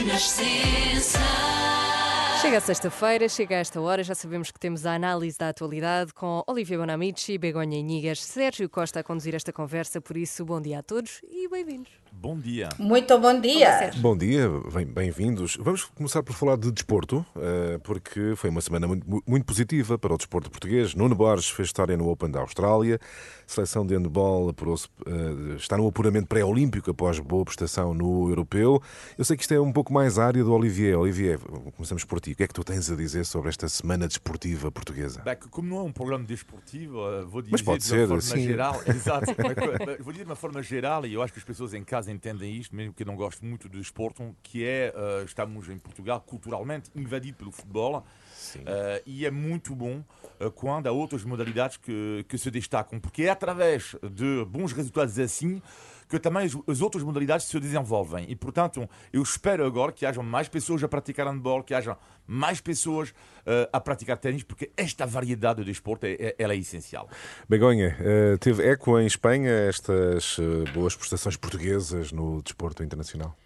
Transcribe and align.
Renascença. 0.00 1.69
Chega 2.40 2.56
a 2.56 2.60
sexta-feira, 2.60 3.28
chega 3.28 3.56
a 3.56 3.58
esta 3.58 3.80
hora, 3.80 4.02
já 4.02 4.14
sabemos 4.14 4.50
que 4.50 4.58
temos 4.58 4.86
a 4.86 4.94
análise 4.94 5.36
da 5.36 5.50
atualidade 5.50 6.14
com 6.14 6.42
Olivia 6.46 6.78
Bonamici, 6.78 7.36
Begonha 7.36 7.78
Inigas, 7.78 8.22
Sérgio 8.22 8.68
Costa 8.68 9.00
a 9.00 9.02
conduzir 9.04 9.34
esta 9.34 9.52
conversa, 9.52 10.00
por 10.00 10.16
isso, 10.16 10.42
bom 10.44 10.60
dia 10.60 10.78
a 10.78 10.82
todos 10.82 11.20
e 11.30 11.46
bem-vindos. 11.48 11.90
Bom 12.12 12.36
dia. 12.36 12.68
Muito 12.78 13.16
bom 13.18 13.38
dia. 13.40 13.78
Sérgio. 13.78 14.00
Bom 14.02 14.16
dia, 14.16 14.48
bem- 14.74 14.84
bem-vindos. 14.86 15.56
Vamos 15.60 15.84
começar 15.84 16.22
por 16.22 16.32
falar 16.34 16.56
de 16.56 16.70
desporto, 16.72 17.24
eh, 17.36 17.78
porque 17.84 18.34
foi 18.36 18.50
uma 18.50 18.60
semana 18.60 18.88
muito, 18.88 19.06
muito 19.26 19.44
positiva 19.46 19.96
para 19.96 20.12
o 20.12 20.16
desporto 20.16 20.50
português. 20.50 20.94
Nuno 20.94 21.14
Borges 21.14 21.48
fez 21.50 21.68
história 21.68 21.96
no 21.96 22.08
Open 22.10 22.30
da 22.30 22.40
Austrália. 22.40 22.98
A 23.46 23.52
seleção 23.52 23.86
de 23.86 23.94
handball 23.94 24.50
eh, 24.50 25.56
está 25.56 25.76
no 25.76 25.86
apuramento 25.86 26.26
pré-olímpico 26.26 26.90
após 26.90 27.18
boa 27.20 27.44
prestação 27.44 27.94
no 27.94 28.28
europeu. 28.28 28.82
Eu 29.16 29.24
sei 29.24 29.36
que 29.36 29.42
isto 29.42 29.54
é 29.54 29.60
um 29.60 29.72
pouco 29.72 29.92
mais 29.92 30.18
a 30.18 30.26
área 30.26 30.42
do 30.42 30.52
Olivier. 30.52 30.98
Olivier, 30.98 31.38
começamos 31.76 32.04
por 32.04 32.18
ti. 32.20 32.29
O 32.32 32.34
que 32.36 32.44
é 32.44 32.46
que 32.46 32.54
tu 32.54 32.62
tens 32.62 32.90
a 32.90 32.94
dizer 32.94 33.24
sobre 33.24 33.48
esta 33.48 33.68
semana 33.68 34.06
desportiva 34.06 34.70
portuguesa? 34.70 35.22
Como 35.50 35.68
não 35.68 35.78
é 35.78 35.82
um 35.82 35.92
programa 35.92 36.24
desportivo, 36.24 36.98
eh, 37.10 37.24
vou 37.24 37.42
dizer 37.42 37.52
Mas 37.52 37.62
pode 37.62 37.78
de 37.78 37.84
ser, 37.84 38.06
uma 38.06 38.20
forma 38.20 38.22
sim. 38.22 38.42
geral. 38.42 38.80
Exato. 38.86 39.26
Vou 40.00 40.12
dizer 40.12 40.24
de 40.24 40.30
uma 40.30 40.36
forma 40.36 40.62
geral, 40.62 41.04
e 41.06 41.14
eu 41.14 41.22
acho 41.22 41.32
que 41.32 41.40
as 41.40 41.44
pessoas 41.44 41.74
em 41.74 41.82
casa 41.82 42.12
entendem 42.12 42.56
isto, 42.56 42.74
mesmo 42.74 42.94
que 42.94 43.04
não 43.04 43.16
gosto 43.16 43.44
muito 43.44 43.68
do 43.68 43.78
desporto, 43.78 44.34
que 44.42 44.64
é, 44.64 44.92
eh, 44.94 45.24
estamos 45.24 45.68
em 45.68 45.78
Portugal 45.78 46.20
culturalmente 46.20 46.90
invadido 46.94 47.36
pelo 47.36 47.50
futebol. 47.50 48.04
eh, 48.64 49.02
e 49.04 49.26
é 49.26 49.30
muito 49.30 49.74
bom 49.74 50.02
eh, 50.38 50.50
quando 50.54 50.86
há 50.86 50.92
outras 50.92 51.24
modalidades 51.24 51.76
que, 51.76 52.24
que 52.28 52.38
se 52.38 52.50
destacam, 52.50 53.00
porque 53.00 53.24
é 53.24 53.30
através 53.30 53.96
de 54.02 54.44
bons 54.46 54.72
resultados 54.72 55.18
assim 55.18 55.60
que 56.10 56.18
também 56.18 56.44
as, 56.44 56.56
as 56.66 56.80
outras 56.82 57.04
modalidades 57.04 57.46
se 57.46 57.60
desenvolvem. 57.60 58.26
E, 58.28 58.34
portanto, 58.34 58.88
eu 59.12 59.22
espero 59.22 59.64
agora 59.64 59.92
que 59.92 60.04
hajam 60.04 60.24
mais 60.24 60.48
pessoas 60.48 60.82
a 60.82 60.88
praticar 60.88 61.28
handball, 61.28 61.62
que 61.62 61.72
hajam 61.72 61.96
mais 62.26 62.60
pessoas 62.60 63.14
eh, 63.46 63.68
a 63.72 63.80
praticar 63.80 64.18
ténis, 64.18 64.42
porque 64.42 64.70
esta 64.76 65.06
variedade 65.06 65.64
de 65.64 65.70
esporte 65.70 66.06
é, 66.06 66.26
é- 66.28 66.34
ela 66.38 66.52
é 66.52 66.56
essencial. 66.56 67.08
Begonha, 67.48 67.96
eh, 68.00 68.36
teve 68.38 68.62
eco 68.68 68.98
em 68.98 69.06
Espanha 69.06 69.50
estas 69.68 70.36
eh, 70.38 70.70
boas 70.72 70.96
prestações 70.96 71.36
portuguesas 71.36 72.10
no 72.10 72.42
desporto 72.42 72.82
internacional? 72.82 73.36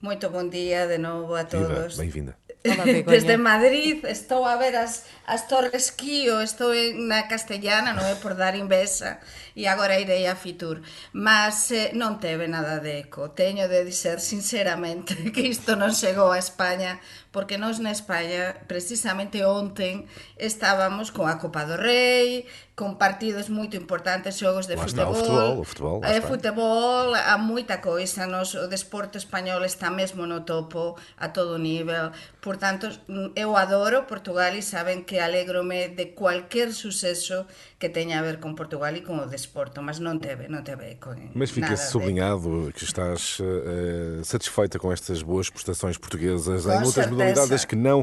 Muito 0.00 0.28
bom 0.30 0.48
dia 0.48 0.86
de 0.86 0.98
novo 0.98 1.34
a 1.34 1.44
todos. 1.44 1.96
bem-vinda. 1.96 2.36
Begonha. 2.84 3.06
Desde 3.06 3.36
Madrid 3.36 4.02
estou 4.04 4.44
a 4.44 4.56
ver 4.56 4.74
as, 4.74 5.04
as 5.26 5.46
Torres 5.46 5.90
Kio, 5.94 6.40
estou 6.42 6.72
na 6.98 7.28
Castellana, 7.30 7.94
non 7.94 8.02
é 8.02 8.16
por 8.18 8.34
dar 8.34 8.54
invexa, 8.58 9.22
e 9.54 9.64
agora 9.70 10.00
irei 10.00 10.26
a 10.26 10.34
Fitur. 10.34 10.82
Mas 11.14 11.70
eh, 11.70 11.92
non 11.94 12.18
teve 12.18 12.48
nada 12.50 12.82
de 12.82 13.06
eco. 13.06 13.30
Teño 13.32 13.68
de 13.70 13.84
dizer 13.86 14.18
sinceramente 14.20 15.14
que 15.34 15.46
isto 15.46 15.76
non 15.78 15.94
chegou 15.94 16.32
a 16.32 16.40
España, 16.42 16.98
porque 17.30 17.60
nós 17.60 17.78
na 17.78 17.92
España, 17.92 18.56
precisamente 18.66 19.44
ontem, 19.44 20.08
estábamos 20.40 21.12
con 21.12 21.28
a 21.28 21.36
Copa 21.36 21.64
do 21.68 21.76
Rei, 21.76 22.48
con 22.76 23.00
partidos 23.00 23.48
moito 23.48 23.76
importantes, 23.76 24.36
xogos 24.36 24.68
de 24.68 24.76
Lá 24.76 24.84
está, 24.84 25.08
o 25.08 25.16
futebol. 25.16 25.60
futebol, 25.60 25.60
o 25.60 25.64
futebol, 25.64 25.96
Eh, 26.04 26.20
futebol, 26.20 27.12
há 27.16 27.36
moita 27.40 27.80
coisa, 27.80 28.28
nos, 28.28 28.52
o 28.56 28.68
desporto 28.68 29.16
español 29.16 29.64
está 29.64 29.88
mesmo 29.88 30.28
no 30.28 30.44
topo 30.44 30.96
a 31.16 31.32
todo 31.32 31.56
nível. 31.56 32.12
Por 32.40 32.55
tanto, 32.58 32.88
mm, 33.08 33.32
eu 33.36 33.56
adoro 33.56 34.06
Portugal 34.06 34.54
e 34.54 34.62
saben 34.62 35.04
que 35.04 35.18
alegrome 35.18 35.88
de 35.88 36.06
cualquier 36.14 36.72
suceso 36.72 37.46
que 37.78 37.90
teña 37.90 38.20
a 38.20 38.22
ver 38.22 38.40
con 38.40 38.54
Portugal 38.56 38.96
e 38.96 39.02
con 39.04 39.20
o 39.20 39.26
desporto, 39.28 39.82
mas 39.84 40.00
non 40.00 40.16
teve, 40.16 40.48
non 40.48 40.64
teve 40.64 40.96
en 40.96 41.30
Mas 41.36 41.52
fica 41.52 41.68
nada 41.68 41.76
de- 41.76 41.90
sublinhado 41.92 42.72
que 42.72 42.84
estás 42.88 43.36
eh, 43.40 44.24
satisfeita 44.24 44.78
com 44.80 44.88
estas 44.90 45.20
boas 45.20 45.50
prestações 45.50 45.98
portuguesas 46.00 46.64
Com 46.64 46.72
em 46.72 46.76
outras 46.80 46.94
certeza. 46.94 47.12
modalidades 47.12 47.64
que 47.68 47.76
não 47.76 48.00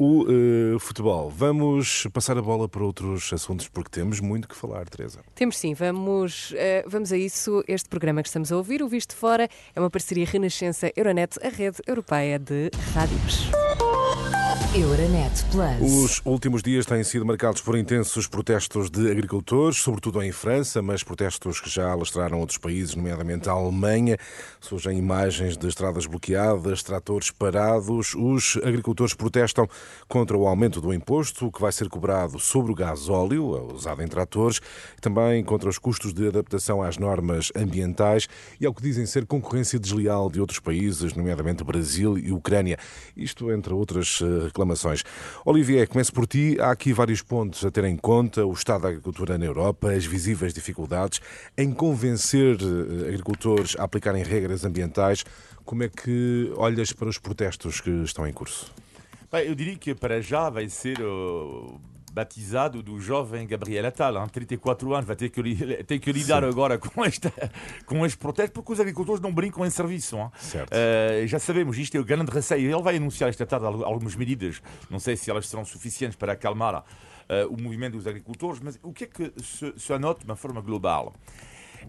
o 0.00 0.24
eh, 0.24 0.78
futebol. 0.80 1.28
Vamos 1.28 2.08
passar 2.14 2.38
a 2.38 2.42
bola 2.42 2.66
para 2.66 2.82
outros 2.82 3.30
assuntos 3.32 3.68
porque 3.68 3.90
temos 3.90 4.20
muito 4.20 4.48
que 4.48 4.56
falar, 4.56 4.88
Teresa. 4.88 5.20
Temos 5.34 5.58
sim, 5.58 5.74
vamos, 5.74 6.54
eh, 6.56 6.82
vamos 6.88 7.12
a 7.12 7.16
isso. 7.18 7.62
Este 7.68 7.90
programa 7.90 8.22
que 8.22 8.28
estamos 8.28 8.50
a 8.50 8.56
ouvir, 8.56 8.82
o 8.82 8.88
Visto 8.88 9.10
de 9.10 9.16
Fora, 9.16 9.48
é 9.74 9.78
uma 9.80 9.90
parceria 9.90 10.24
Renascença 10.24 10.90
Euronet, 10.96 11.36
a 11.44 11.48
rede 11.50 11.76
europeia 11.86 12.38
de 12.38 12.70
rádios. 12.94 13.50
Euronet 14.74 15.44
Plus. 15.50 15.80
Os 16.04 16.22
últimos 16.24 16.62
dias 16.62 16.86
têm 16.86 17.02
sido 17.02 17.26
marcados 17.26 17.60
por 17.60 17.76
intensos 17.76 18.28
protestos 18.28 18.88
de 18.88 19.09
agricultores, 19.10 19.78
sobretudo 19.78 20.22
em 20.22 20.32
França, 20.32 20.80
mas 20.80 21.02
protestos 21.02 21.60
que 21.60 21.68
já 21.68 21.90
alastraram 21.90 22.38
outros 22.38 22.58
países, 22.58 22.94
nomeadamente 22.94 23.48
a 23.48 23.52
Alemanha. 23.52 24.16
Surgem 24.60 24.96
imagens 24.96 25.56
de 25.56 25.66
estradas 25.66 26.06
bloqueadas, 26.06 26.82
tratores 26.82 27.30
parados. 27.30 28.14
Os 28.14 28.58
agricultores 28.64 29.14
protestam 29.14 29.68
contra 30.08 30.36
o 30.36 30.46
aumento 30.46 30.80
do 30.80 30.94
imposto 30.94 31.50
que 31.50 31.60
vai 31.60 31.72
ser 31.72 31.88
cobrado 31.88 32.38
sobre 32.38 32.72
o 32.72 32.74
gás 32.74 33.08
óleo, 33.08 33.72
usado 33.74 34.02
em 34.02 34.08
tratores, 34.08 34.60
e 34.96 35.00
também 35.00 35.42
contra 35.44 35.68
os 35.68 35.78
custos 35.78 36.12
de 36.12 36.28
adaptação 36.28 36.82
às 36.82 36.98
normas 36.98 37.50
ambientais 37.56 38.28
e 38.60 38.66
ao 38.66 38.74
que 38.74 38.82
dizem 38.82 39.06
ser 39.06 39.26
concorrência 39.26 39.78
desleal 39.78 40.30
de 40.30 40.40
outros 40.40 40.58
países, 40.58 41.14
nomeadamente 41.14 41.64
Brasil 41.64 42.18
e 42.18 42.32
Ucrânia. 42.32 42.78
Isto 43.16 43.50
entre 43.52 43.72
outras 43.72 44.20
eh, 44.22 44.44
reclamações. 44.44 45.02
Olivier, 45.44 45.88
começo 45.88 46.12
por 46.12 46.26
ti. 46.26 46.56
Há 46.60 46.70
aqui 46.70 46.92
vários 46.92 47.22
pontos 47.22 47.64
a 47.64 47.70
ter 47.70 47.84
em 47.84 47.96
conta: 47.96 48.44
o 48.44 48.52
estado 48.52 48.86
agricultura 49.00 49.38
na 49.38 49.46
Europa, 49.46 49.90
as 49.92 50.04
visíveis 50.04 50.52
dificuldades 50.52 51.20
em 51.56 51.72
convencer 51.72 52.56
eh, 52.60 53.08
agricultores 53.08 53.74
a 53.78 53.84
aplicarem 53.84 54.22
regras 54.22 54.62
ambientais. 54.64 55.24
Como 55.64 55.82
é 55.82 55.88
que 55.88 56.52
olhas 56.56 56.92
para 56.92 57.08
os 57.08 57.16
protestos 57.18 57.80
que 57.80 57.90
estão 58.02 58.26
em 58.26 58.32
curso? 58.32 58.70
Bem, 59.32 59.46
eu 59.46 59.54
diria 59.54 59.76
que 59.76 59.94
para 59.94 60.20
já 60.20 60.50
vai 60.50 60.68
ser 60.68 61.00
uh, 61.00 61.80
batizado 62.12 62.82
do 62.82 63.00
jovem 63.00 63.46
Gabriel 63.46 63.86
Attal, 63.86 64.16
hein, 64.20 64.28
34 64.30 64.92
anos, 64.94 65.06
vai 65.06 65.14
ter 65.16 65.28
que, 65.30 65.40
li- 65.40 65.56
ter 65.84 65.98
que 66.00 66.10
lidar 66.12 66.42
agora 66.44 66.76
com, 66.76 67.04
esta, 67.04 67.32
com 67.86 68.04
este 68.04 68.18
protesto, 68.18 68.52
porque 68.52 68.72
os 68.72 68.80
agricultores 68.80 69.20
não 69.22 69.32
brincam 69.32 69.64
em 69.64 69.70
serviço. 69.70 70.16
hein. 70.16 70.28
Certo. 70.38 70.72
Uh, 70.74 71.26
já 71.26 71.38
sabemos, 71.38 71.78
isto 71.78 71.96
é 71.96 72.00
o 72.00 72.04
grande 72.04 72.30
receio. 72.32 72.68
Ele 72.70 72.82
vai 72.82 72.96
anunciar 72.96 73.30
esta 73.30 73.46
tarde 73.46 73.64
al- 73.64 73.84
algumas 73.84 74.14
medidas, 74.16 74.60
não 74.90 74.98
sei 74.98 75.16
se 75.16 75.30
elas 75.30 75.48
serão 75.48 75.64
suficientes 75.64 76.16
para 76.16 76.32
acalmar 76.32 76.84
o 77.50 77.60
movimento 77.60 77.94
dos 77.94 78.06
agricultores, 78.06 78.60
mas 78.60 78.78
o 78.82 78.92
que 78.92 79.04
é 79.04 79.06
que 79.06 79.32
se, 79.42 79.72
se 79.76 79.92
anota 79.92 80.20
de 80.20 80.26
uma 80.26 80.36
forma 80.36 80.60
global? 80.60 81.14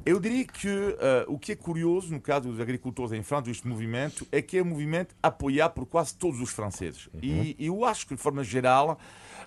Eu 0.06 0.20
diria 0.20 0.46
que 0.46 0.68
eh, 0.68 1.26
o 1.28 1.38
que 1.38 1.52
é 1.52 1.56
curioso 1.56 2.14
no 2.14 2.22
caso 2.22 2.50
dos 2.50 2.60
agricultores 2.60 3.12
em 3.12 3.22
França, 3.22 3.52
este 3.52 3.68
movimento, 3.68 4.26
é 4.32 4.42
que 4.42 4.58
é 4.58 4.62
um 4.62 4.66
movimento 4.66 5.16
apoiado 5.22 5.74
por 5.74 5.86
quase 5.86 6.16
todos 6.16 6.40
os 6.40 6.52
franceses. 6.52 7.10
E 7.22 7.56
eu 7.60 7.86
acho 7.86 8.08
que, 8.08 8.16
de 8.16 8.22
forma 8.22 8.44
geral, 8.44 9.00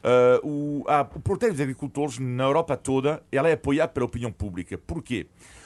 eh, 0.02 0.40
o, 0.44 0.84
a, 0.86 1.00
o 1.00 1.20
protesto 1.20 1.54
dos 1.54 1.60
agricultores 1.60 2.18
na 2.18 2.44
Europa 2.44 2.76
toda 2.76 3.22
ela 3.32 3.48
é 3.48 3.52
apoiado 3.52 3.90
pela 3.90 4.06
opinião 4.06 4.30
pública. 4.30 4.78
Porquê? 4.78 5.24
Porque 5.24 5.63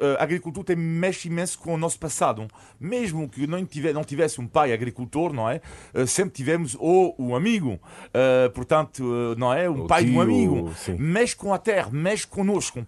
eh, 0.00 0.16
a 0.18 0.22
agricultura 0.22 0.66
tem, 0.66 0.76
mexe 0.76 1.28
imenso 1.28 1.58
com 1.58 1.74
o 1.74 1.76
nosso 1.76 1.98
passado. 1.98 2.46
Mesmo 2.78 3.28
que 3.28 3.46
não, 3.46 3.64
tive, 3.64 3.92
não 3.92 4.04
tivesse 4.04 4.40
um 4.40 4.46
pai 4.46 4.72
agricultor, 4.72 5.32
não 5.32 5.48
é? 5.48 5.60
Eh, 5.92 6.06
sempre 6.06 6.34
tivemos 6.34 6.76
ou 6.78 7.14
um 7.18 7.34
amigo, 7.34 7.80
eh, 8.14 8.48
portanto, 8.54 9.02
não 9.36 9.52
é? 9.52 9.68
Um 9.68 9.84
O 9.84 9.86
pai 9.86 10.04
de 10.04 10.12
um 10.12 10.20
amigo. 10.20 10.72
sim. 10.76 10.96
Mexe 10.98 11.34
com 11.34 11.52
a 11.52 11.58
terra, 11.58 11.90
mexe 11.90 12.26
conosco. 12.26 12.86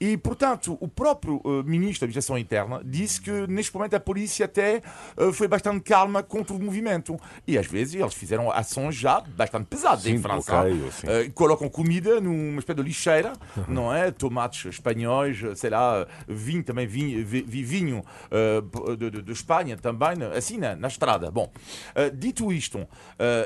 E, 0.00 0.16
portanto, 0.16 0.76
o 0.80 0.88
próprio 0.88 1.40
eh, 1.44 1.62
ministro 1.64 2.00
da 2.00 2.04
Administração 2.06 2.36
Interna 2.38 2.80
disse 2.84 3.20
que, 3.20 3.30
neste 3.48 3.74
momento, 3.74 3.94
a 3.94 4.00
polícia 4.00 4.44
até 4.46 4.82
eh, 5.16 5.32
foi 5.32 5.48
bastante 5.48 5.80
calma 5.80 6.22
contra 6.22 6.54
o 6.54 6.62
movimento. 6.62 7.18
E, 7.46 7.56
às 7.56 7.66
vezes, 7.66 7.94
eles 7.94 8.14
fizeram 8.14 8.50
ações 8.50 8.94
já 8.94 9.20
bastante 9.20 9.66
pesadas 9.66 10.02
Sim, 10.02 10.12
em 10.14 10.18
França. 10.20 10.52
bloqueio, 10.62 10.92
sim. 10.92 11.06
Eh, 11.08 11.30
colocam 11.34 11.68
comida 11.68 12.20
numa 12.20 12.58
espécie 12.58 12.76
de 12.76 12.82
lixeira, 12.82 13.32
não 13.68 13.92
é? 13.94 14.10
Tomates 14.10 14.64
espanhóis, 14.66 15.38
sei 15.56 15.70
lá, 15.70 16.06
vinho 16.28 16.62
também, 16.62 16.86
vinho, 16.86 17.24
vi- 17.24 17.42
vi- 17.42 17.62
vinho 17.64 18.04
de, 18.98 19.10
de- 19.10 19.22
de 19.22 19.32
Espanha 19.32 19.76
também, 19.76 20.22
assim 20.36 20.58
na, 20.58 20.74
na 20.76 20.88
estrada. 20.88 21.30
Bom, 21.30 21.50
dito 22.14 22.52
isto, 22.52 22.86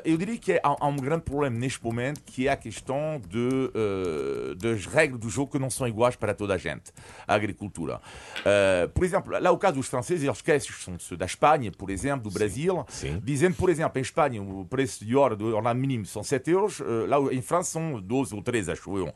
eu 0.04 0.16
diria 0.16 0.36
que 0.38 0.52
há, 0.54 0.60
há 0.62 0.86
um 0.86 0.96
grande 0.96 1.22
problema 1.22 1.56
neste 1.58 1.82
momento 1.84 2.20
que 2.24 2.48
é 2.48 2.52
a 2.52 2.56
questão 2.56 3.20
de, 3.28 4.56
das 4.56 4.86
regras 4.86 5.20
do 5.20 5.28
jogo 5.28 5.52
que 5.52 5.58
não 5.58 5.70
são 5.70 5.86
iguais 5.86 6.16
para 6.16 6.32
toda 6.40 6.54
a 6.54 6.56
gente, 6.56 6.90
a 7.28 7.34
agricultura. 7.34 8.00
Eh, 8.46 8.88
por 8.94 9.04
exemplo, 9.04 9.38
lá 9.38 9.50
o 9.50 9.58
caso 9.58 9.74
dos 9.74 9.88
franceses, 9.88 10.24
eles 10.24 10.40
queixam-se 10.40 11.14
da 11.14 11.26
Espanha, 11.26 11.70
por 11.70 11.90
exemplo, 11.90 12.30
do 12.30 12.34
Brasil, 12.34 12.82
sim. 12.88 13.20
dizendo, 13.22 13.56
por 13.56 13.68
exemplo, 13.68 13.98
em 13.98 14.02
Espanha 14.02 14.42
o 14.42 14.64
preço 14.64 15.04
de 15.04 15.14
hora 15.14 15.36
do 15.36 15.48
ordenado 15.48 15.78
mínimo 15.78 16.06
são 16.06 16.22
7 16.24 16.50
euros, 16.50 16.80
eh, 16.80 16.84
lá 17.06 17.18
em 17.30 17.42
França 17.42 17.72
são 17.72 18.00
12 18.00 18.34
ou 18.34 18.42
13, 18.42 18.72
acho 18.72 18.96
eu. 18.96 19.12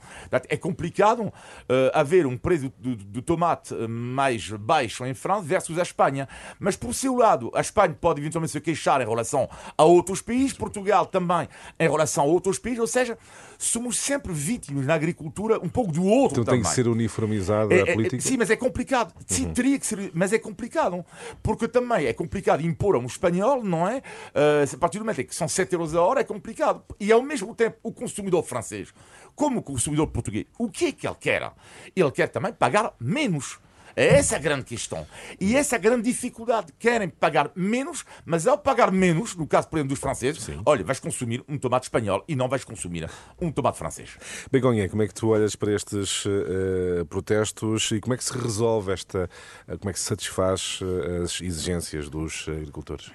É 0.50 0.56
complicado 0.58 1.32
eh, 1.66 1.90
haver 1.94 2.26
um 2.26 2.36
preço 2.36 2.70
do, 2.78 2.94
do 2.94 3.22
tomate 3.22 3.74
mais 3.88 4.50
baixo 4.50 5.06
em 5.06 5.14
França 5.14 5.42
versus 5.42 5.78
a 5.78 5.82
Espanha. 5.82 6.28
Mas, 6.60 6.76
por 6.76 6.92
seu 6.92 7.16
lado, 7.16 7.50
a 7.54 7.62
Espanha 7.62 7.96
pode 7.98 8.20
eventualmente 8.20 8.52
se 8.52 8.60
queixar 8.60 9.00
em 9.00 9.06
relação 9.06 9.48
a 9.78 9.84
outros 9.84 10.20
países, 10.20 10.52
Portugal 10.52 11.06
também 11.06 11.48
em 11.80 11.88
relação 11.88 12.24
a 12.24 12.26
outros 12.26 12.58
países, 12.58 12.80
ou 12.80 12.86
seja, 12.86 13.16
somos 13.64 13.96
sempre 13.98 14.32
vítimas 14.32 14.86
na 14.86 14.94
agricultura 14.94 15.58
um 15.62 15.68
pouco 15.68 15.92
do 15.92 16.04
outro 16.04 16.42
Então 16.42 16.44
também. 16.44 16.62
tem 16.62 16.70
que 16.70 16.74
ser 16.74 16.88
uniformizada 16.88 17.74
É, 17.74 17.82
a 17.82 17.86
é, 17.88 17.94
política? 17.94 18.22
sim, 18.22 18.36
mas 18.36 18.50
é 18.50 18.56
complicado. 18.56 19.12
Sim, 19.26 19.52
teria 19.52 19.78
que 19.78 19.86
ser, 19.86 20.10
mas 20.14 20.32
é 20.32 20.38
complicado. 20.38 21.04
Porque 21.42 21.66
também 21.68 22.06
é 22.06 22.12
complicado 22.12 22.60
impor 22.62 22.94
a 22.96 22.98
um 22.98 23.06
espanhol, 23.06 23.62
não 23.64 23.88
é? 23.88 23.98
Uh, 24.34 24.74
a 24.74 24.78
partir 24.78 24.98
do 24.98 25.04
momento 25.04 25.20
em 25.20 25.24
que 25.26 25.34
são 25.34 25.48
7 25.48 25.72
euros 25.72 25.94
a 25.94 26.02
hora, 26.02 26.20
é 26.20 26.24
complicado. 26.24 26.82
E 27.00 27.10
ao 27.12 27.22
mesmo 27.22 27.54
tempo, 27.54 27.78
o 27.82 27.92
consumidor 27.92 28.42
francês, 28.44 28.92
como 29.34 29.60
o 29.60 29.62
consumidor 29.62 30.06
português, 30.08 30.46
o 30.58 30.68
que 30.70 30.86
é 30.86 30.92
que 30.92 31.06
ele 31.06 31.16
quer? 31.18 31.52
Ele 31.94 32.10
quer 32.10 32.28
também 32.28 32.52
pagar 32.52 32.94
menos. 33.00 33.58
É 33.96 34.18
essa 34.18 34.36
a 34.36 34.38
grande 34.38 34.64
questão. 34.64 35.06
E 35.40 35.56
essa 35.56 35.76
a 35.76 35.78
grande 35.78 36.02
dificuldade. 36.02 36.72
Querem 36.78 37.08
pagar 37.08 37.50
menos, 37.54 38.04
mas 38.24 38.46
ao 38.46 38.58
pagar 38.58 38.90
menos, 38.90 39.34
no 39.36 39.46
caso, 39.46 39.68
por 39.68 39.76
exemplo, 39.76 39.90
dos 39.90 40.00
franceses, 40.00 40.48
olha, 40.64 40.84
vais 40.84 40.98
consumir 40.98 41.44
um 41.48 41.58
tomate 41.58 41.86
espanhol 41.86 42.24
e 42.28 42.34
não 42.34 42.48
vais 42.48 42.64
consumir 42.64 43.08
um 43.40 43.50
tomate 43.50 43.78
francês. 43.78 44.16
Begonha, 44.50 44.88
como 44.88 45.02
é 45.02 45.08
que 45.08 45.14
tu 45.14 45.28
olhas 45.28 45.56
para 45.56 45.72
estes 45.72 46.24
eh, 46.26 47.04
protestos 47.04 47.90
e 47.92 48.00
como 48.00 48.14
é 48.14 48.16
que 48.16 48.24
se 48.24 48.36
resolve 48.36 48.92
esta, 48.92 49.28
eh, 49.68 49.76
como 49.76 49.90
é 49.90 49.92
que 49.92 49.98
se 49.98 50.06
satisfaz 50.06 50.80
eh, 50.82 51.22
as 51.22 51.40
exigências 51.40 52.08
dos 52.08 52.46
agricultores? 52.48 53.12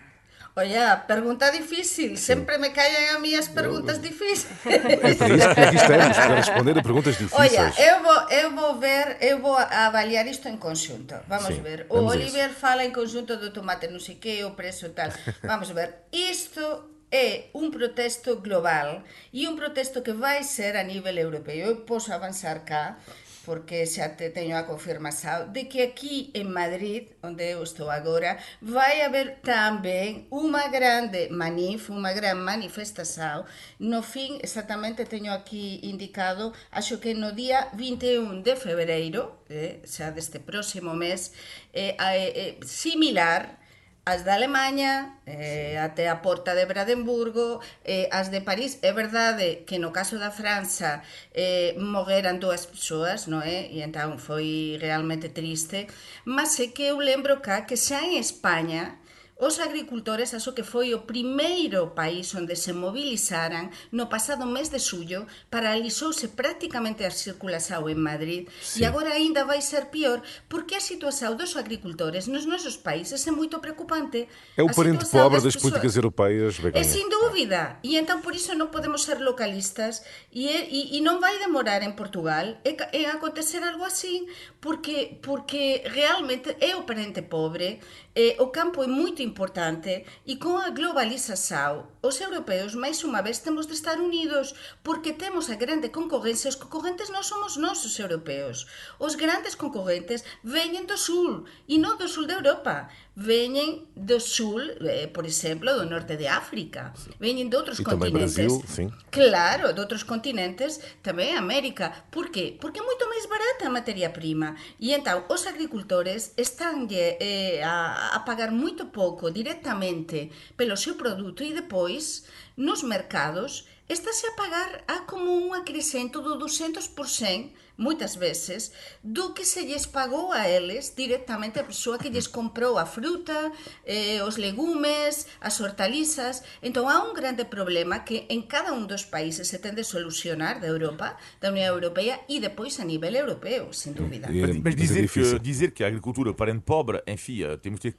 Olha, 0.60 0.98
pergunta 1.08 1.50
difícil. 1.52 2.18
Sempre 2.18 2.58
me 2.58 2.72
caem 2.72 3.16
a 3.16 3.20
mí 3.20 3.34
as 3.34 3.48
perguntas 3.48 4.02
difíceis. 4.02 4.46
É 4.66 4.98
para 4.98 5.10
isso 5.10 5.56
que 5.56 5.62
aqui 5.62 5.76
estamos, 5.78 6.18
para 6.18 6.36
responder 6.36 6.78
a 6.78 6.84
perguntas 6.84 7.18
difíceis. 7.18 7.54
Olha, 7.56 7.74
eu 7.80 8.04
vou, 8.04 8.20
eu 8.30 8.48
vou 8.52 8.72
ver, 8.78 9.18
eu 9.22 9.40
vou 9.40 9.56
avaliar 9.56 10.28
isto 10.28 10.50
en 10.50 10.58
conxunto. 10.58 11.16
Vamos 11.32 11.56
Sim, 11.56 11.62
ver. 11.62 11.88
O 11.88 12.04
vamos 12.04 12.12
Oliver 12.12 12.52
fala 12.52 12.84
en 12.84 12.92
conxunto 12.92 13.40
do 13.40 13.56
tomate 13.56 13.88
non 13.88 14.04
sei 14.04 14.20
que, 14.20 14.44
o 14.44 14.52
preço 14.52 14.92
e 14.92 14.92
tal. 14.92 15.16
Vamos 15.48 15.72
ver. 15.72 16.12
Isto 16.12 17.08
é 17.08 17.48
un 17.56 17.72
protesto 17.72 18.44
global 18.44 19.08
e 19.32 19.48
un 19.48 19.56
protesto 19.56 20.04
que 20.04 20.12
vai 20.12 20.44
ser 20.44 20.76
a 20.76 20.84
nivel 20.84 21.16
europeo. 21.24 21.72
Eu 21.72 21.88
posso 21.88 22.12
avanzar 22.12 22.68
cá 22.68 23.00
porque 23.46 23.86
xa 23.86 24.16
te 24.18 24.30
teño 24.30 24.58
a 24.58 24.68
confirmación 24.68 25.54
de 25.54 25.70
que 25.70 25.84
aquí 25.84 26.32
en 26.34 26.52
Madrid, 26.52 27.08
onde 27.22 27.52
eu 27.52 27.64
estou 27.64 27.90
agora, 27.90 28.38
vai 28.62 29.02
haber 29.02 29.40
tamén 29.42 30.28
unha 30.30 30.68
grande 30.70 31.32
manif, 31.32 31.90
unha 31.90 32.12
gran 32.12 32.40
manifestación. 32.44 33.46
No 33.80 34.02
fin, 34.04 34.38
exactamente 34.44 35.08
teño 35.08 35.32
aquí 35.32 35.80
indicado, 35.84 36.54
acho 36.72 37.00
que 37.00 37.14
no 37.14 37.32
día 37.32 37.70
21 37.74 38.44
de 38.44 38.56
febreiro, 38.56 39.44
eh, 39.50 39.82
xa 39.88 40.12
deste 40.12 40.40
próximo 40.40 40.92
mes, 40.94 41.32
eh, 41.74 41.96
eh, 41.96 42.32
eh, 42.36 42.54
similar 42.66 43.60
as 44.06 44.24
da 44.24 44.34
Alemanha, 44.34 45.18
eh, 45.26 45.72
sí. 45.74 45.78
até 45.78 46.10
a 46.10 46.22
porta 46.22 46.56
de 46.56 46.66
Brandenburgo, 46.66 47.60
eh, 47.84 48.10
as 48.12 48.30
de 48.30 48.42
París. 48.42 48.80
É 48.82 48.92
verdade 48.92 49.64
que 49.68 49.80
no 49.80 49.92
caso 49.92 50.18
da 50.20 50.32
França 50.32 51.02
eh, 51.34 51.76
morreran 51.78 52.40
dúas 52.40 52.66
persoas, 52.66 53.28
non 53.28 53.42
é? 53.42 53.72
E 53.72 53.82
entón 53.82 54.20
foi 54.20 54.78
realmente 54.82 55.30
triste, 55.30 55.88
mas 56.26 56.60
é 56.60 56.70
que 56.70 56.92
eu 56.92 56.98
lembro 57.00 57.42
cá 57.42 57.66
que 57.66 57.78
xa 57.78 58.04
en 58.04 58.20
España 58.20 58.99
Os 59.40 59.56
agricultores 59.64 60.36
aso 60.36 60.52
que 60.52 60.68
foi 60.68 60.92
o 60.92 61.08
primeiro 61.08 61.96
país 61.96 62.28
onde 62.36 62.60
se 62.60 62.76
movilizaran 62.76 63.72
no 63.96 64.12
pasado 64.12 64.44
mes 64.44 64.68
de 64.68 64.84
suyo 64.84 65.32
paralizouse 65.48 66.28
prácticamente 66.28 67.08
a 67.08 67.12
circulación 67.12 67.88
en 67.88 68.04
Madrid 68.04 68.42
Sí. 68.60 68.84
e 68.84 68.84
agora 68.84 69.16
aínda 69.16 69.48
vai 69.48 69.64
ser 69.64 69.88
pior 69.96 70.20
porque 70.52 70.76
a 70.76 70.84
situación 70.84 71.40
dos 71.40 71.56
agricultores 71.56 72.28
nos 72.28 72.44
nosos 72.44 72.76
países 72.76 73.24
é 73.24 73.32
moito 73.32 73.64
preocupante. 73.64 74.28
É 74.60 74.62
o 74.62 74.68
parente 74.76 75.08
pobre 75.08 75.40
das 75.40 75.56
das 75.56 75.56
políticas 75.56 75.96
europeias, 75.96 76.60
É 76.60 76.62
Begonha. 76.68 76.84
sin 76.84 77.08
dúbida. 77.08 77.80
E 77.80 77.96
entón 77.96 78.20
por 78.20 78.36
iso 78.36 78.52
non 78.60 78.68
podemos 78.76 79.08
ser 79.08 79.24
localistas 79.24 80.04
e, 80.36 80.52
é- 80.52 80.68
e, 80.68 81.00
e 81.00 81.00
non 81.00 81.24
vai 81.24 81.40
demorar 81.40 81.80
en 81.88 81.96
Portugal 81.96 82.60
e, 82.68 82.76
ca- 82.76 82.92
e 82.92 83.08
acontecer 83.08 83.64
algo 83.64 83.88
así 83.88 84.28
porque 84.60 85.16
porque 85.24 85.80
realmente 85.88 86.60
é 86.60 86.76
o 86.76 86.84
parente 86.84 87.24
pobre 87.24 87.80
Eh, 88.16 88.36
o 88.40 88.50
campo 88.50 88.82
é 88.82 88.90
moito 88.90 89.22
importante 89.22 90.04
e 90.26 90.42
con 90.42 90.58
a 90.58 90.74
globalización 90.74 91.86
os 92.02 92.18
europeos 92.18 92.74
máis 92.74 93.06
unha 93.06 93.22
vez 93.22 93.38
temos 93.46 93.70
de 93.70 93.78
estar 93.78 94.02
unidos 94.02 94.58
porque 94.82 95.14
temos 95.14 95.46
a 95.54 95.60
grande 95.62 95.94
concorrencia 95.94 96.50
os 96.50 96.58
concorrentes 96.58 97.14
non 97.14 97.22
somos 97.22 97.54
nós 97.62 97.86
os 97.86 97.96
europeos. 98.02 98.66
Os 98.98 99.14
grandes 99.14 99.54
concorrentes 99.54 100.26
veñen 100.42 100.90
do 100.90 100.98
sul 100.98 101.46
e 101.70 101.78
non 101.78 102.02
do 102.02 102.10
sul 102.10 102.26
de 102.26 102.34
Europa. 102.34 102.90
Veñen 103.16 103.90
do 103.96 104.20
sul, 104.20 104.80
eh, 104.86 105.10
por 105.12 105.26
exemplo, 105.26 105.76
do 105.76 105.84
norte 105.84 106.16
de 106.16 106.28
África 106.30 106.94
veñen 107.20 107.50
de 107.52 107.58
outros 107.60 107.80
E 107.80 107.84
continentes 107.84 108.38
Brasil, 108.38 108.64
sim. 108.64 108.88
Claro, 109.12 109.74
de 109.74 109.80
outros 109.82 110.08
continentes, 110.08 110.80
tamén 111.04 111.36
América. 111.36 111.92
Por 112.14 112.32
qué? 112.32 112.56
Porque 112.56 112.80
é 112.80 112.86
moito 112.86 113.10
máis 113.12 113.26
barata 113.28 113.68
a 113.68 113.76
materia 113.76 114.14
prima. 114.16 114.56
E 114.80 114.96
entón, 114.96 115.28
os 115.28 115.44
agricultores 115.50 116.32
están 116.40 116.88
eh, 116.92 117.60
a, 117.66 118.16
a 118.16 118.20
pagar 118.24 118.56
moito 118.56 118.88
pouco 118.94 119.34
directamente 119.34 120.32
pelo 120.56 120.80
seu 120.80 120.96
produto 120.96 121.44
e 121.44 121.52
depois, 121.52 122.24
nos 122.56 122.88
mercados, 122.88 123.68
estáse 123.90 124.28
a 124.28 124.36
pagar 124.38 124.84
a 124.88 125.06
como 125.10 125.34
un 125.34 125.58
acrescento 125.58 126.22
do 126.22 126.38
200%, 126.38 127.52
moitas 127.80 128.20
veces, 128.20 128.76
do 129.02 129.34
que 129.34 129.48
se 129.48 129.64
lles 129.66 129.88
pagou 129.88 130.36
a 130.36 130.46
eles 130.46 130.94
directamente 130.94 131.58
a 131.58 131.66
persoa 131.66 131.98
que 131.98 132.12
lles 132.12 132.28
comprou 132.28 132.78
a 132.78 132.86
fruta, 132.86 133.52
eh, 133.88 134.22
os 134.22 134.36
legumes, 134.38 135.26
as 135.40 135.58
hortalizas. 135.64 136.44
Entón, 136.62 136.92
há 136.92 137.02
un 137.02 137.16
grande 137.16 137.48
problema 137.48 138.04
que 138.04 138.28
en 138.30 138.44
cada 138.46 138.76
un 138.76 138.86
dos 138.86 139.08
países 139.08 139.48
se 139.48 139.58
tende 139.58 139.82
a 139.82 139.88
solucionar 139.88 140.60
da 140.60 140.68
Europa, 140.68 141.16
da 141.40 141.50
Unión 141.50 141.72
Europea 141.72 142.20
e 142.28 142.44
depois 142.44 142.78
a 142.78 142.86
nivel 142.86 143.16
europeo, 143.16 143.72
sin 143.74 143.96
dúvida. 143.96 144.28
E- 144.30 144.60
Mas, 144.60 144.76
dizer, 144.76 145.08
difícil. 145.08 145.40
que, 145.40 145.50
dizer 145.50 145.70
que 145.74 145.82
a 145.82 145.88
agricultura 145.88 146.36
parente 146.36 146.68
pobre, 146.68 147.02
enfim, 147.08 147.42
temos 147.64 147.80
de 147.80 147.96
ter 147.96 147.98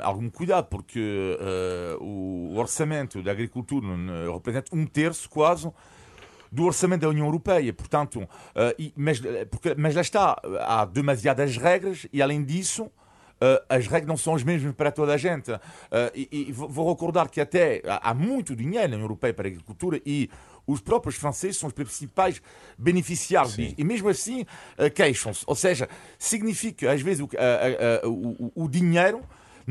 algum 0.00 0.28
cuidado, 0.30 0.66
porque 0.66 1.36
eh, 1.40 1.96
o 2.00 2.54
orçamento 2.56 3.22
da 3.22 3.30
agricultura 3.32 3.86
representa 4.32 4.74
um 4.74 4.84
terço 4.86 5.28
quase 5.28 5.70
do 6.52 6.64
orçamento 6.64 7.02
da 7.02 7.08
União 7.08 7.26
Europeia. 7.26 7.72
Portanto, 7.72 8.28
eh, 8.54 8.74
e- 8.78 8.92
mas, 8.96 9.24
eh, 9.24 9.44
porque, 9.44 9.74
mas 9.76 9.94
lá 9.94 10.00
está, 10.00 10.40
há 10.60 10.84
demasiadas 10.84 11.56
regras 11.56 12.06
e, 12.12 12.20
além 12.20 12.42
disso, 12.44 12.90
eh, 13.40 13.62
as 13.68 13.86
regras 13.86 14.06
não 14.08 14.16
são 14.16 14.34
as 14.34 14.42
mesmas 14.42 14.74
para 14.74 14.90
toda 14.90 15.14
a 15.14 15.16
gente. 15.16 15.50
Eh, 15.52 16.12
e, 16.14 16.28
e 16.48 16.52
vou 16.52 16.90
recordar 16.92 17.28
que 17.30 17.40
até 17.40 17.80
há 18.02 18.12
muito 18.12 18.56
dinheiro 18.56 18.88
na 18.88 18.94
União 18.96 19.04
Europeia 19.04 19.32
para 19.32 19.46
a 19.46 19.50
agricultura 19.50 20.00
e 20.04 20.28
os 20.66 20.80
próprios 20.80 21.16
franceses 21.16 21.56
são 21.56 21.68
os 21.68 21.72
principais 21.72 22.42
beneficiários 22.76 23.56
disso. 23.56 23.74
E 23.78 23.84
mesmo 23.84 24.08
assim 24.08 24.44
queixam-se. 24.94 25.42
Ou 25.46 25.54
seja, 25.56 25.88
significa 26.18 26.92
às 26.92 27.00
vezes 27.00 27.20
o- 27.24 28.08
o- 28.08 28.52
o 28.64 28.68
dinheiro 28.68 29.22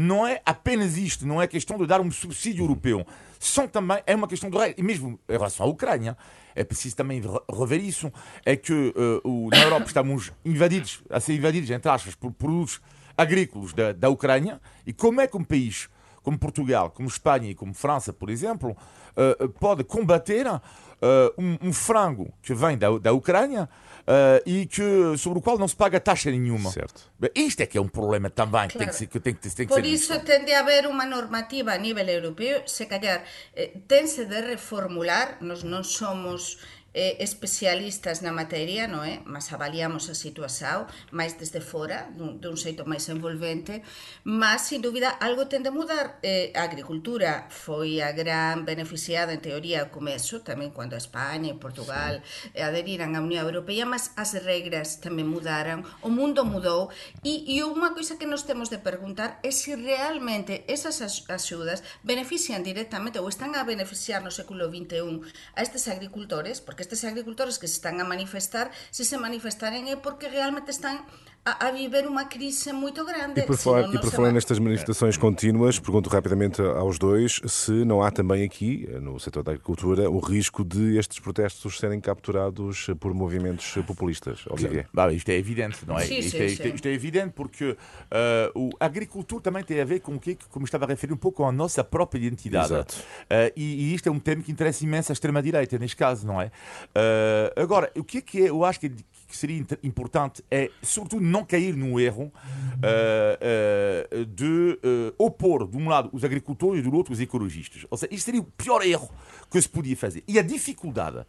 não 0.02 0.26
é 0.26 0.42
apenas 0.46 0.98
isto, 0.98 1.28
não 1.28 1.42
é 1.42 1.48
questão 1.48 1.78
de 1.78 1.86
dar 1.86 2.00
um 2.00 2.10
subsídio 2.10 2.64
europeu. 2.64 3.06
São 3.38 3.68
também, 3.68 4.02
é 4.06 4.16
uma 4.16 4.28
questão 4.28 4.50
de. 4.50 4.58
E 4.78 4.82
mesmo 4.84 5.20
em 5.28 5.34
relação 5.34 5.66
à 5.66 5.70
Ucrânia, 5.70 6.18
é 6.56 6.64
preciso 6.64 6.96
também 6.96 7.20
re- 7.22 7.40
rever 7.54 7.84
isso. 7.84 8.12
É 8.46 8.56
que 8.56 8.94
eh, 8.96 9.22
o- 9.24 9.50
na 9.50 9.60
Europa 9.64 9.86
estamos 9.88 10.32
invadidos, 10.46 11.02
a 11.10 11.20
ser 11.20 11.36
invadidos, 11.36 11.70
entre 11.70 11.90
aspas, 11.92 12.16
por 12.16 12.32
produtos 12.32 12.80
agrícolas 13.18 13.74
da, 13.74 13.92
da 13.92 14.10
Ucrânia. 14.10 14.62
E 14.86 14.94
como 14.94 15.20
é 15.20 15.28
que 15.28 15.36
um 15.36 15.44
país 15.44 15.90
como 16.24 16.38
Portugal, 16.38 16.90
como 16.92 17.08
Espanha 17.08 17.50
e 17.50 17.56
como 17.56 17.74
França, 17.74 18.12
por 18.14 18.30
exemplo, 18.30 18.76
eh, 19.16 19.48
pode 19.60 19.84
combater 19.84 20.46
eh, 20.48 21.34
um, 21.38 21.70
um 21.70 21.74
frango 21.74 22.34
que 22.42 22.54
vem 22.54 22.78
da, 22.78 22.98
da 23.00 23.12
Ucrânia 23.14 23.70
eh, 24.10 24.42
e 24.46 24.66
que, 24.66 25.16
sobre 25.18 25.38
o 25.38 25.42
qual 25.42 25.58
não 25.60 25.68
se 25.68 25.76
paga 25.76 26.00
taxa 26.00 26.32
nenhuma. 26.32 26.72
Certo. 26.72 27.06
Isto 27.36 27.62
é 27.62 27.66
que 27.68 27.78
é 27.78 27.82
um 27.82 27.88
problema 27.88 28.30
também 28.30 28.68
que 28.68 28.78
tem 28.78 28.88
que 28.88 28.94
Claro. 28.94 28.98
ser, 28.98 29.06
que 29.08 29.20
tem 29.20 29.34
que, 29.36 29.42
tem 29.42 29.68
que 29.68 29.74
Por 29.74 29.76
ser 29.82 29.86
iso 29.86 30.14
visto. 30.14 30.26
tende 30.26 30.52
a 30.52 30.62
haber 30.66 30.88
unha 30.90 31.06
normativa 31.06 31.72
a 31.74 31.78
nivel 31.78 32.10
europeo, 32.10 32.66
se 32.66 32.90
callar 32.90 33.22
eh, 33.54 33.72
tense 33.88 34.26
de 34.26 34.42
reformular, 34.42 35.38
nos 35.46 35.62
non 35.62 35.84
somos 35.86 36.58
eh, 36.94 37.18
especialistas 37.24 38.20
na 38.20 38.36
materia, 38.36 38.92
non 38.92 39.08
é? 39.08 39.24
Mas 39.24 39.50
avaliamos 39.56 40.12
a 40.12 40.16
situación 40.18 40.86
máis 41.16 41.40
desde 41.40 41.64
fora, 41.64 42.12
dun, 42.12 42.44
dun 42.44 42.60
xeito 42.60 42.84
máis 42.84 43.08
envolvente, 43.08 43.82
mas, 44.28 44.68
sin 44.68 44.84
dúbida, 44.84 45.16
algo 45.24 45.48
tende 45.48 45.72
a 45.72 45.76
mudar. 45.76 46.20
Eh, 46.20 46.52
a 46.52 46.68
agricultura 46.68 47.48
foi 47.48 48.04
a 48.04 48.12
gran 48.12 48.68
beneficiada, 48.68 49.32
en 49.32 49.40
teoría, 49.40 49.88
ao 49.88 49.94
comezo, 49.96 50.44
tamén 50.44 50.76
cando 50.76 51.00
a 51.00 51.02
España 51.02 51.48
e 51.48 51.56
Portugal 51.56 52.20
sí. 52.20 52.52
eh, 52.60 52.68
aderiran 52.68 53.16
á 53.16 53.24
Unión 53.24 53.48
Europea, 53.48 53.88
mas 53.88 54.12
as 54.20 54.36
regras 54.36 55.00
tamén 55.00 55.32
mudaran, 55.32 55.88
o 56.04 56.12
mundo 56.12 56.44
mudou, 56.44 56.92
e, 57.24 57.48
e 57.48 57.64
unha 57.64 57.96
coisa 57.96 58.20
que 58.20 58.28
nos 58.28 58.44
temos 58.44 58.68
de 58.68 58.84
perguntar 58.84 59.40
é 59.40 59.52
se 59.56 59.70
si 59.70 59.76
realmente 59.76 60.66
esas 60.68 61.02
axudas 61.30 61.84
benefician 62.04 62.64
directamente 62.64 63.22
ou 63.22 63.30
están 63.30 63.54
a 63.54 63.64
beneficiar 63.64 64.26
no 64.26 64.34
século 64.34 64.66
XXI 64.66 65.22
a 65.54 65.62
estes 65.62 65.86
agricultores, 65.86 66.58
porque 66.62 66.82
estes 66.90 67.06
agricultores 67.06 67.62
que 67.62 67.68
se 67.68 67.78
están 67.78 68.02
a 68.02 68.04
manifestar, 68.04 68.72
se 68.90 69.06
se 69.06 69.22
manifestaren 69.22 69.86
é 69.86 69.96
porque 69.96 70.26
realmente 70.26 70.74
están 70.74 71.06
a, 71.46 71.68
a 71.68 71.72
viver 71.72 72.08
uma 72.08 72.26
crise 72.26 72.72
muito 72.74 73.04
grande. 73.06 73.42
E 73.42 73.44
por 73.44 73.58
falar, 73.58 73.94
e 73.94 74.00
por 74.00 74.12
falar 74.12 74.32
nestas 74.32 74.60
manifestações 74.60 75.18
contínuas, 75.18 75.80
pergunto 75.80 76.10
rapidamente 76.10 76.62
aos 76.62 76.98
dois 76.98 77.42
se 77.48 77.72
não 77.86 78.04
há 78.04 78.12
também 78.12 78.44
aqui, 78.44 78.88
no 79.02 79.20
setor 79.20 79.44
da 79.44 79.52
agricultura, 79.52 80.10
o 80.10 80.20
risco 80.20 80.64
de 80.64 80.98
estes 80.98 81.20
protestos 81.20 81.78
serem 81.78 82.00
capturados 82.00 82.88
por 83.00 83.14
movimentos 83.14 83.74
populistas. 83.86 84.46
Olivier. 84.48 84.88
Bah, 84.94 85.12
isto 85.12 85.30
é 85.30 85.36
evidente, 85.36 85.86
não 85.88 85.98
é? 85.98 86.06
Sim, 86.06 86.20
isto, 86.20 86.32
sim, 86.32 86.38
é, 86.38 86.46
isto, 86.46 86.62
é, 86.62 86.70
sim. 86.70 86.76
isto 86.76 86.86
é 86.88 86.92
evidente 86.92 87.34
porque 87.34 87.72
uh, 87.72 88.70
a 88.80 88.86
agricultura 88.86 89.42
também 89.42 89.64
tem 89.64 89.80
a 89.80 89.86
ver 89.86 90.00
com 90.00 90.16
o 90.16 90.20
que, 90.20 90.38
como 90.50 90.66
estava 90.66 90.86
a 90.86 90.88
referir, 90.88 91.14
um 91.14 91.18
pouco 91.18 91.38
com 91.38 91.48
a 91.48 91.52
nossa 91.52 91.84
própria 91.84 92.20
identidade. 92.20 92.74
Exato. 92.74 92.96
Uh, 92.96 93.52
e, 93.56 93.92
e 93.92 93.96
isto 93.96 94.08
é 94.08 94.12
um 94.12 94.20
tema 94.20 94.44
que 94.44 94.52
interessa 94.52 94.84
imenso 94.84 95.12
à 95.12 95.14
extrema-direita, 95.14 95.78
neste 95.78 95.96
caso, 95.96 96.26
não 96.26 96.42
é? 96.42 96.48
Uh, 96.48 97.62
agora, 97.62 97.92
o 97.96 98.04
que 98.04 98.18
é 98.18 98.22
que 98.22 98.44
é, 98.44 98.50
eu 98.50 98.64
acho 98.64 98.80
que 98.80 98.92
que 99.30 99.38
seria 99.38 99.64
importante 99.84 100.44
é, 100.50 100.72
sobretudo, 100.82 101.22
não 101.30 101.46
cair 101.46 101.76
no 101.76 102.00
erro 102.00 102.24
uh, 102.24 104.22
uh, 104.22 104.26
de 104.26 104.80
uh, 104.84 105.14
opor, 105.18 105.68
de 105.68 105.78
um 105.78 105.88
lado, 105.88 106.10
os 106.12 106.24
agricultores 106.24 106.80
e 106.80 106.90
do 106.90 106.96
outro, 106.96 107.14
os 107.14 107.20
ecologistas. 107.20 107.86
Ou 107.90 107.98
seja, 107.98 108.14
isto 108.14 108.26
seria 108.26 108.42
o 108.42 108.44
pior 108.46 108.82
erro 108.86 109.10
que 109.50 109.62
se 109.62 109.70
podia 109.70 109.96
fazer. 109.96 110.24
E 110.28 110.38
a 110.40 110.42
dificuldade 110.42 111.26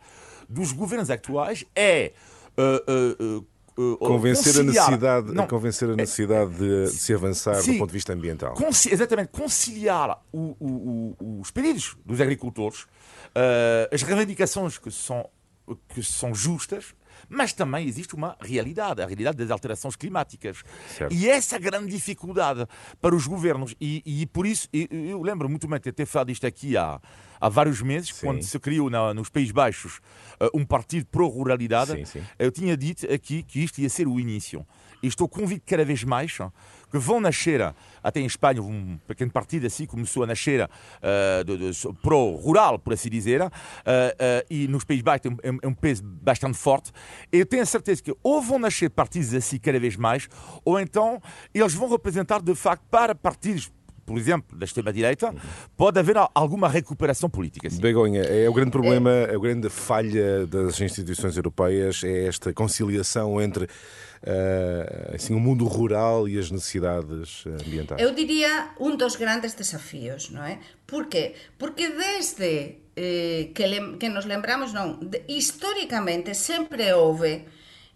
dos 0.48 0.72
governos 0.72 1.10
atuais 1.10 1.64
é. 1.76 2.12
Convencer 3.98 4.60
a 4.60 4.62
necessidade, 4.62 5.32
Não, 5.32 5.46
convencer 5.46 5.88
a 5.88 5.96
necessidade 5.96 6.50
de, 6.50 6.84
de 6.84 6.90
se 6.90 7.14
avançar 7.14 7.54
Sim. 7.62 7.72
do 7.74 7.78
ponto 7.78 7.88
de 7.88 7.94
vista 7.94 8.12
ambiental. 8.12 8.52
Conci- 8.54 8.92
exatamente, 8.92 9.28
conciliar 9.28 10.22
o- 10.30 10.54
o- 10.60 11.16
o- 11.18 11.40
os 11.40 11.50
pedidos 11.50 11.96
dos 12.04 12.20
agricultores, 12.20 12.86
eh, 13.34 13.88
as 13.90 14.02
reivindicações 14.02 14.76
que 14.76 14.90
são, 14.90 15.26
que 15.94 16.02
são 16.02 16.34
justas, 16.34 16.94
mas 17.30 17.52
também 17.52 17.86
existe 17.86 18.14
uma 18.14 18.36
realidade, 18.40 19.00
a 19.00 19.06
realidade 19.06 19.36
das 19.38 19.50
alterações 19.50 19.94
climáticas. 19.96 20.62
Certo. 20.88 21.14
E 21.14 21.28
essa 21.28 21.58
grande 21.58 21.86
dificuldade 21.92 22.66
para 23.00 23.14
os 23.14 23.26
governos. 23.26 23.74
E, 23.80 24.02
e 24.04 24.26
por 24.26 24.46
isso, 24.46 24.68
eu, 24.72 24.86
eu 24.90 25.22
lembro 25.22 25.48
muito 25.48 25.68
bem 25.68 25.78
de 25.80 25.92
ter 25.92 26.04
falado 26.06 26.30
isto 26.30 26.46
aqui 26.46 26.76
há, 26.76 27.00
há 27.40 27.48
vários 27.48 27.80
meses, 27.80 28.10
quando 28.12 28.42
se 28.42 28.58
criou 28.58 28.90
na- 28.90 29.14
nos 29.14 29.28
Países 29.28 29.52
Baixos 29.52 30.00
eh, 30.40 30.50
um 30.52 30.64
partido 30.66 31.06
pró-ruralidade. 31.06 31.92
Sim, 31.92 32.04
sim. 32.04 32.22
Eu 32.38 32.50
tinha 32.50 32.76
dito 32.76 33.10
aqui 33.12 33.42
que 33.44 33.60
isto 33.62 33.80
ia 33.80 33.88
ser 33.88 34.08
o 34.08 34.18
início. 34.18 34.66
E 35.02 35.06
estou 35.06 35.26
convicto 35.28 35.64
cada 35.66 35.84
vez 35.84 36.04
mais 36.04 36.36
que 36.90 36.98
vão 36.98 37.20
nascer, 37.20 37.74
até 38.02 38.20
em 38.20 38.26
Espanha, 38.26 38.62
um 38.62 38.98
pequeno 39.06 39.30
partido 39.30 39.66
assim 39.66 39.86
começou 39.86 40.24
a 40.24 40.26
nascer 40.26 40.68
eh, 41.02 41.44
de, 41.44 41.70
de, 41.70 41.92
pró-rural, 42.02 42.78
por 42.78 42.92
assim 42.92 43.08
dizer, 43.08 43.42
eh, 43.42 44.16
eh, 44.18 44.46
e 44.50 44.68
nos 44.68 44.84
Países 44.84 45.02
Baixos 45.02 45.22
tem 45.22 45.52
um, 45.52 45.58
é 45.62 45.66
um 45.66 45.74
peso 45.74 46.02
bastante 46.02 46.58
forte. 46.58 46.90
Eu 47.30 47.46
tenho 47.46 47.62
a 47.62 47.66
certeza 47.66 48.02
que 48.02 48.14
ou 48.22 48.42
vão 48.42 48.58
nascer 48.58 48.90
partidos 48.90 49.34
assim 49.34 49.58
cada 49.58 49.78
vez 49.78 49.96
mais, 49.96 50.28
ou 50.64 50.80
então 50.80 51.20
eles 51.54 51.74
vão 51.74 51.88
representar 51.88 52.42
de 52.42 52.54
facto 52.54 52.82
para 52.90 53.14
partidos, 53.14 53.70
por 54.04 54.18
exemplo, 54.18 54.58
da 54.58 54.64
extrema-direita, 54.64 55.32
pode 55.76 55.98
haver 55.98 56.16
alguma 56.34 56.68
recuperação 56.68 57.30
política. 57.30 57.70
Sim. 57.70 57.80
Begonha, 57.80 58.22
é 58.22 58.48
o 58.48 58.52
grande 58.52 58.72
problema, 58.72 59.10
a 59.32 59.38
grande 59.38 59.68
falha 59.68 60.46
das 60.46 60.80
instituições 60.80 61.36
europeias 61.36 62.02
é 62.02 62.26
esta 62.26 62.52
conciliação 62.52 63.40
entre 63.40 63.68
assim, 65.14 65.34
o 65.34 65.40
mundo 65.40 65.64
rural 65.64 66.28
e 66.28 66.38
as 66.38 66.50
necessidades 66.50 67.44
eh, 67.46 67.56
ambientais. 67.64 68.00
Eu 68.00 68.12
diría 68.12 68.74
un 68.78 68.96
dos 68.96 69.16
grandes 69.16 69.56
desafíos, 69.56 70.28
non 70.28 70.44
é? 70.44 70.60
Por 70.84 71.08
que? 71.08 71.32
Porque 71.56 71.88
desde 71.88 72.84
eh, 72.96 73.52
que, 73.56 73.64
que 73.96 74.08
nos 74.12 74.28
lembramos, 74.28 74.76
non, 74.76 75.00
de, 75.00 75.24
históricamente 75.24 76.36
sempre 76.36 76.92
houve 76.92 77.48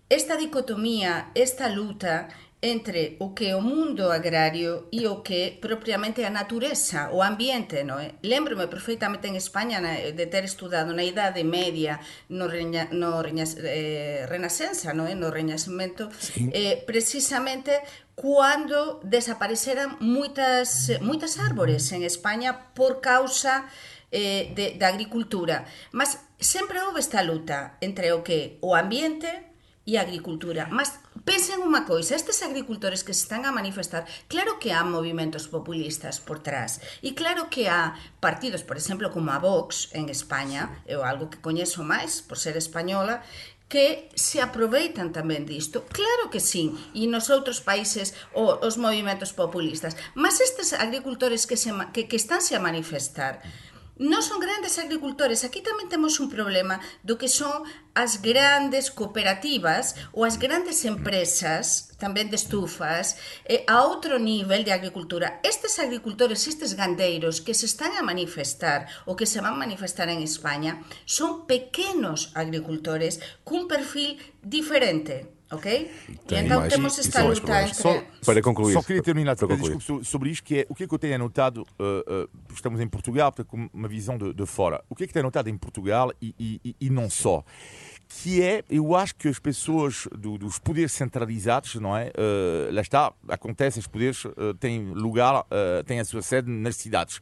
esta 0.08 0.36
dicotomía, 0.36 1.28
esta 1.34 1.68
luta 1.68 2.28
entre 2.64 3.21
o 3.21 3.37
que 3.37 3.52
é 3.52 3.54
o 3.56 3.61
mundo 3.61 4.09
agrario 4.09 4.88
e 4.88 5.04
o 5.04 5.21
que 5.21 5.37
é 5.37 5.50
propriamente 5.61 6.25
a 6.25 6.33
natureza, 6.33 7.12
o 7.12 7.21
ambiente, 7.21 7.85
non 7.85 8.00
é? 8.00 8.16
Lembro-me 8.25 8.64
perfeitamente 8.73 9.28
en 9.28 9.37
España 9.37 9.85
na- 9.85 10.00
de 10.00 10.25
ter 10.33 10.49
estudado 10.49 10.97
na 10.97 11.04
Idade 11.04 11.44
Media 11.44 12.00
no, 12.33 12.49
reña, 12.49 12.88
no 12.88 13.21
reña, 13.21 13.44
eh, 13.61 14.25
Renascença, 14.25 14.97
non 14.97 15.04
é? 15.04 15.12
No 15.12 15.28
Reñacemento, 15.28 16.09
eh, 16.56 16.80
precisamente 16.88 17.85
cuando 18.16 18.99
desapareceran 19.04 20.00
moitas, 20.00 20.88
moitas 21.04 21.37
árbores 21.37 21.92
en 21.92 22.00
España 22.06 22.73
por 22.73 23.04
causa 23.04 23.68
eh, 24.09 24.54
de, 24.56 24.78
da 24.80 24.88
agricultura. 24.88 25.66
Mas 25.92 26.16
sempre 26.40 26.80
houve 26.80 27.02
esta 27.04 27.21
luta 27.21 27.76
entre 27.85 28.09
o 28.16 28.23
que 28.25 28.56
o 28.64 28.73
ambiente 28.73 29.28
e 29.84 30.00
agricultura. 30.00 30.68
Mas 30.72 30.96
pensen 31.28 31.60
unha 31.60 31.84
coisa, 31.84 32.16
estes 32.16 32.40
agricultores 32.40 33.04
que 33.04 33.12
se 33.12 33.28
están 33.28 33.44
a 33.44 33.52
manifestar, 33.52 34.08
claro 34.26 34.56
que 34.56 34.72
há 34.72 34.80
movimentos 34.84 35.46
populistas 35.46 36.18
por 36.20 36.40
trás. 36.40 36.80
E 37.04 37.12
claro 37.12 37.52
que 37.52 37.68
há 37.68 37.96
partidos, 38.20 38.64
por 38.64 38.80
exemplo, 38.80 39.12
como 39.12 39.30
a 39.30 39.38
Vox 39.38 39.92
en 39.92 40.08
España, 40.08 40.82
é 40.88 40.96
algo 40.96 41.28
que 41.28 41.40
coñezo 41.40 41.84
máis 41.84 42.24
por 42.24 42.40
ser 42.40 42.56
española, 42.56 43.20
que 43.68 44.08
se 44.14 44.38
aproveitan 44.40 45.10
tamén 45.10 45.48
disto. 45.48 45.82
Claro 45.88 46.30
que 46.30 46.38
sí, 46.38 46.70
e 46.94 47.08
nos 47.08 47.32
outros 47.32 47.58
países 47.64 48.12
o, 48.36 48.60
os 48.60 48.76
movimentos 48.76 49.32
populistas. 49.32 49.96
Mas 50.14 50.38
estes 50.38 50.76
agricultores 50.76 51.48
que, 51.48 51.56
se, 51.56 51.72
que, 51.90 52.06
que 52.06 52.14
estánse 52.16 52.54
a 52.54 52.62
manifestar, 52.62 53.42
non 53.98 54.26
son 54.26 54.42
grandes 54.42 54.74
agricultores. 54.82 55.46
Aquí 55.46 55.62
tamén 55.62 55.86
temos 55.86 56.18
un 56.18 56.26
problema 56.26 56.82
do 57.06 57.14
que 57.14 57.30
son 57.30 57.62
as 57.94 58.18
grandes 58.18 58.90
cooperativas 58.90 59.94
ou 60.10 60.26
as 60.26 60.34
grandes 60.34 60.82
empresas, 60.82 61.94
tamén 61.94 62.26
de 62.26 62.34
estufas, 62.34 63.14
eh, 63.46 63.62
a 63.70 63.86
outro 63.86 64.18
nivel 64.18 64.66
de 64.66 64.74
agricultura. 64.74 65.38
Estes 65.46 65.78
agricultores, 65.78 66.50
estes 66.50 66.74
gandeiros 66.74 67.38
que 67.38 67.54
se 67.54 67.70
están 67.70 67.94
a 67.94 68.02
manifestar 68.02 68.90
ou 69.06 69.14
que 69.14 69.30
se 69.30 69.38
van 69.38 69.54
a 69.54 69.62
manifestar 69.62 70.10
en 70.10 70.18
España, 70.26 70.82
son 71.06 71.46
pequenos 71.46 72.34
agricultores 72.34 73.22
cun 73.46 73.70
perfil 73.70 74.18
diferente 74.42 75.33
ok? 75.54 75.90
Tem 76.26 76.49
mais- 76.49 76.73
temos 76.73 76.99
esta 76.99 77.23
luta 77.23 77.62
entre... 77.62 77.75
Só 77.75 78.02
para 78.25 78.42
concluir. 78.42 78.73
Só 78.73 78.82
queria 78.82 79.02
terminar 79.02 79.37
para 79.37 79.49
concluir. 79.49 79.76
desculpa 79.76 80.04
so- 80.04 80.11
sobre 80.11 80.30
isto, 80.30 80.44
que 80.44 80.58
é 80.61 80.66
o 80.68 80.75
que 80.75 80.84
é 80.84 80.87
que 80.87 80.94
eu 80.94 80.99
tenho 80.99 81.14
anotado, 81.14 81.62
uh, 81.62 81.64
uh, 82.25 82.28
porque 82.46 82.54
estamos 82.54 82.80
em 82.80 82.88
Portugal, 82.88 83.32
portanto, 83.32 83.49
com 83.50 83.68
uma 83.73 83.88
visão 83.88 84.16
de, 84.18 84.32
de 84.32 84.46
fora. 84.46 84.82
O 84.88 84.94
que 84.94 85.04
é 85.04 85.06
que 85.06 85.12
tenho 85.12 85.25
anotado 85.25 85.49
em 85.49 85.56
Portugal 85.56 86.12
e, 86.20 86.34
e- 86.64 86.76
e- 86.80 86.90
não 86.90 87.08
só? 87.11 87.44
Que 88.23 88.42
é, 88.42 88.62
eu 88.70 88.94
acho 88.94 89.14
que 89.16 89.28
as 89.28 89.38
pessoas 89.38 90.06
do- 90.16 90.38
dos 90.38 90.58
poderes 90.58 90.92
centralizados, 90.92 91.75
não 91.76 91.96
é? 91.96 92.08
Uh, 92.16 92.73
lá 92.73 92.80
está, 92.80 93.12
acontece, 93.28 93.78
os 93.78 93.87
poderes 93.87 94.25
uh, 94.25 94.54
têm 94.61 94.90
lugar, 94.92 95.40
uh, 95.42 95.82
têm 95.84 96.00
a 96.00 96.04
sua 96.04 96.23
sede 96.23 96.50
nas 96.50 96.76
cidades. 96.76 97.20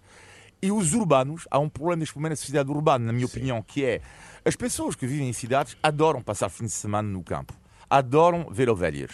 E 0.61 0.71
os 0.71 0.93
urbanos, 0.95 1.47
há 1.51 1.59
um 1.59 1.69
problema 1.69 1.97
neste 2.01 2.15
momento 2.17 2.31
na 2.31 2.37
sociedade 2.37 2.71
urbana, 2.71 3.07
na 3.07 3.13
minha 3.13 3.27
opinião, 3.27 3.61
que 3.63 3.85
é 3.85 4.01
as 4.45 4.55
pessoas 4.55 4.95
que 4.95 5.07
vivem 5.07 5.29
em 5.29 5.33
cidades 5.33 5.77
adoram 5.83 6.23
passar 6.23 6.49
fim 6.49 6.65
de 6.67 6.71
semana 6.73 7.09
no 7.09 7.23
campo. 7.23 7.53
Adoram 7.95 8.47
ver 8.51 8.71
ovelhas, 8.71 9.11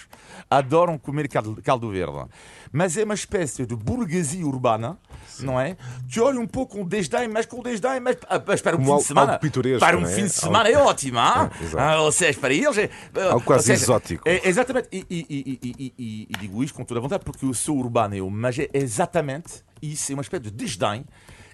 adoram 0.49 0.97
comer 0.99 1.29
caldo, 1.29 1.61
caldo 1.65 1.91
verde, 1.91 2.27
mas 2.71 2.97
é 2.97 3.03
uma 3.03 3.15
espécie 3.15 3.67
de 3.67 3.75
burguesia 3.75 4.47
urbana, 4.47 4.97
não 5.41 5.61
é? 5.61 5.77
Que 6.09 6.21
olha 6.21 6.39
um 6.39 6.47
pouco 6.47 6.79
com 6.79 6.85
desdém, 6.87 7.27
mas 7.27 7.45
com 7.45 7.61
desdém, 7.61 7.99
mas, 7.99 8.17
ah, 8.29 8.41
mas 8.47 8.63
para 8.63 8.77
um 8.77 8.85
Como 8.85 8.93
fim 8.93 9.03
de 9.03 9.05
semana. 9.09 9.41
para 9.81 9.99
um 9.99 10.03
é? 10.03 10.07
fim 10.07 10.15
de 10.15 10.21
Algo- 10.23 10.33
semana 10.33 10.69
é 10.69 10.77
ótimo, 10.79 11.19
ah? 11.19 11.51
É. 11.77 11.81
Ah, 11.81 12.01
ou 12.03 12.13
seja, 12.13 12.39
para 12.39 12.55
eles 12.55 12.79
é. 12.79 12.89
Algo 13.31 13.45
quase 13.45 13.65
seja, 13.65 13.83
exótico. 13.83 14.23
é- 14.29 14.49
exatamente, 14.49 14.89
e- 14.93 15.05
e- 15.11 15.93
e- 15.99 16.29
e 16.31 16.39
digo 16.39 16.63
isto 16.63 16.77
com 16.77 16.85
toda 16.85 17.01
a 17.01 17.03
vontade 17.03 17.25
porque 17.25 17.45
eu 17.45 17.53
sou 17.55 17.79
urbano, 17.79 18.15
eu, 18.15 18.31
mas 18.31 18.57
é 18.61 18.69
exatamente 18.73 19.65
isso, 19.83 20.13
é 20.13 20.15
uma 20.15 20.23
espécie 20.23 20.45
de 20.45 20.51
desdém 20.53 21.05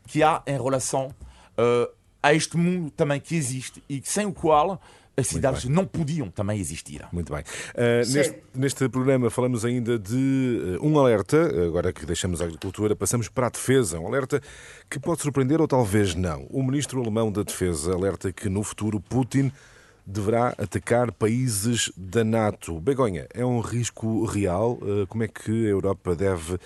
que 0.06 0.22
há 0.22 0.42
em 0.46 0.62
relação 0.62 1.06
uh, 1.58 1.90
a 2.22 2.34
este 2.34 2.56
mundo 2.58 2.90
também 2.90 3.18
que 3.18 3.34
existe 3.34 3.82
e 3.88 3.98
que 3.98 4.10
sem 4.10 4.26
o 4.26 4.32
qual 4.34 4.78
as 5.16 5.28
cidades 5.28 5.64
não 5.64 5.86
podiam 5.86 6.28
também 6.30 6.58
existir. 6.58 7.06
Muito 7.12 7.32
bem. 7.32 7.42
Uh, 7.74 8.12
neste, 8.12 8.42
neste 8.54 8.88
programa 8.88 9.30
falamos 9.30 9.64
ainda 9.64 9.98
de 9.98 10.78
uh, 10.80 10.86
um 10.86 10.98
alerta, 10.98 11.36
agora 11.66 11.92
que 11.92 12.04
deixamos 12.04 12.40
a 12.40 12.44
agricultura, 12.44 12.96
passamos 12.96 13.28
para 13.28 13.46
a 13.46 13.50
defesa. 13.50 14.00
Um 14.00 14.06
alerta 14.08 14.40
que 14.90 14.98
pode 14.98 15.22
surpreender 15.22 15.60
ou 15.60 15.68
talvez 15.68 16.14
não. 16.14 16.46
O 16.50 16.62
ministro 16.62 17.00
alemão 17.00 17.30
da 17.30 17.42
Defesa 17.42 17.92
alerta 17.94 18.32
que 18.32 18.48
no 18.48 18.62
futuro 18.62 19.00
Putin 19.00 19.52
deverá 20.06 20.48
atacar 20.58 21.12
países 21.12 21.90
da 21.96 22.24
NATO. 22.24 22.80
Begonha, 22.80 23.26
é 23.32 23.44
um 23.44 23.60
risco 23.60 24.24
real? 24.24 24.72
Uh, 24.82 25.06
como 25.06 25.22
é 25.22 25.28
que 25.28 25.66
a 25.66 25.70
Europa 25.70 26.14
deve 26.16 26.58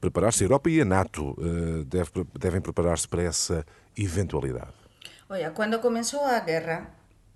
preparar-se? 0.00 0.42
A 0.42 0.46
Europa 0.46 0.68
e 0.68 0.80
a 0.80 0.84
NATO 0.84 1.30
uh, 1.38 1.84
deve- 1.84 2.26
devem 2.38 2.60
preparar-se 2.60 3.06
para 3.06 3.22
essa 3.22 3.64
eventualidade. 3.96 4.72
Oia, 5.30 5.50
cando 5.50 5.78
comenzou 5.78 6.24
a 6.24 6.40
guerra 6.40 6.90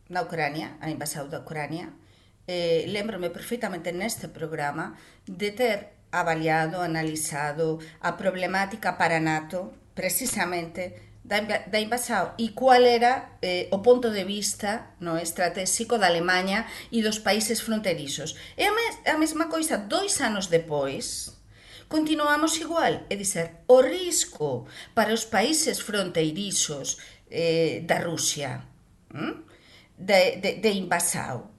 na 0.09 0.23
Ucrania, 0.23 0.77
a 0.81 0.91
invasão 0.91 1.29
da 1.29 1.41
Ucrania, 1.41 1.93
eh, 2.47 2.85
lembro-me 2.89 3.31
perfectamente 3.31 3.93
neste 3.93 4.29
programa 4.29 4.97
de 5.27 5.53
ter 5.53 5.79
avaliado, 6.11 6.81
analizado 6.81 7.79
a 8.01 8.13
problemática 8.13 8.93
para 8.95 9.21
NATO, 9.21 9.73
precisamente 9.95 11.09
da, 11.23 11.41
da 11.41 11.79
invasao 11.79 12.35
e 12.39 12.49
cual 12.51 12.83
era 12.83 13.37
eh, 13.43 13.69
o 13.71 13.79
ponto 13.81 14.11
de 14.11 14.25
vista 14.25 14.97
no 15.01 15.19
estratégico 15.19 15.99
da 15.99 16.07
Alemanha 16.07 16.67
e 16.91 17.03
dos 17.03 17.19
países 17.19 17.61
fronterizos. 17.61 18.35
E 18.57 18.65
a, 18.65 18.73
mes, 18.73 18.99
a 19.05 19.19
mesma 19.19 19.47
coisa 19.49 19.77
dois 19.77 20.19
anos 20.23 20.47
depois, 20.47 21.37
continuamos 21.87 22.57
igual, 22.57 23.05
é 23.11 23.15
dizer, 23.17 23.57
o 23.69 23.83
risco 23.83 24.67
para 24.95 25.13
os 25.13 25.27
países 25.27 25.79
fronteirizos 25.81 26.97
eh, 27.31 27.83
da 27.85 27.99
Rusia, 27.99 28.63
hm? 29.13 29.48
de, 29.99 30.39
de, 30.39 30.51
de 30.63 30.71
invasao 30.71 31.51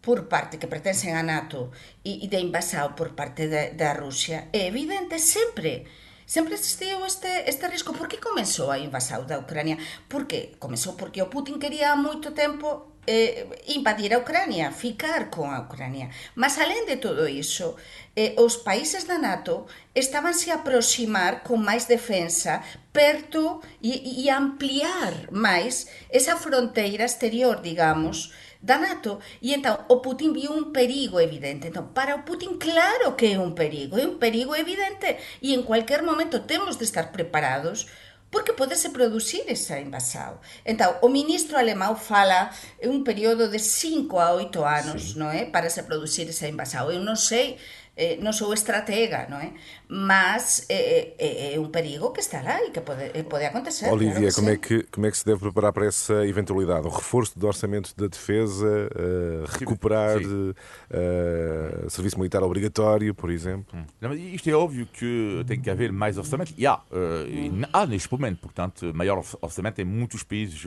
por 0.00 0.28
parte 0.28 0.58
que 0.58 0.70
pertencen 0.70 1.16
a 1.16 1.22
NATO 1.22 1.70
e, 2.06 2.24
e 2.24 2.26
de 2.28 2.38
invasao 2.38 2.94
por 2.94 3.12
parte 3.18 3.50
de, 3.50 3.74
da 3.74 3.92
Rusia 3.92 4.48
é 4.52 4.70
evidente 4.70 5.18
sempre 5.18 5.84
sempre 6.28 6.54
existiu 6.54 7.04
este, 7.06 7.48
este 7.48 7.66
risco. 7.68 7.92
Por 7.94 8.06
que 8.06 8.18
comenzou 8.20 8.70
a 8.70 8.78
invasao 8.78 9.24
da 9.24 9.38
Ucrania? 9.38 9.78
Por 10.08 10.26
que? 10.26 10.52
Comenzou 10.60 10.94
porque 10.94 11.22
o 11.22 11.30
Putin 11.32 11.58
quería 11.58 11.96
moito 11.96 12.32
tempo 12.32 12.97
eh, 13.08 13.48
invadir 13.72 14.12
a 14.12 14.20
Ucrania, 14.20 14.70
ficar 14.70 15.30
con 15.32 15.48
Ucrania. 15.56 16.12
Mas 16.36 16.60
alén 16.60 16.84
de 16.84 17.00
todo 17.00 17.24
iso, 17.24 17.80
eh, 18.12 18.36
os 18.36 18.60
países 18.60 19.08
da 19.08 19.16
NATO 19.16 19.64
estabanse 19.96 20.52
a 20.52 20.60
aproximar 20.60 21.40
con 21.40 21.64
máis 21.64 21.88
defensa 21.88 22.60
perto 22.92 23.64
e, 23.80 23.96
e 24.20 24.28
ampliar 24.28 25.32
máis 25.32 25.88
esa 26.12 26.36
fronteira 26.36 27.08
exterior, 27.08 27.64
digamos, 27.64 28.36
da 28.60 28.76
NATO. 28.76 29.24
E 29.40 29.56
entón, 29.56 29.80
o 29.88 30.02
Putin 30.04 30.36
viu 30.36 30.52
un 30.52 30.76
perigo 30.76 31.16
evidente. 31.16 31.72
Entón, 31.72 31.96
para 31.96 32.18
o 32.18 32.24
Putin, 32.28 32.60
claro 32.60 33.16
que 33.16 33.32
é 33.32 33.38
un 33.40 33.54
perigo, 33.56 33.96
é 33.96 34.04
un 34.04 34.20
perigo 34.20 34.52
evidente. 34.52 35.16
E 35.40 35.56
en 35.56 35.62
cualquier 35.64 36.04
momento 36.04 36.44
temos 36.44 36.76
de 36.76 36.84
estar 36.84 37.08
preparados 37.08 37.88
porque 38.30 38.52
podese 38.52 38.90
producir 38.90 39.42
esa 39.48 39.80
invasao. 39.80 40.40
Entón, 40.64 41.00
o 41.00 41.08
ministro 41.08 41.56
alemão 41.56 41.96
fala 41.96 42.52
en 42.78 42.90
un 42.90 43.04
período 43.04 43.48
de 43.48 43.58
5 43.58 44.20
a 44.20 44.36
8 44.36 44.64
anos, 44.64 45.16
non 45.16 45.32
é? 45.32 45.48
Para 45.48 45.72
se 45.72 45.82
producir 45.82 46.28
esa 46.28 46.48
invasao. 46.48 46.92
Eu 46.92 47.00
non 47.00 47.16
sei 47.16 47.56
eh, 47.98 48.16
non 48.22 48.30
sou 48.30 48.54
estratega, 48.54 49.26
non 49.26 49.42
é? 49.42 49.50
Mas 49.90 50.64
é, 50.70 51.18
é, 51.18 51.54
é 51.54 51.58
un 51.58 51.74
perigo 51.74 52.14
que 52.14 52.22
está 52.22 52.38
lá 52.40 52.62
e 52.62 52.70
que 52.70 52.80
pode, 52.80 53.10
pode 53.26 53.44
acontecer. 53.50 53.90
Olivia, 53.90 54.30
claro 54.30 54.38
como, 54.38 54.48
sim. 54.48 54.54
é 54.54 54.56
que, 54.56 54.76
como 54.94 55.04
é 55.06 55.10
que 55.10 55.18
se 55.18 55.26
deve 55.26 55.40
preparar 55.40 55.72
para 55.74 55.86
essa 55.90 56.22
eventualidade? 56.24 56.86
O 56.86 56.90
reforço 56.94 57.34
do 57.34 57.46
orçamento 57.46 57.90
da 57.98 58.06
defesa, 58.06 58.88
eh, 58.94 59.44
recuperar 59.58 60.22
sim. 60.22 60.54
eh, 60.90 61.86
serviço 61.88 62.16
militar 62.18 62.42
obrigatório, 62.42 63.14
por 63.14 63.30
exemplo? 63.30 63.66
Não, 64.00 64.10
mas 64.10 64.20
isto 64.20 64.48
é 64.48 64.54
óbvio 64.54 64.86
que 64.86 65.42
tem 65.46 65.60
que 65.60 65.68
haver 65.68 65.90
mais 65.90 66.16
orçamento. 66.18 66.54
E 66.56 66.66
há, 66.66 66.80
e 67.26 67.50
há 67.72 67.86
neste 67.86 68.12
momento, 68.12 68.38
portanto, 68.40 68.92
maior 68.94 69.18
orç- 69.18 69.36
orçamento 69.40 69.80
em 69.80 69.84
muitos 69.84 70.22
países 70.22 70.62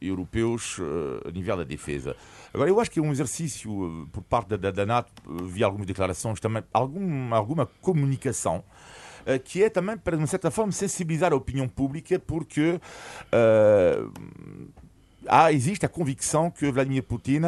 europeus 0.00 0.78
a 1.26 1.30
nível 1.30 1.56
da 1.56 1.64
defesa. 1.64 2.16
Agora, 2.52 2.70
eu 2.70 2.80
acho 2.80 2.90
que 2.90 2.98
é 2.98 3.02
um 3.02 3.12
exercício 3.12 4.08
por 4.12 4.22
parte 4.22 4.48
da, 4.50 4.56
da, 4.56 4.70
da 4.70 4.86
NATO, 4.86 5.12
vi 5.44 5.62
algumas 5.62 5.86
declarações 5.86 6.40
também, 6.40 6.55
algum, 6.72 7.34
alguma 7.34 7.66
comunicação 7.80 8.64
eh, 9.26 9.38
que 9.38 9.62
é 9.62 9.68
também 9.68 9.96
para, 9.96 10.16
de 10.16 10.22
uma 10.22 10.26
certa 10.26 10.50
forma, 10.50 10.72
sensibilizar 10.72 11.32
a 11.32 11.36
opinião 11.36 11.68
pública, 11.68 12.18
porque 12.18 12.80
eh, 13.32 13.98
há, 15.26 15.52
existe 15.52 15.84
a 15.84 15.88
convicção 15.88 16.50
que 16.50 16.70
Vladimir 16.70 17.02
Putin 17.02 17.40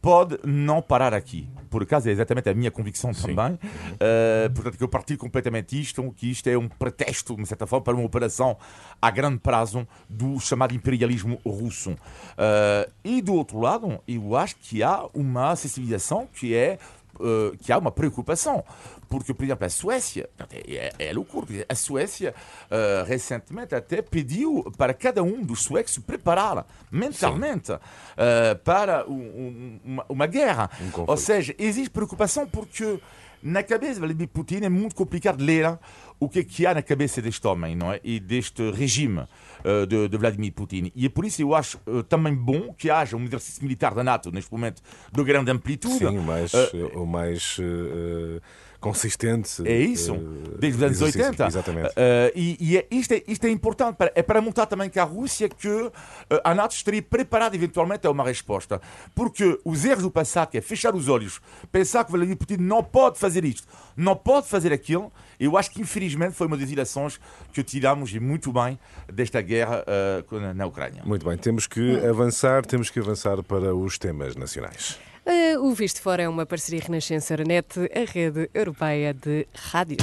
pode 0.00 0.38
não 0.44 0.80
parar 0.80 1.12
aqui. 1.12 1.48
Por 1.68 1.82
acaso 1.82 2.08
é 2.08 2.12
exatamente 2.12 2.48
a 2.48 2.54
minha 2.54 2.70
convicção 2.70 3.12
também. 3.12 3.58
Eh, 4.00 4.48
portanto, 4.54 4.78
que 4.78 4.82
eu 4.82 4.88
partilho 4.88 5.18
completamente 5.18 5.78
isto, 5.78 6.10
que 6.16 6.30
isto 6.30 6.48
é 6.48 6.56
um 6.56 6.68
pretexto, 6.68 7.36
de 7.36 7.46
certa 7.46 7.66
forma, 7.66 7.84
para 7.84 7.94
uma 7.94 8.04
operação 8.04 8.56
a 9.00 9.10
grande 9.10 9.38
prazo 9.38 9.86
do 10.08 10.40
chamado 10.40 10.74
imperialismo 10.74 11.38
russo. 11.44 11.94
Eh, 12.38 12.88
e 13.04 13.22
do 13.22 13.34
outro 13.34 13.60
lado, 13.60 14.00
eu 14.08 14.36
acho 14.36 14.56
que 14.56 14.82
há 14.82 15.06
uma 15.12 15.54
sensibilização 15.54 16.26
que 16.26 16.54
é 16.54 16.78
eh, 17.18 17.56
que 17.62 17.72
há 17.72 17.78
uma 17.78 17.90
preocupação. 17.90 18.62
Porque, 19.08 19.34
por 19.34 19.42
exemplo, 19.44 19.66
a 19.66 19.68
Suécia, 19.68 20.28
é, 20.52 20.92
é 20.98 21.12
loucura, 21.12 21.46
quer 21.46 21.52
dizer, 21.52 21.66
a 21.68 21.74
Suécia 21.74 22.34
eh, 22.70 23.04
recentemente 23.06 23.74
até 23.74 24.00
pediu 24.02 24.70
para 24.76 24.94
cada 24.94 25.22
um 25.22 25.42
dos 25.42 25.62
suecos 25.64 25.94
se 25.94 26.00
preparar 26.00 26.64
mentalmente 26.92 27.72
eh, 28.16 28.54
para 28.64 29.04
um- 29.08 29.12
um- 29.14 29.80
uma, 29.84 30.06
uma 30.08 30.26
guerra. 30.26 30.68
conflito. 30.92 31.08
Ou 31.10 31.16
seja, 31.16 31.54
existe 31.58 31.90
preocupação 31.90 32.46
porque 32.46 33.00
na 33.42 33.62
cabeça 33.62 33.94
de 33.94 34.00
Vladimir 34.00 34.28
Putin 34.28 34.60
é 34.62 34.68
muito 34.68 34.94
complicado 34.94 35.42
ler 35.42 35.78
o 36.18 36.28
que 36.28 36.40
é 36.40 36.44
que 36.44 36.66
há 36.66 36.74
na 36.74 36.82
cabeça 36.82 37.22
deste 37.22 37.46
homem 37.46 37.74
não 37.74 37.92
é? 37.92 38.00
e 38.04 38.20
deste 38.20 38.70
regime 38.70 39.24
eh, 39.64 39.86
de, 39.86 40.08
de 40.08 40.16
Vladimir 40.16 40.52
Putin. 40.52 40.92
E 40.94 41.06
é 41.06 41.08
por 41.08 41.24
isso 41.24 41.40
eu 41.40 41.54
acho 41.54 41.80
eh, 41.86 42.02
também 42.08 42.34
bom 42.34 42.74
que 42.74 42.90
haja 42.90 43.16
um 43.16 43.24
exercício 43.24 43.62
militar 43.62 43.94
da 43.94 44.04
NATO 44.04 44.30
neste 44.30 44.52
momento 44.52 44.82
de 45.10 45.24
grande 45.24 45.50
amplitude. 45.50 45.98
Sim, 45.98 46.18
mais, 46.18 46.52
Eh, 46.52 46.70
o 46.94 47.06
mais 47.06 47.56
eh, 47.58 48.40
consistente. 48.80 49.62
É 49.66 49.78
isso, 49.78 50.14
eh, 50.14 50.56
desde 50.58 50.78
os 50.78 50.82
anos 50.82 50.96
exercício. 51.00 51.24
80. 51.30 51.46
Exatamente. 51.46 51.92
Eh, 51.96 52.32
e 52.34 52.56
e 52.60 52.76
é- 52.78 52.86
isto, 52.90 53.12
é, 53.12 53.22
isto 53.28 53.44
é 53.46 53.50
importante, 53.50 53.96
para, 53.96 54.10
é 54.14 54.22
para 54.22 54.40
mostrar 54.40 54.66
também 54.66 54.88
que 54.90 54.98
a 54.98 55.04
Rússia 55.04 55.48
que 55.48 55.68
eh, 55.68 56.40
a 56.42 56.54
NATO 56.54 56.72
estaria 56.74 57.02
preparada 57.02 57.54
eventualmente 57.54 58.06
a 58.06 58.10
uma 58.10 58.24
resposta. 58.24 58.80
Porque 59.14 59.58
os 59.64 59.84
erros 59.84 60.02
do 60.02 60.10
passado, 60.10 60.50
que 60.50 60.58
é 60.58 60.60
fechar 60.60 60.94
os 60.94 61.08
olhos, 61.08 61.40
pensar 61.70 62.04
que 62.04 62.10
Vladimir 62.10 62.36
Putin 62.36 62.56
não 62.58 62.82
pode 62.82 63.18
fazer 63.18 63.44
isto, 63.44 63.66
não 63.96 64.16
pode 64.16 64.48
fazer 64.48 64.72
aquilo, 64.72 65.12
eu 65.38 65.56
acho 65.56 65.70
que 65.70 65.80
infelizmente 65.80 66.32
foi 66.34 66.46
uma 66.46 66.56
das 66.56 66.70
ilações 66.70 67.20
que 67.52 67.62
tiramos 67.62 68.12
e 68.14 68.20
muito 68.20 68.52
bem 68.52 68.78
desta 69.12 69.40
guerra 69.42 69.84
eh, 69.86 70.24
na- 70.32 70.54
na 70.54 70.66
Ucrânia. 70.66 71.02
Muito 71.04 71.26
bem, 71.26 71.36
temos 71.36 71.66
que 71.66 71.98
avançar, 72.06 72.64
temos 72.64 72.88
que 72.90 72.98
avançar 72.98 73.42
para 73.42 73.74
os 73.74 73.98
temas 73.98 74.34
nacionais. 74.36 74.98
Eh, 75.26 75.58
o 75.58 75.72
Visto 75.74 76.00
Fora 76.00 76.22
é 76.22 76.28
uma 76.28 76.46
parceria 76.46 76.80
Renascença 76.80 77.34
Euronet, 77.34 77.66
a 77.94 78.10
rede 78.10 78.48
europeia 78.54 79.12
de 79.12 79.46
rádios. 79.54 80.02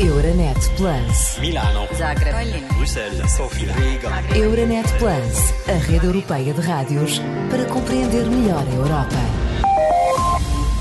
Euronet 0.00 0.58
Plus. 0.76 1.38
Milano, 1.38 1.86
Zagreb. 1.94 2.60
Bruxelles, 2.74 3.30
Sofia, 3.30 3.72
Riga. 3.72 4.36
Euronet 4.36 4.88
Plus, 4.98 5.68
a 5.68 5.78
rede 5.78 6.06
europeia 6.06 6.52
de 6.52 6.60
rádios 6.60 7.20
para 7.50 7.64
compreender 7.66 8.26
melhor 8.26 8.66
a 8.66 8.74
Europa. 8.74 9.42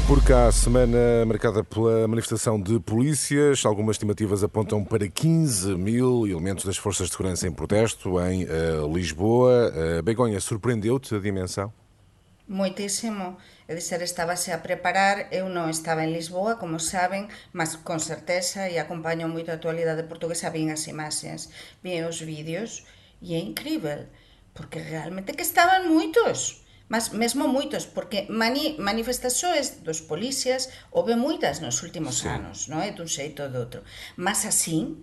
Por 0.08 0.24
cá, 0.24 0.52
semana 0.52 1.26
marcada 1.26 1.64
pela 1.64 2.08
manifestação 2.08 2.60
de 2.60 2.80
polícias. 2.80 3.64
Algumas 3.66 3.96
estimativas 3.96 4.44
apontam 4.44 4.84
para 4.84 5.08
15 5.08 5.76
mil 5.76 6.28
elementos 6.28 6.66
das 6.66 6.76
forças 6.76 7.08
de 7.08 7.14
segurança 7.14 7.48
em 7.48 7.52
protesto 7.52 8.20
em 8.20 8.44
eh, 8.44 8.48
Lisboa. 8.92 9.72
Eh, 9.74 10.02
Begonha, 10.02 10.40
surpreendeu-te 10.42 11.16
a 11.16 11.20
dimensão? 11.20 11.72
moitísimo, 12.52 13.40
e 13.66 13.72
dizer, 13.72 14.04
estábase 14.04 14.52
a 14.52 14.60
preparar, 14.60 15.32
eu 15.32 15.48
non 15.48 15.72
estaba 15.72 16.04
en 16.04 16.12
Lisboa, 16.12 16.60
como 16.60 16.84
saben, 16.84 17.32
mas 17.56 17.80
con 17.80 18.04
certeza 18.04 18.68
e 18.68 18.76
acompaño 18.76 19.32
moito 19.32 19.50
a 19.50 19.58
actualidade 19.58 20.04
portuguesa, 20.04 20.52
vin 20.52 20.68
as 20.68 20.84
imaxes, 20.92 21.48
vin 21.80 22.04
os 22.04 22.20
vídeos, 22.20 22.84
e 23.24 23.34
é 23.34 23.40
incrível, 23.40 24.12
porque 24.52 24.84
realmente 24.84 25.32
que 25.32 25.48
estaban 25.48 25.88
moitos, 25.88 26.68
mas 26.92 27.16
mesmo 27.16 27.48
moitos, 27.48 27.88
porque 27.88 28.28
mani, 28.28 28.76
manifestaxoes 28.76 29.80
dos 29.88 30.04
policías 30.04 30.68
houve 30.92 31.16
moitas 31.16 31.64
nos 31.64 31.80
últimos 31.88 32.20
sí. 32.20 32.28
anos, 32.28 32.68
non 32.68 32.84
é? 32.84 32.92
Dun 32.92 33.08
xeito 33.08 33.48
ou 33.48 33.50
do 33.50 33.64
outro. 33.64 33.80
Mas 34.20 34.44
así, 34.44 35.00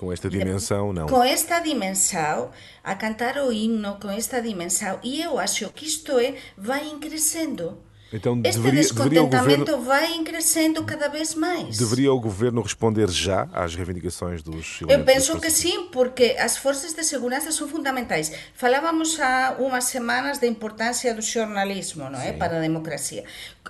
Com 0.00 0.10
esta 0.10 0.30
dimensão, 0.30 0.94
não. 0.94 1.06
con 1.06 1.22
esta 1.22 1.60
dimensão, 1.60 2.50
a 2.82 2.94
cantar 2.96 3.36
o 3.36 3.52
himno 3.52 3.98
con 4.00 4.10
esta 4.10 4.40
dimensão, 4.40 4.98
e 5.02 5.20
eu 5.20 5.38
acho 5.38 5.68
que 5.74 5.84
isto 5.84 6.18
é, 6.18 6.36
vai 6.56 6.88
crescendo. 6.98 7.76
Então 8.12 8.40
Este 8.44 8.58
deveria, 8.58 8.82
deveria, 8.82 8.82
descontentamento 8.82 9.72
governo, 9.72 9.84
vai 9.84 10.18
crescendo 10.24 10.84
cada 10.84 11.08
vez 11.08 11.34
mais. 11.34 11.78
deveria 11.78 12.12
o 12.12 12.20
governo 12.20 12.60
responder 12.60 13.08
já 13.08 13.48
às 13.52 13.74
reivindicações 13.74 14.42
dos 14.42 14.80
Eu 14.88 15.04
penso 15.04 15.38
que 15.40 15.50
sim, 15.50 15.88
porque 15.92 16.36
as 16.38 16.56
forças 16.56 16.92
de 16.92 17.04
segurança 17.04 17.52
são 17.52 17.68
fundamentais. 17.68 18.32
Falávamos 18.54 19.18
há 19.20 19.56
umas 19.58 19.84
semanas 19.84 20.38
da 20.38 20.46
importância 20.46 21.14
do 21.14 21.22
jornalismo 21.22 22.10
não 22.10 22.20
é? 22.20 22.32
para 22.32 22.56
a 22.56 22.60
democracia. 22.60 23.24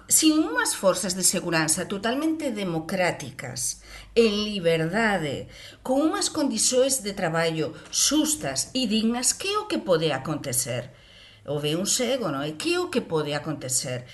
Se 0.08 0.32
umas 0.32 0.74
forças 0.74 1.14
de 1.14 1.22
segurança 1.22 1.84
totalmente 1.84 2.50
democráticas, 2.50 3.80
em 4.16 4.52
liberdade, 4.54 5.46
com 5.82 6.00
umas 6.00 6.28
condições 6.28 6.98
de 6.98 7.12
trabalho 7.12 7.74
justas 7.92 8.70
e 8.74 8.86
dignas, 8.86 9.32
que 9.32 9.48
é 9.48 9.58
o 9.58 9.66
que 9.66 9.78
pode 9.78 10.10
acontecer? 10.10 10.90
houve 11.46 11.76
un 11.76 11.86
cego, 11.86 12.28
non? 12.28 12.44
E 12.44 12.56
que 12.56 12.76
o 12.76 12.88
que 12.92 13.00
pode 13.04 13.32
acontecer? 13.32 14.04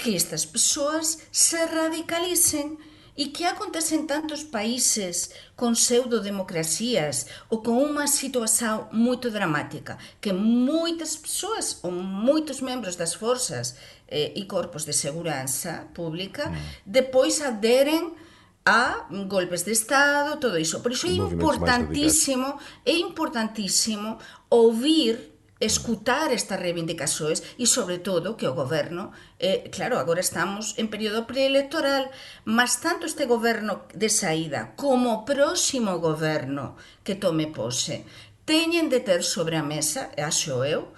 Que 0.00 0.16
estas 0.16 0.46
persoas 0.46 1.20
se 1.30 1.60
radicalicen 1.66 2.80
e 3.20 3.36
que 3.36 3.44
acontece 3.44 3.94
en 4.00 4.06
tantos 4.08 4.48
países 4.48 5.34
con 5.52 5.76
pseudodemocracias 5.76 7.28
ou 7.52 7.60
con 7.60 7.76
unha 7.76 8.08
situación 8.08 8.88
moito 8.96 9.28
dramática 9.28 10.00
que 10.24 10.32
moitas 10.32 11.20
persoas 11.20 11.84
ou 11.84 11.92
moitos 11.92 12.64
membros 12.64 12.96
das 12.96 13.12
forzas 13.12 13.76
eh, 14.08 14.32
e 14.32 14.48
corpos 14.48 14.88
de 14.88 14.96
seguranza 14.96 15.90
pública 15.92 16.48
depois 16.88 17.44
aderen 17.44 18.16
a 18.64 19.08
golpes 19.26 19.64
de 19.64 19.72
Estado, 19.72 20.38
todo 20.38 20.60
iso. 20.60 20.80
Por 20.80 20.92
iso 20.92 21.08
é 21.08 21.12
importantísimo, 21.12 22.60
é 22.84 22.92
importantísimo 22.92 24.18
ouvir 24.48 25.32
escutar 25.60 26.32
estas 26.32 26.58
reivindicacións 26.58 27.44
e, 27.60 27.68
sobre 27.68 28.00
todo, 28.00 28.34
que 28.34 28.48
o 28.48 28.56
goberno, 28.56 29.12
eh, 29.38 29.68
claro, 29.68 30.00
agora 30.00 30.24
estamos 30.24 30.74
en 30.80 30.88
período 30.88 31.28
preelectoral, 31.28 32.08
mas 32.48 32.80
tanto 32.80 33.04
este 33.04 33.28
goberno 33.28 33.84
de 33.92 34.08
saída 34.08 34.72
como 34.74 35.12
o 35.12 35.24
próximo 35.28 36.00
goberno 36.00 36.80
que 37.04 37.14
tome 37.14 37.46
pose 37.46 38.08
teñen 38.50 38.90
de 38.90 38.98
ter 38.98 39.22
sobre 39.22 39.54
a 39.54 39.62
mesa, 39.62 40.10
acho 40.18 40.64
eu, 40.64 40.90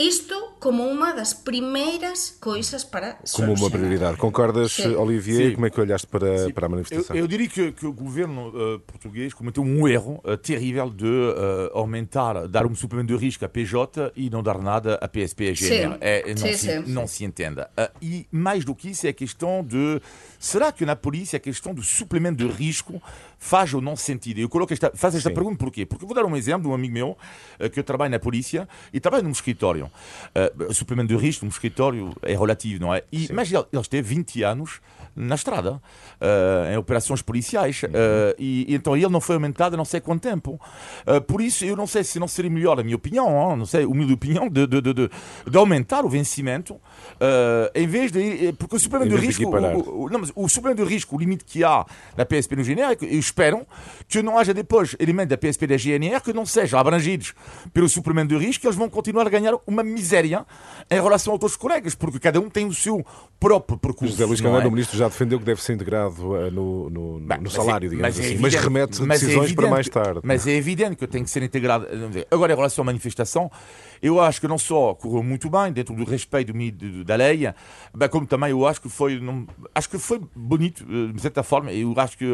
isto 0.00 0.34
como 0.58 0.82
uma 0.82 1.12
das 1.12 1.32
primeiras 1.32 2.36
coisas 2.40 2.84
para 2.84 3.18
Como 3.32 3.54
uma 3.54 3.70
prioridade. 3.70 4.16
Concordas, 4.16 4.72
Sim. 4.72 4.94
Olivier? 4.94 5.48
Sim. 5.48 5.54
Como 5.54 5.66
é 5.66 5.70
que 5.70 5.80
olhaste 5.80 6.06
para, 6.06 6.46
Sim. 6.46 6.52
para 6.52 6.66
a 6.66 6.68
Eu, 6.68 6.70
manifestação? 6.70 7.16
eu 7.16 7.26
diria 7.26 7.48
que, 7.48 7.72
que 7.72 7.86
o 7.86 7.92
governo 7.92 8.48
uh, 8.48 8.80
português 8.80 9.34
cometeu 9.34 9.62
um 9.62 9.86
erro 9.88 10.20
uh, 10.24 10.36
terrível 10.36 10.90
de 10.90 11.06
uh, 11.06 11.70
aumentar, 11.74 12.46
dar 12.46 12.66
um 12.66 12.74
suplemento 12.74 13.16
de 13.16 13.18
risco 13.18 13.44
à 13.44 13.48
PJ 13.48 14.12
e 14.16 14.30
não 14.30 14.42
dar 14.42 14.58
nada 14.58 14.94
à 15.00 15.08
PSP 15.08 15.44
e 15.44 15.48
à 15.50 15.54
GNR. 15.54 15.92
Sim. 15.92 15.98
É, 16.00 16.28
não, 16.28 16.36
Sim, 16.36 16.52
se, 16.52 16.58
sim, 16.58 16.92
não 16.92 17.06
se 17.06 17.24
entenda. 17.24 17.70
Uh, 17.78 17.90
e 18.02 18.26
mais 18.30 18.64
do 18.64 18.74
que 18.74 18.90
isso, 18.90 19.06
é 19.06 19.10
a 19.10 19.14
questão 19.14 19.64
de. 19.64 20.00
Será 20.40 20.72
que 20.72 20.86
na 20.86 20.96
polícia 20.96 21.36
a 21.36 21.40
questão 21.40 21.74
do 21.74 21.82
suplemento 21.82 22.42
de 22.42 22.50
risco 22.50 23.00
faz 23.38 23.74
ou 23.74 23.82
não 23.82 23.94
sentido? 23.94 24.38
Eu 24.40 24.48
coloco 24.48 24.72
esta, 24.72 24.90
faço 24.94 25.18
esta 25.18 25.28
Sim. 25.28 25.34
pergunta 25.34 25.58
porquê? 25.58 25.84
Porque 25.84 26.06
vou 26.06 26.14
dar 26.14 26.24
um 26.24 26.34
exemplo 26.34 26.62
de 26.62 26.68
um 26.68 26.74
amigo 26.74 26.94
meu 26.94 27.10
uh, 27.60 27.68
que 27.68 27.78
eu 27.78 27.84
trabalho 27.84 28.10
na 28.10 28.18
polícia 28.18 28.66
e 28.90 28.98
trabalha 28.98 29.22
num 29.22 29.30
escritório. 29.30 29.90
Uh, 30.34 30.70
o 30.70 30.74
suplemento 30.74 31.08
de 31.14 31.16
risco 31.22 31.44
num 31.44 31.50
escritório 31.50 32.14
é 32.22 32.32
relativo, 32.32 32.80
não 32.80 32.94
é? 32.94 33.04
E, 33.12 33.30
mas 33.34 33.52
ele, 33.52 33.66
ele 33.70 33.82
esteve 33.82 34.14
20 34.14 34.42
anos 34.42 34.80
na 35.14 35.34
estrada, 35.34 35.72
uh, 35.74 36.72
em 36.72 36.76
operações 36.78 37.20
policiais, 37.20 37.82
uh, 37.82 37.88
e, 38.38 38.64
e 38.66 38.74
então 38.74 38.96
ele 38.96 39.08
não 39.08 39.20
foi 39.20 39.34
aumentado 39.34 39.76
não 39.76 39.84
sei 39.84 40.00
quanto 40.00 40.22
tempo. 40.22 40.58
Por 41.26 41.42
isso, 41.42 41.64
eu 41.64 41.76
não 41.76 41.86
sei 41.86 42.02
se 42.04 42.18
não 42.18 42.28
seria 42.28 42.50
melhor, 42.50 42.80
a 42.80 42.82
minha 42.82 42.96
opinião, 42.96 43.26
hein, 43.28 43.56
não 43.56 43.66
sei, 43.66 43.84
humilde 43.84 44.12
opinião, 44.14 44.48
de, 44.48 44.66
de, 44.66 44.80
de, 44.80 44.94
de, 44.94 45.58
aumentar 45.58 46.04
o 46.04 46.08
vencimento, 46.08 46.80
em 47.74 47.86
vez 47.86 48.10
de. 48.10 48.52
Porque 48.54 48.76
o 48.76 48.78
suplemento 48.78 49.14
Em 49.14 49.18
de 49.18 49.26
risco. 49.26 49.44
O, 49.44 50.04
o- 50.04 50.08
não, 50.08 50.20
mas 50.20 50.29
o 50.34 50.48
suplemento 50.48 50.82
de 50.84 50.88
risco, 50.88 51.16
o 51.16 51.18
limite 51.18 51.44
que 51.44 51.62
há 51.64 51.84
na 52.16 52.24
PSP 52.24 52.56
no 52.56 52.64
GNR, 52.64 52.92
é 52.92 52.96
que 52.96 53.04
eu 53.04 53.18
espero 53.18 53.66
que 54.08 54.22
não 54.22 54.38
haja 54.38 54.52
depois 54.54 54.94
elementos 54.98 55.30
da 55.30 55.36
PSP 55.38 55.66
da 55.66 55.76
GNR 55.76 56.20
que 56.22 56.32
não 56.32 56.44
sejam 56.46 56.78
abrangidos 56.78 57.34
pelo 57.72 57.88
suplemento 57.88 58.36
de 58.38 58.44
risco, 58.44 58.60
que 58.62 58.66
eles 58.66 58.76
vão 58.76 58.88
continuar 58.88 59.26
a 59.26 59.30
ganhar 59.30 59.54
uma 59.66 59.82
miséria 59.82 60.46
em 60.90 60.94
relação 61.00 61.32
aos 61.32 61.40
outros 61.42 61.56
colegas, 61.56 61.94
porque 61.94 62.18
cada 62.18 62.40
um 62.40 62.48
tem 62.50 62.66
o 62.66 62.74
seu 62.74 63.04
próprio 63.38 63.78
percurso. 63.78 64.12
José 64.12 64.24
Luís 64.26 64.40
Candado, 64.40 64.64
é? 64.64 64.68
o 64.68 64.70
ministro, 64.70 64.98
já 64.98 65.08
defendeu 65.08 65.38
que 65.38 65.44
deve 65.44 65.62
ser 65.62 65.72
integrado 65.72 66.36
eh, 66.36 66.50
no, 66.50 66.90
no, 66.90 67.18
no 67.20 67.26
Bem, 67.26 67.38
mas 67.42 67.52
salário, 67.52 67.86
é- 67.86 67.90
digamos 67.90 68.18
é 68.18 68.20
assim, 68.22 68.34
mas 68.38 68.54
evidente- 68.54 68.64
remete 68.64 69.02
mas 69.02 69.22
é 69.22 69.26
decisões 69.26 69.36
para 69.52 69.64
evidente 69.64 69.70
mais 69.70 69.86
que- 69.88 69.92
tarde. 69.94 70.20
Mas 70.22 70.46
é 70.46 70.50
evidente 70.52 70.96
que 70.96 71.06
tem 71.06 71.24
que 71.24 71.30
ser 71.30 71.42
integrado. 71.42 71.86
dizer, 72.08 72.26
Agora, 72.30 72.52
em 72.52 72.56
relação 72.56 72.82
à 72.82 72.86
manifestação, 72.86 73.50
eu 74.02 74.20
acho 74.20 74.40
que 74.40 74.48
não 74.48 74.58
só 74.58 74.94
correu 74.94 75.22
muito 75.22 75.48
bem, 75.48 75.72
dentro 75.72 75.94
do 75.94 76.04
respeito 76.04 76.52
da 77.04 77.16
lei, 77.16 77.50
bem, 77.94 78.08
como 78.10 78.26
também 78.26 78.50
eu 78.50 78.66
acho 78.66 78.80
que 78.80 78.88
foi, 78.88 79.18
não, 79.20 79.46
acho 79.74 79.88
que 79.88 79.98
foi 79.98 80.19
bonito, 80.34 80.84
eh, 80.88 81.12
de 81.12 81.20
certa 81.20 81.42
forma. 81.42 81.72
Eu 81.72 81.92
acho 81.96 82.16
que 82.18 82.24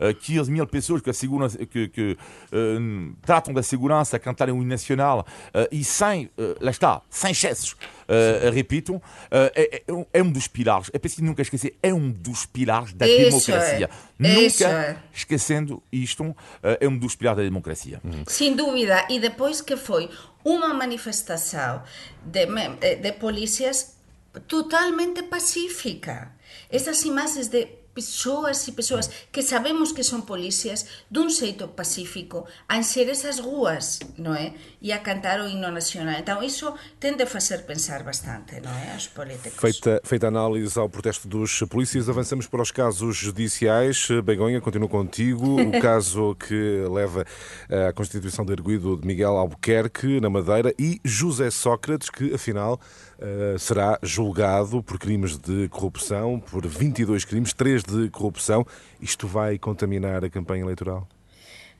eh, 0.00 0.14
15 0.14 0.50
mil 0.50 0.66
pessoas 0.66 1.00
que, 1.02 1.10
asseguram, 1.10 1.48
que, 1.48 1.88
que 1.88 2.16
eh, 2.52 2.78
tratam 3.22 3.52
da 3.54 3.62
segurança 3.62 4.16
a 4.16 4.18
cantarem 4.20 4.54
o 4.54 4.58
hino 4.58 4.66
nacional 4.68 5.26
eh, 5.54 5.68
e 5.72 5.84
sem, 5.84 6.30
eh, 6.38 6.56
lá 6.60 6.70
está, 6.70 7.02
sem 7.10 7.30
excessos, 7.32 7.76
eh, 8.08 8.50
repito, 8.52 9.00
eh, 9.30 9.52
é, 9.54 9.82
é 9.86 9.92
um- 9.92 10.06
é 10.12 10.22
um 10.22 10.30
dos 10.30 10.48
pilares, 10.48 10.90
é 10.92 10.98
preciso 10.98 11.24
nunca 11.24 11.42
esquecer, 11.42 11.76
é 11.82 11.92
um 11.92 12.10
dos 12.10 12.46
pilares 12.46 12.92
da 12.92 13.06
Isso 13.06 13.24
democracia. 13.46 13.90
é, 14.20 14.40
isso 14.46 14.62
Nunca 14.64 14.74
é. 14.78 14.96
esquecendo 15.12 15.82
isto, 15.92 16.34
eh, 16.62 16.78
é 16.80 16.88
um 16.88 16.96
dos 16.98 17.14
pilares 17.14 17.38
da 17.38 17.44
democracia. 17.44 18.00
Sin 18.26 18.56
dúbida, 18.56 19.06
e 19.10 19.20
depois 19.20 19.60
que 19.60 19.76
foi 19.76 20.08
uma 20.44 20.72
manifestação 20.74 21.82
de, 22.24 22.46
eh, 22.80 22.96
de 22.96 23.12
polícias 23.12 23.97
totalmente 24.46 25.22
pacífica. 25.22 26.36
Essas 26.70 27.04
imagens 27.04 27.48
de 27.48 27.78
pessoas 27.98 28.68
e 28.68 28.72
pessoas 28.72 29.10
que 29.32 29.42
sabemos 29.42 29.90
que 29.90 30.04
son 30.06 30.22
policías 30.22 30.86
dun 31.10 31.34
xeito 31.34 31.74
pacífico 31.74 32.46
a 32.70 32.78
enxer 32.78 33.10
esas 33.10 33.42
ruas, 33.42 33.98
non 34.14 34.38
é? 34.38 34.54
E 34.78 34.94
a 34.94 35.02
cantar 35.02 35.42
o 35.42 35.50
himno 35.50 35.66
nacional. 35.74 36.14
Então, 36.14 36.38
iso 36.38 36.78
tende 37.02 37.26
a 37.26 37.26
facer 37.26 37.66
pensar 37.66 38.06
bastante, 38.06 38.62
non 38.62 38.70
é? 38.70 38.94
Aos 38.94 39.10
políticos. 39.10 39.58
Feita, 39.58 39.98
feita 40.06 40.26
a 40.26 40.30
análise 40.30 40.78
ao 40.78 40.86
protesto 40.86 41.26
dos 41.26 41.66
polícias, 41.66 42.06
avançamos 42.06 42.46
para 42.46 42.62
os 42.62 42.70
casos 42.70 43.18
judiciais. 43.18 44.06
Begonha, 44.22 44.62
continuo 44.62 44.86
contigo. 44.86 45.58
O 45.58 45.74
caso 45.82 46.38
que 46.38 46.86
leva 46.86 47.26
eh, 47.66 47.90
à 47.90 47.92
constituição 47.92 48.46
de 48.46 48.54
arguido 48.54 48.94
de 48.94 49.02
Miguel 49.02 49.34
Albuquerque, 49.34 50.22
na 50.22 50.30
Madeira, 50.30 50.70
e 50.78 51.02
José 51.02 51.50
Sócrates, 51.50 52.10
que 52.10 52.30
afinal 52.30 52.78
eh, 53.20 53.56
será 53.58 53.98
julgado 54.02 54.82
por 54.82 54.98
crimes 54.98 55.36
de 55.36 55.68
corrupção, 55.68 56.38
por 56.38 56.66
22 56.66 57.24
crimes, 57.24 57.52
3 57.52 57.82
de 57.82 58.10
corrupção. 58.10 58.64
Isto 59.00 59.26
vai 59.26 59.58
contaminar 59.58 60.24
a 60.24 60.30
campanha 60.30 60.62
eleitoral? 60.62 61.08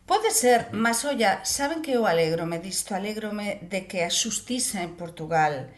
Pode 0.05 0.31
ser, 0.33 0.68
mas 0.72 1.05
olla, 1.05 1.44
saben 1.44 1.81
que 1.81 1.92
eu 1.92 2.07
alegrome 2.07 2.59
disto, 2.59 2.94
alegrome 2.94 3.61
de 3.62 3.83
que 3.83 4.01
a 4.01 4.11
xustiza 4.11 4.83
en 4.83 4.96
Portugal 4.96 5.68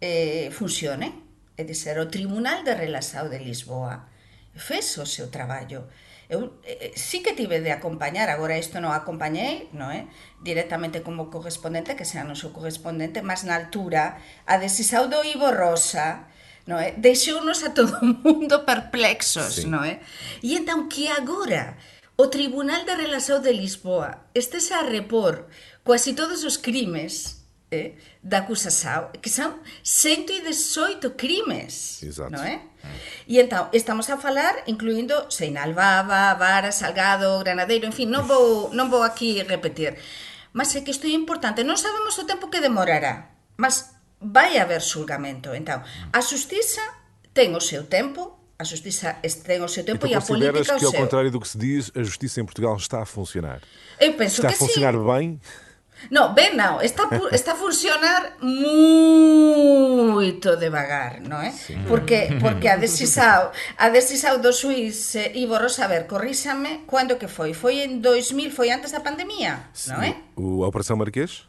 eh, 0.00 0.48
funcione, 0.50 1.12
é 1.56 1.62
dizer, 1.62 1.98
o 1.98 2.06
Tribunal 2.06 2.64
de 2.64 2.74
Relaxao 2.74 3.28
de 3.28 3.38
Lisboa 3.38 4.08
fez 4.54 4.96
o 4.98 5.06
seu 5.06 5.30
traballo. 5.30 5.84
Eu 6.28 6.58
eh, 6.66 6.90
sí 6.98 7.22
que 7.22 7.38
tive 7.38 7.62
de 7.62 7.70
acompañar, 7.70 8.30
agora 8.30 8.58
isto 8.58 8.82
non 8.82 8.90
acompañei, 8.90 9.70
non 9.70 9.94
é? 9.94 10.10
Directamente 10.42 11.06
como 11.06 11.30
correspondente, 11.30 11.94
que 11.94 12.08
sea 12.08 12.26
non 12.26 12.34
sou 12.34 12.50
correspondente, 12.50 13.22
mas 13.22 13.46
na 13.46 13.54
altura, 13.54 14.18
a 14.42 14.58
de 14.58 14.66
Sisaudo 14.66 15.22
Ivo 15.22 15.54
Rosa, 15.54 16.26
non 16.66 16.82
é? 16.82 16.98
Deixounos 16.98 17.62
a 17.62 17.70
todo 17.70 17.94
o 18.02 18.10
mundo 18.26 18.66
perplexos, 18.66 19.62
sí. 19.62 19.70
non 19.70 19.86
é? 19.86 20.02
E 20.42 20.58
entón 20.58 20.90
que 20.90 21.06
agora 21.06 21.78
o 22.18 22.26
Tribunal 22.26 22.82
de 22.82 22.98
Relación 22.98 23.38
de 23.44 23.54
Lisboa 23.54 24.26
estes 24.34 24.72
a 24.72 24.82
repor 24.82 25.46
quasi 25.84 26.16
todos 26.16 26.42
os 26.42 26.58
crimes 26.58 27.35
eh, 27.70 27.98
da 28.22 28.46
acusação, 28.46 29.10
que 29.20 29.28
son 29.28 29.58
118 29.82 31.16
crimes, 31.16 32.02
Exato. 32.02 32.30
non 32.30 32.42
é? 32.46 32.62
E 33.26 33.42
entón, 33.42 33.66
estamos 33.74 34.06
a 34.10 34.16
falar 34.18 34.62
incluindo 34.70 35.26
Seinalbaba, 35.30 36.34
Vara, 36.38 36.70
Salgado, 36.70 37.42
Granadeiro, 37.42 37.86
en 37.86 37.94
fin, 37.94 38.06
non 38.06 38.22
vou, 38.26 38.70
non 38.70 38.86
vou 38.86 39.02
aquí 39.02 39.42
repetir. 39.42 39.98
Mas 40.54 40.72
é 40.78 40.80
que 40.86 40.94
isto 40.94 41.06
é 41.06 41.12
importante, 41.12 41.66
non 41.66 41.74
sabemos 41.76 42.14
o 42.16 42.24
tempo 42.24 42.46
que 42.48 42.62
demorará, 42.62 43.34
mas 43.58 43.98
vai 44.22 44.56
haber 44.62 44.80
xulgamento. 44.80 45.50
Entón, 45.52 45.82
a 46.14 46.20
xustiza 46.22 46.82
ten 47.34 47.52
o 47.52 47.60
seu 47.60 47.84
tempo, 47.90 48.38
a 48.56 48.64
xustiza 48.64 49.18
es- 49.26 49.42
ten 49.42 49.60
o 49.60 49.68
seu 49.68 49.82
tempo 49.84 50.06
Então 50.06 50.14
e 50.14 50.14
a 50.16 50.22
política 50.22 50.74
o 50.74 50.78
que, 50.80 50.86
ao 50.86 50.94
seu. 50.94 51.00
contrário 51.02 51.28
do 51.34 51.42
que 51.42 51.50
se 51.50 51.58
diz, 51.58 51.90
a 51.92 52.00
justiça 52.06 52.40
em 52.40 52.46
Portugal 52.46 52.78
está 52.78 53.02
a 53.02 53.06
funcionar? 53.06 53.60
Eu 54.00 54.14
penso 54.14 54.38
Está 54.40 54.48
a 54.48 54.52
que 54.54 54.58
sí. 54.58 54.64
funcionar 54.64 54.94
bem? 54.96 55.36
No, 56.10 56.34
ben 56.36 56.54
non, 56.60 56.78
está, 56.84 57.08
está 57.32 57.52
a 57.52 57.58
funcionar 57.58 58.36
moito 60.12 60.56
devagar, 60.56 61.20
non 61.24 61.40
é? 61.42 61.50
Porque, 61.88 62.30
porque 62.42 62.68
a 62.68 62.76
decisao, 62.76 63.50
a 63.78 63.86
decisao 63.90 64.38
do 64.38 64.52
suís 64.52 65.14
eh, 65.16 65.32
Ivo 65.34 65.56
Rosaber, 65.58 66.06
corríxame, 66.06 66.84
cando 66.86 67.16
que 67.18 67.28
foi? 67.28 67.52
Foi 67.56 67.82
en 67.82 68.00
2000, 68.04 68.52
foi 68.52 68.70
antes 68.70 68.92
da 68.92 69.00
pandemia, 69.00 69.72
non 69.90 70.00
é? 70.04 70.10
O, 70.36 70.62
a 70.64 70.68
Operação 70.68 70.96
Marquês? 71.00 71.48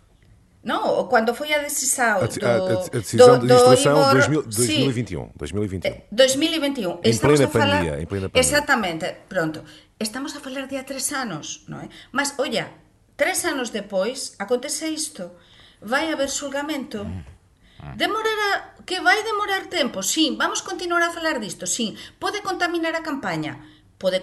Non, 0.67 0.83
o 0.99 1.07
cando 1.07 1.31
foi 1.31 1.53
a 1.55 1.63
decisao 1.63 2.19
A, 2.19 2.27
do, 2.27 2.35
a- 2.43 2.49
a- 2.49 2.87
a 2.91 2.99
decisão 2.99 3.39
de 3.39 3.47
do 3.47 3.55
Ivo 3.55 4.03
Ro- 4.03 4.43
2000, 4.43 4.51
Sí. 4.51 4.83
2021. 4.83 5.31
2021. 5.37 5.87
Eh, 5.87 6.03
2021. 6.11 6.99
Em 7.03 7.09
Estamos 7.11 7.39
plena 7.39 7.51
falar... 7.51 7.67
pandemia, 7.79 7.93
em 8.01 8.07
plena 8.09 8.27
pandemia. 8.27 8.41
Exactamente, 8.43 9.05
pronto. 9.29 9.63
Estamos 9.99 10.35
a 10.35 10.39
falar 10.43 10.67
de 10.67 10.75
a 10.75 10.83
tres 10.83 11.07
anos, 11.15 11.63
non 11.71 11.79
é? 11.79 11.87
Mas, 12.11 12.35
olla, 12.35 12.67
Tres 13.17 13.43
anos 13.49 13.73
depois, 13.73 14.37
acontece 14.37 14.87
isto. 14.87 15.35
Vai 15.81 16.13
haber 16.13 16.29
xulgamento. 16.29 17.03
Mm. 17.03 17.25
Ah. 17.81 17.93
Demorará, 17.97 18.77
que 18.85 19.01
vai 19.01 19.21
demorar 19.23 19.67
tempo, 19.69 20.01
Sí, 20.01 20.35
vamos 20.37 20.61
continuar 20.61 21.03
a 21.03 21.13
falar 21.13 21.37
disto, 21.39 21.67
Sí, 21.67 21.97
pode 22.17 22.41
contaminar 22.41 22.95
a 22.95 23.05
campaña, 23.05 23.53
pode 23.97 24.21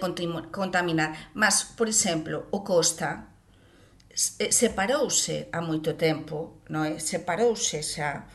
contaminar, 0.51 1.31
mas, 1.33 1.63
por 1.63 1.87
exemplo, 1.87 2.47
o 2.51 2.63
Costa 2.63 3.35
eh, 4.39 4.51
separouse 4.51 5.47
a 5.51 5.59
moito 5.59 5.95
tempo, 5.95 6.63
non 6.71 6.87
é? 6.87 6.99
Separouse 6.99 7.83
xa 7.83 8.27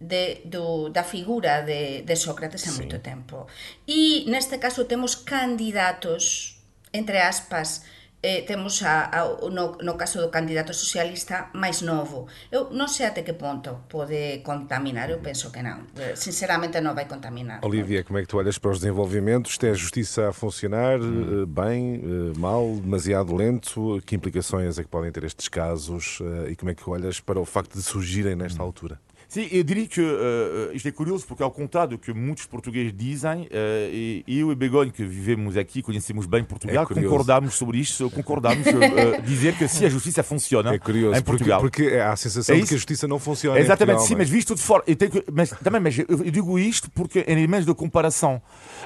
de, 0.00 0.44
do, 0.44 0.92
da 0.92 1.04
figura 1.04 1.64
de, 1.64 2.04
de 2.04 2.16
Sócrates 2.16 2.68
há 2.68 2.72
sí. 2.72 2.84
moito 2.84 3.00
tempo. 3.00 3.48
E 3.88 4.28
neste 4.28 4.60
caso 4.60 4.84
temos 4.84 5.16
candidatos, 5.16 6.56
entre 6.92 7.20
aspas, 7.24 7.88
eh, 8.24 8.40
temos 8.48 8.80
a, 8.80 9.12
a, 9.12 9.20
no, 9.52 9.76
no 9.84 9.94
caso 10.00 10.16
do 10.24 10.32
candidato 10.32 10.72
socialista 10.72 11.52
máis 11.52 11.84
novo. 11.84 12.24
Eu 12.48 12.72
non 12.72 12.88
sei 12.88 13.04
até 13.12 13.20
que 13.20 13.36
ponto 13.36 13.84
pode 13.92 14.40
contaminar, 14.40 15.12
eu 15.12 15.20
penso 15.20 15.52
que 15.52 15.60
non. 15.60 15.92
Eh, 16.00 16.16
Sinceramente 16.16 16.80
non 16.80 16.96
vai 16.96 17.04
contaminar. 17.04 17.60
Olivia, 17.60 18.00
como 18.00 18.16
é 18.16 18.24
que 18.24 18.28
tu 18.32 18.40
olhas 18.40 18.56
para 18.56 18.72
os 18.72 18.80
desenvolvimentos? 18.80 19.60
Tem 19.60 19.68
a 19.68 19.76
justiça 19.76 20.28
a 20.28 20.32
funcionar 20.32 20.96
Hum. 21.04 21.44
eh, 21.44 21.46
bem, 21.46 22.00
eh, 22.00 22.32
mal, 22.40 22.64
demasiado 22.80 23.36
lento? 23.36 24.00
Que 24.08 24.16
implicações 24.16 24.78
é 24.78 24.82
que 24.82 24.88
podem 24.88 25.12
ter 25.12 25.24
estes 25.28 25.48
casos 25.52 26.18
e 26.48 26.56
como 26.56 26.70
é 26.70 26.74
que 26.74 26.88
olhas 26.88 27.20
para 27.20 27.36
o 27.38 27.44
facto 27.44 27.74
de 27.76 27.82
surgirem 27.82 28.34
nesta 28.34 28.62
Hum. 28.62 28.66
altura? 28.66 28.96
Sim, 29.28 29.48
eu 29.50 29.64
diria 29.64 29.86
que 29.86 30.00
uh, 30.00 30.70
isto 30.72 30.86
é 30.88 30.92
curioso 30.92 31.26
porque, 31.26 31.42
ao 31.42 31.50
contrário 31.50 31.90
do 31.90 31.98
que 31.98 32.12
muitos 32.12 32.46
portugueses 32.46 32.92
dizem, 32.94 33.42
uh, 33.42 33.48
e 33.92 34.24
eu 34.26 34.52
e 34.52 34.54
Begonha, 34.54 34.90
que 34.90 35.04
vivemos 35.04 35.56
aqui, 35.56 35.82
conhecemos 35.82 36.26
bem 36.26 36.44
Portugal, 36.44 36.86
É 36.88 36.94
concordamos 36.94 37.54
sobre 37.54 37.78
isto, 37.78 38.10
concordamos 38.10 38.66
uh, 38.66 39.22
dizer 39.22 39.56
que 39.56 39.66
se 39.68 39.84
a 39.86 39.88
justiça 39.88 40.22
funciona 40.22 40.74
É 40.74 40.78
curioso, 40.78 41.18
em 41.18 41.22
porque, 41.22 41.44
Portugal. 41.44 41.60
porque 41.60 41.96
há 41.96 42.12
a 42.12 42.16
sensação 42.16 42.54
É 42.54 42.60
de 42.60 42.66
que 42.66 42.74
a 42.74 42.76
justiça 42.76 43.08
não 43.08 43.18
funciona. 43.18 43.58
Exatamente, 43.58 43.96
Portugal, 43.96 44.08
sim, 44.08 44.14
é? 44.14 44.18
mas 44.18 44.28
visto 44.28 44.54
de 44.54 44.62
fora. 44.62 44.84
Eu 44.86 44.96
que, 44.96 45.24
mas 45.32 45.50
também, 45.50 45.80
mas 45.80 45.98
eu, 45.98 46.06
eu 46.08 46.30
digo 46.30 46.58
isto 46.58 46.90
porque 46.90 47.20
em 47.20 47.32
elementos 47.32 47.66
de 47.66 47.74
comparação. 47.74 48.40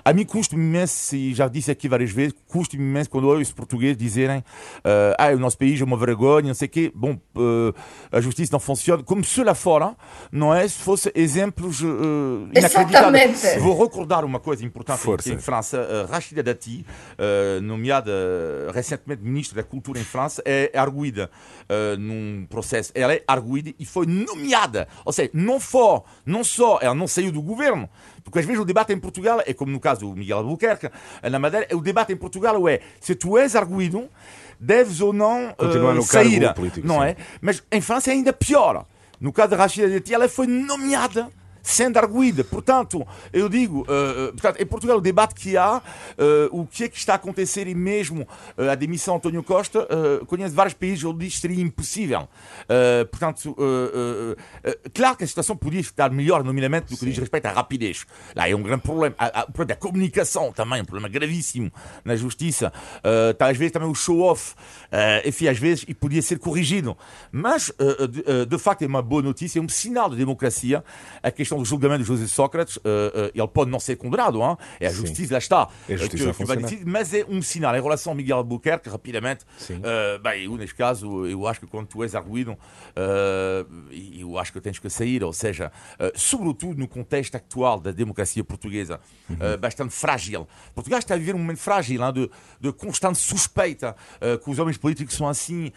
A 0.05 0.13
mim 0.13 0.25
custa-me 0.25 0.63
imenso, 0.63 1.15
e 1.17 1.35
já 1.35 1.49
disse 1.49 1.71
aqui 1.71 1.89
várias 1.89 2.11
vezes, 2.11 2.35
custa-me 2.47 2.83
imenso 2.83 3.11
quando 3.11 3.29
ouço 3.29 3.55
portugueses 3.55 3.97
dizerem 3.97 4.45
ah, 4.85 5.35
o 5.35 5.39
nosso 5.39 5.59
país 5.59 5.81
é 5.81 5.85
uma 5.85 5.97
vergonha, 5.97 6.49
não 6.49 6.55
sei 6.55 6.67
o 6.67 6.71
quê. 6.71 6.93
Bom, 6.95 7.19
a 8.11 8.21
justiça 8.21 8.51
não 8.53 8.61
funciona. 8.61 9.03
Como 9.03 9.25
se 9.25 9.43
lá 9.43 9.55
fora, 9.55 9.97
não 10.39 10.55
é? 10.55 10.67
Se 10.67 10.79
fosse 10.79 11.13
exemplos 11.15 11.81
uh, 11.83 12.49
inacreditáveis. 12.55 13.45
Exatamente. 13.45 13.59
Vou 13.59 13.83
recordar 13.83 14.25
uma 14.25 14.39
coisa 14.39 14.65
importante 14.65 15.01
Força. 15.01 15.33
em 15.33 15.39
França. 15.39 15.81
Uh, 15.81 16.11
Rachida 16.11 16.43
Dati, 16.43 16.87
uh, 17.19 17.61
nomeada 17.61 18.11
uh, 18.11 18.73
recentemente 18.73 19.23
ministra 19.23 19.61
da 19.61 19.69
Cultura 19.69 19.99
em 19.99 20.05
França, 20.05 20.43
é 20.45 20.71
arguída 20.75 21.29
uh, 21.65 21.99
num 21.99 22.47
processo. 22.49 22.93
Ela 22.95 23.15
é 23.15 23.23
arguída 23.27 23.75
e 23.79 23.85
foi 23.85 24.07
nomeada. 24.07 24.87
Ou 25.05 25.13
seja, 25.13 25.31
não, 25.35 25.59
for, 25.59 26.05
não 26.25 26.45
só 26.45 26.79
ela 26.81 26.95
não 26.95 27.09
saiu 27.09 27.33
do 27.33 27.43
governo, 27.43 27.89
porque 28.23 28.39
às 28.39 28.45
vezes 28.45 28.61
o 28.61 28.65
debate 28.65 28.93
em 28.93 28.99
Portugal 28.99 29.43
é 29.45 29.53
como 29.53 29.73
no 29.73 29.81
caso 29.81 30.01
do 30.03 30.15
Miguel 30.15 30.39
Albuquerque, 30.39 30.89
na 31.29 31.39
Madeira, 31.39 31.67
o 31.75 31.81
debate 31.81 32.13
em 32.13 32.17
Portugal 32.17 32.69
é 32.69 32.81
se 33.01 33.15
tu 33.15 33.37
és 33.37 33.57
arguído, 33.57 34.09
deves 34.61 35.01
ou 35.01 35.13
não 35.13 35.51
uh, 35.51 36.03
sair. 36.03 36.55
político, 36.55 36.87
não 36.87 37.01
sim. 37.01 37.07
é? 37.07 37.17
Mas 37.41 37.63
em 37.73 37.81
França 37.81 38.11
é 38.11 38.13
ainda 38.15 38.33
pior. 38.33 38.87
No 39.21 39.33
caso 39.33 39.51
da 39.51 39.57
Rachida 39.57 39.89
Dati, 39.89 40.15
ela 40.15 40.29
foi 40.29 40.47
nomeada 40.47 41.29
sendo 41.69 41.99
arguída. 41.99 42.43
Portanto, 42.43 43.07
eu 43.33 43.49
digo, 43.49 43.83
uh, 43.83 44.33
portanto, 44.33 44.61
em 44.61 44.67
Portugal 44.67 44.97
o 44.97 45.01
debate 45.01 45.35
que 45.35 45.57
há, 45.57 45.77
uh, 45.77 45.83
o 46.51 46.67
que 46.67 46.85
é 46.85 46.89
que 46.89 46.97
está 46.97 47.13
a 47.13 47.17
acontecer 47.17 47.67
e 47.67 47.75
mesmo 47.75 48.23
uh, 48.57 48.71
a 48.71 48.75
demissão 48.75 49.15
de 49.15 49.19
António 49.19 49.43
Costa, 49.43 49.81
uh, 49.81 50.25
conheço 50.25 50.55
vários 50.55 50.75
países 50.75 51.05
onde 51.05 51.27
isto 51.27 51.41
seria 51.41 51.63
impossível. 51.63 52.29
Portanto, 53.11 53.57
claro 54.95 55.17
que 55.17 55.25
a 55.25 55.27
situação 55.27 55.57
podia 55.57 55.81
estar 55.81 56.11
melhor, 56.11 56.43
nomeadamente, 56.45 56.93
do 56.93 56.99
que 56.99 57.05
diz 57.05 57.19
respeito 57.19 57.47
à 57.47 57.53
rapidez. 57.53 58.07
Lá 58.35 58.49
é 58.49 58.55
um 58.55 58.63
grande 58.63 58.83
problema. 58.83 59.15
O 59.49 59.53
problema 59.53 59.67
da 59.67 59.77
comunicação 59.77 60.53
também, 60.53 60.81
um 60.83 60.85
problema 60.85 61.09
gravíssimo 61.09 61.73
na 62.05 62.17
justiça. 62.17 62.73
Tá, 63.37 63.49
às 63.49 63.57
vezes 63.57 63.73
também 63.73 63.89
o 63.89 63.95
show-off, 63.95 64.55
enfim, 65.25 65.49
às 65.49 65.59
vezes, 65.59 65.85
e 65.89 65.95
podia 65.95 66.23
ser 66.23 66.39
corrigido. 66.39 66.97
Mas, 67.33 67.73
de, 68.11 68.47
de 68.47 68.59
facto, 68.59 68.83
é 68.83 68.87
uma 68.87 69.03
boa 69.03 69.23
notícia, 69.23 69.59
é 69.59 69.63
um 69.63 69.69
sinal 69.69 70.11
de 70.11 70.17
democracia. 70.17 70.85
A 71.23 71.31
questão 71.31 71.58
do 71.59 71.65
julgamento 71.65 72.03
de 72.03 72.09
José 72.09 72.27
Sócrates, 72.27 72.77
uh, 72.77 72.81
uh, 72.81 72.83
ele 73.35 73.49
pode 73.49 73.71
não 73.71 73.81
ser 73.81 73.97
condenado, 73.97 74.41
hein? 74.43 74.57
é 74.81 74.87
a 74.87 74.93
justiça, 74.93 75.35
lá 75.35 75.39
está, 75.39 75.69
É 75.89 75.97
justiça 75.97 76.31
a 76.31 76.33
que, 76.33 76.39
que 76.39 76.45
vai 76.45 76.57
decidir, 76.57 76.87
mas 76.87 77.13
é 77.13 77.25
um 77.29 77.43
sinal. 77.43 77.77
Em 77.77 77.83
relação 77.83 78.13
a 78.13 78.15
Miguel 78.15 78.39
Albuquerque, 78.39 78.89
rapidamente, 78.89 79.45
Sim. 79.59 79.77
uh, 79.77 80.19
bem, 80.23 80.45
eu, 80.45 80.57
neste 80.57 80.75
caso, 80.75 81.27
eu 81.27 81.47
acho 81.47 81.61
que 81.61 81.67
quando 81.67 81.87
tu 81.87 82.03
és 82.03 82.15
arguído, 82.15 82.57
eu 84.19 84.39
acho 84.39 84.53
que 84.53 84.61
tens 84.61 84.79
que 84.79 84.89
sair, 84.89 85.23
ou 85.23 85.33
seja, 85.33 85.71
sobretudo 86.15 86.79
no 86.79 86.89
contexto 86.89 87.35
atual 87.37 87.81
da 87.81 87.91
democracia 87.91 88.43
portuguesa, 88.43 89.01
uh, 89.31 89.59
bastante 89.59 89.95
frágil. 89.95 90.47
Portugal 90.75 90.99
está 90.99 91.15
a 91.15 91.17
viver 91.19 91.35
um 91.35 91.39
momento 91.39 91.59
frágil, 91.59 92.03
hein, 92.03 92.13
de, 92.13 92.31
de 92.61 92.73
constante 92.73 93.19
suspeita 93.19 93.97
que 94.43 94.51
os 94.51 94.59
homens 94.59 94.77
políticos 94.77 95.15
são 95.15 95.29
assim, 95.29 95.73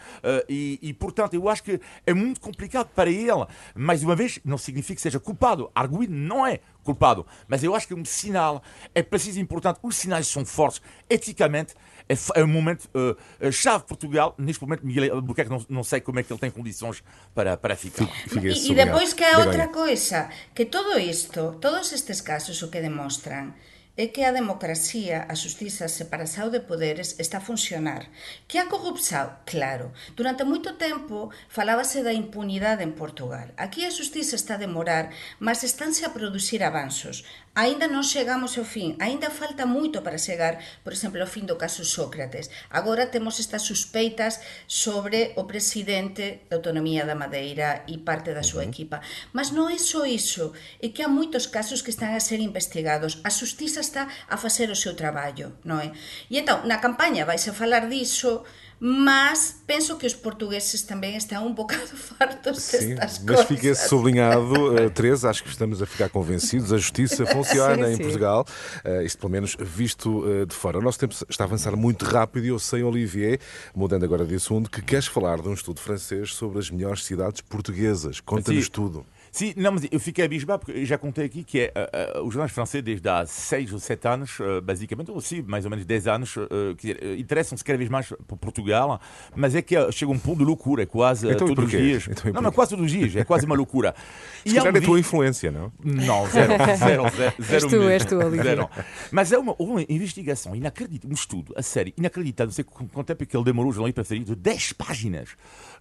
e, 0.48 0.78
e, 0.82 0.92
portanto, 0.92 1.34
eu 1.34 1.48
acho 1.48 1.62
que 1.62 1.80
é 2.06 2.14
muito 2.14 2.40
complicado 2.40 2.88
para 2.94 3.10
ele. 3.10 3.46
Mais 3.74 4.02
uma 4.02 4.14
vez, 4.14 4.38
não 4.44 4.58
significa 4.58 4.94
que 4.96 5.00
seja 5.00 5.20
culpado. 5.20 5.70
Arguído 5.74 6.12
não 6.12 6.46
é 6.46 6.60
culpado, 6.82 7.26
mas 7.46 7.62
eu 7.62 7.74
acho 7.74 7.86
que 7.86 7.94
é 7.94 7.96
um 7.96 8.04
sinal, 8.04 8.62
é 8.94 9.02
preciso 9.02 9.40
importante. 9.40 9.78
Os 9.82 9.96
sinais 9.96 10.26
são 10.26 10.44
fortes, 10.44 10.82
eticamente. 11.08 11.74
É, 12.08 12.40
é 12.40 12.44
um 12.44 12.48
momento 12.48 12.90
uh, 12.94 13.52
chave 13.52 13.84
Portugal. 13.84 14.34
Neste 14.36 14.62
momento, 14.62 14.84
Miguel 14.84 15.14
Albuquerque, 15.14 15.50
não, 15.50 15.64
não 15.68 15.84
sei 15.84 16.00
como 16.00 16.18
é 16.18 16.22
que 16.22 16.32
ele 16.32 16.40
tem 16.40 16.50
condições 16.50 17.02
para, 17.34 17.56
para 17.56 17.76
ficar. 17.76 18.08
E, 18.32 18.72
e 18.72 18.74
depois 18.74 19.12
que 19.12 19.22
há 19.22 19.36
Begonha. 19.36 19.46
outra 19.46 19.68
coisa, 19.68 20.28
que 20.54 20.64
todo 20.66 20.98
isto, 20.98 21.56
todos 21.60 21.92
estes 21.92 22.20
casos 22.20 22.60
o 22.62 22.68
que 22.68 22.80
demostran 22.80 23.52
é 23.94 24.06
que 24.06 24.24
a 24.24 24.32
democracia, 24.32 25.26
a 25.28 25.34
justiza, 25.34 25.84
a 25.84 25.88
separação 25.88 26.48
de 26.48 26.60
poderes 26.60 27.14
está 27.18 27.38
a 27.38 27.40
funcionar. 27.44 28.08
Que 28.48 28.56
a 28.56 28.66
corrupção, 28.66 29.36
claro. 29.44 29.92
Durante 30.16 30.44
moito 30.44 30.74
tempo 30.74 31.30
falábase 31.48 32.02
da 32.02 32.12
impunidade 32.12 32.82
en 32.82 32.96
Portugal. 32.96 33.52
Aquí 33.56 33.84
a 33.84 33.92
justiza 33.92 34.36
está 34.36 34.54
a 34.54 34.64
demorar, 34.64 35.12
mas 35.38 35.62
estánse 35.62 36.06
a 36.06 36.14
producir 36.16 36.64
avanzos. 36.64 37.24
Ainda 37.52 37.84
non 37.84 38.00
chegamos 38.00 38.56
ao 38.56 38.64
fin, 38.64 38.96
ainda 38.96 39.28
falta 39.28 39.68
moito 39.68 40.00
para 40.00 40.16
chegar, 40.16 40.56
por 40.80 40.96
exemplo, 40.96 41.20
ao 41.20 41.28
fin 41.28 41.44
do 41.44 41.60
caso 41.60 41.84
Sócrates. 41.84 42.48
Agora 42.72 43.12
temos 43.12 43.36
estas 43.36 43.60
suspeitas 43.68 44.40
sobre 44.64 45.36
o 45.36 45.44
presidente 45.44 46.48
da 46.48 46.56
Autonomía 46.56 47.04
da 47.04 47.12
Madeira 47.12 47.84
e 47.84 48.00
parte 48.00 48.32
da 48.32 48.40
súa 48.40 48.64
equipa. 48.64 49.04
Mas 49.36 49.52
non 49.52 49.68
é 49.68 49.76
só 49.76 50.08
iso, 50.08 50.56
é 50.80 50.88
que 50.88 51.04
há 51.04 51.12
moitos 51.12 51.44
casos 51.44 51.84
que 51.84 51.92
están 51.92 52.16
a 52.16 52.24
ser 52.24 52.40
investigados. 52.40 53.20
A 53.20 53.28
justiza 53.28 53.81
está 53.82 54.06
a 54.30 54.38
facer 54.38 54.70
o 54.70 54.78
seu 54.78 54.94
traballo, 54.94 55.58
non 55.66 55.82
é? 55.82 55.90
E 56.30 56.38
entón, 56.38 56.62
na 56.70 56.78
campaña 56.78 57.26
vais 57.26 57.42
a 57.50 57.52
falar 57.52 57.90
diso, 57.90 58.46
mas 58.84 59.62
penso 59.64 59.96
que 59.96 60.06
os 60.10 60.14
portugueses 60.14 60.82
tamén 60.82 61.14
están 61.14 61.46
un 61.46 61.54
bocado 61.54 61.94
fartos 62.18 62.66
Sim, 62.66 62.98
destas 62.98 63.22
mas 63.22 63.46
coisas. 63.46 63.46
fica 63.46 63.70
esse 63.70 63.86
sublinhado, 63.86 64.74
uh, 64.74 64.90
Teresa, 64.90 65.30
acho 65.30 65.46
que 65.46 65.50
estamos 65.54 65.78
a 65.78 65.86
ficar 65.86 66.10
convencidos. 66.10 66.72
A 66.74 66.78
justiça 66.78 67.22
funciona 67.30 67.86
Sim, 67.86 67.92
em 67.92 67.96
sim. 67.96 68.02
Portugal, 68.02 68.42
uh, 68.82 69.02
isto 69.06 69.18
pelo 69.22 69.30
menos 69.30 69.54
visto 69.54 70.26
uh, 70.26 70.44
de 70.44 70.54
fora. 70.54 70.78
O 70.78 70.82
nosso 70.82 70.98
tempo 70.98 71.14
está 71.14 71.44
a 71.44 71.46
avançar 71.46 71.76
muito 71.76 72.04
rápido 72.04 72.44
e 72.44 72.48
eu 72.48 72.58
sei, 72.58 72.82
Olivier, 72.82 73.38
mudando 73.70 74.02
agora 74.02 74.26
de 74.26 74.34
assunto, 74.34 74.68
que 74.68 74.82
queres 74.82 75.06
falar 75.06 75.40
de 75.40 75.46
um 75.46 75.54
estudo 75.54 75.78
francês 75.78 76.34
sobre 76.34 76.58
as 76.58 76.68
melhores 76.68 77.04
cidades 77.04 77.40
portuguesas. 77.40 78.18
Conta-nos 78.18 78.68
tudo. 78.68 79.06
Sim, 79.32 79.54
não, 79.56 79.72
mas 79.72 79.86
eu 79.90 79.98
fiquei 79.98 80.26
abismado 80.26 80.58
porque 80.66 80.78
eu 80.78 80.84
já 80.84 80.98
contei 80.98 81.24
aqui 81.24 81.42
que 81.42 81.58
é, 81.60 81.72
uh, 82.14 82.20
uh, 82.20 82.26
os 82.26 82.34
jornais 82.34 82.52
franceses 82.52 82.84
desde 82.84 83.08
há 83.08 83.24
6 83.24 83.72
ou 83.72 83.78
7 83.80 84.06
anos, 84.06 84.38
uh, 84.38 84.60
basicamente, 84.62 85.10
ou 85.10 85.18
sim, 85.22 85.40
mais 85.40 85.64
ou 85.64 85.70
menos 85.70 85.86
10 85.86 86.06
anos, 86.06 86.36
uh, 86.36 86.42
uh, 86.42 87.14
interessam-se 87.18 87.64
cada 87.64 87.78
vez 87.78 87.88
mais 87.88 88.12
por 88.28 88.36
Portugal, 88.36 89.00
mas 89.34 89.54
é 89.54 89.62
que 89.62 89.74
chega 89.90 90.12
um 90.12 90.18
ponto 90.18 90.40
de 90.40 90.44
loucura, 90.44 90.82
é 90.82 90.86
quase 90.86 91.26
Então 91.30 91.48
e 91.48 91.54
todos 91.54 91.64
os 91.64 91.70
dias. 91.70 92.08
Então 92.10 92.24
e 92.24 92.26
não, 92.26 92.32
porquê? 92.34 92.42
mas 92.42 92.54
quase 92.54 92.70
todos 92.72 92.84
os 92.84 92.92
dias, 92.92 93.16
é 93.16 93.24
quase 93.24 93.46
uma 93.46 93.54
loucura. 93.54 93.94
Se 94.44 94.58
há 94.58 94.60
um 94.60 94.64
calhar 94.64 94.76
é 94.76 94.78
a 94.78 94.82
tua 94.86 95.00
influência, 95.00 95.50
não? 95.50 95.72
Não, 95.82 96.26
zero, 96.28 96.52
zero, 96.76 97.10
zero, 97.16 97.34
zero 97.42 97.68
tu, 97.68 97.76
mesmo. 97.76 97.88
és 97.88 98.04
tu. 98.04 98.18
Zero. 98.42 98.68
Mas 99.10 99.32
é 99.32 99.38
uma, 99.38 99.54
uma 99.58 99.80
investigação 99.88 100.54
inacreditável, 100.54 101.10
um 101.10 101.14
estudo, 101.14 101.54
a 101.56 101.62
sério, 101.62 101.94
inacreditável. 101.96 102.48
Não 102.48 102.54
sei 102.54 102.64
qu- 102.64 102.86
quanto 102.92 103.06
tempo 103.06 103.22
é 103.22 103.26
que 103.26 103.34
ele 103.34 103.44
demorou, 103.44 103.72
já 103.72 103.80
não 103.80 103.86
ia 103.86 103.94
para 103.94 104.04
de 104.04 104.34
10 104.34 104.74
páginas 104.74 105.30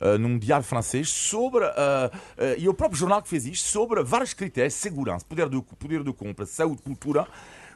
uh, 0.02 0.18
num 0.18 0.38
diário 0.38 0.66
francês 0.66 1.10
sobre, 1.10 1.64
uh, 1.64 1.70
uh, 1.70 2.12
e 2.58 2.68
o 2.68 2.74
próprio 2.74 3.00
jornal 3.00 3.22
que 3.22 3.30
fez 3.30 3.46
isto, 3.46 3.68
sobre 3.68 4.04
vários 4.04 4.34
critérios, 4.34 4.74
segurança, 4.74 5.26
poder 5.26 5.48
de, 5.48 5.62
poder 5.62 6.04
de 6.04 6.12
compra, 6.12 6.46
saúde, 6.46 6.82
cultura, 6.82 7.28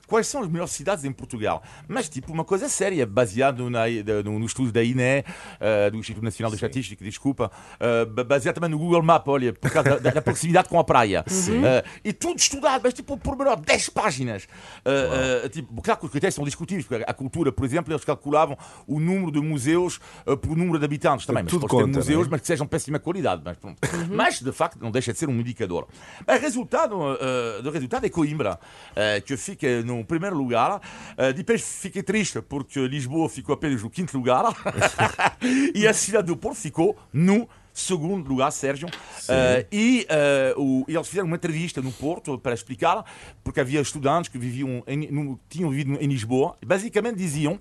quais 0.07 0.27
são 0.27 0.41
as 0.41 0.47
melhores 0.49 0.71
cidades 0.71 1.03
em 1.05 1.11
Portugal. 1.11 1.63
Mas, 1.87 2.09
tipo, 2.09 2.31
uma 2.31 2.43
coisa 2.43 2.67
séria, 2.69 3.05
baseado 3.05 3.69
na, 3.69 3.83
no, 4.23 4.39
no 4.39 4.45
estudo 4.45 4.71
da 4.71 4.83
INE, 4.83 5.23
uh, 5.23 5.91
do 5.91 5.97
Instituto 5.97 6.23
Nacional 6.23 6.49
de 6.51 6.55
Estatística, 6.55 7.03
desculpa, 7.03 7.51
uh, 7.79 8.05
ba- 8.11 8.23
baseado 8.23 8.55
também 8.55 8.69
no 8.69 8.77
Google 8.77 9.01
Map, 9.03 9.27
olha, 9.27 9.53
por 9.53 9.71
causa 9.71 9.99
da, 9.99 10.11
da 10.11 10.21
proximidade 10.21 10.69
com 10.69 10.79
a 10.79 10.83
praia. 10.83 11.23
Uh, 11.27 11.87
e 12.03 12.13
tudo 12.13 12.39
estudado, 12.39 12.81
mas, 12.83 12.93
tipo, 12.93 13.17
por 13.17 13.37
menor 13.37 13.57
10 13.57 13.89
páginas. 13.89 14.47
Tipo, 15.51 15.81
claro 15.81 15.99
que 15.99 16.05
os 16.05 16.11
critérios 16.11 16.35
são 16.35 16.43
discutíveis, 16.43 16.85
porque 16.85 17.03
a 17.07 17.13
cultura, 17.13 17.51
por 17.51 17.65
exemplo, 17.65 17.91
eles 17.93 18.03
calculavam 18.03 18.57
o 18.87 18.99
número 18.99 19.31
de 19.31 19.39
museus 19.39 19.99
por 20.41 20.55
número 20.55 20.79
de 20.79 20.85
habitantes 20.85 21.25
também. 21.25 21.43
Mas 21.43 21.51
Tudo 21.51 21.67
conta, 21.67 21.87
museus, 21.87 22.21
não 22.21 22.25
é? 22.27 22.31
mas 22.31 22.41
que 22.41 22.47
sejam 22.47 22.67
péssima 22.67 22.99
qualidade. 22.99 23.41
Mas, 23.43 23.57
pronto. 23.57 23.79
mas 24.09 24.41
de 24.41 24.51
facto, 24.51 24.79
não 24.81 24.91
deixa 24.91 25.13
de 25.13 25.19
ser 25.19 25.29
um 25.29 25.39
indicador. 25.39 25.87
O 26.27 26.39
resultado, 26.39 26.95
uh, 26.97 27.61
do 27.61 27.69
resultado 27.71 28.05
é 28.05 28.09
Coimbra, 28.09 28.59
que 29.25 29.37
fica 29.37 29.81
no 29.83 29.94
primeiro 30.03 30.35
lugar. 30.35 30.81
Uh, 31.17 31.33
depois 31.33 31.61
fiquei 31.61 32.03
triste, 32.03 32.41
porque 32.41 32.87
Lisboa 32.87 33.29
ficou 33.29 33.53
apenas 33.53 33.81
no 33.83 33.89
quinto 33.89 34.17
lugar. 34.17 34.43
e 35.73 35.87
a 35.87 35.93
cidade 35.93 36.27
do 36.27 36.35
Porto 36.35 36.57
ficou 36.59 36.97
no 37.13 37.47
segundo 37.73 38.27
lugar, 38.29 38.51
Sérgio. 38.51 38.87
Uh, 38.87 39.65
e 39.71 40.07
uh, 40.55 40.61
o- 40.61 40.85
eles 40.87 41.07
fizeram 41.07 41.27
uma 41.27 41.35
entrevista 41.35 41.81
no 41.81 41.91
Porto 41.91 42.39
para 42.39 42.53
explicar, 42.53 43.03
porque 43.43 43.59
havia 43.59 43.81
estudantes 43.81 44.29
que 44.31 44.37
viviam 44.37 44.81
em, 44.87 45.11
no- 45.11 45.39
tinham 45.49 45.69
vivido 45.69 45.97
em 46.01 46.07
Lisboa, 46.07 46.57
e 46.61 46.65
basicamente 46.65 47.17
diziam 47.17 47.59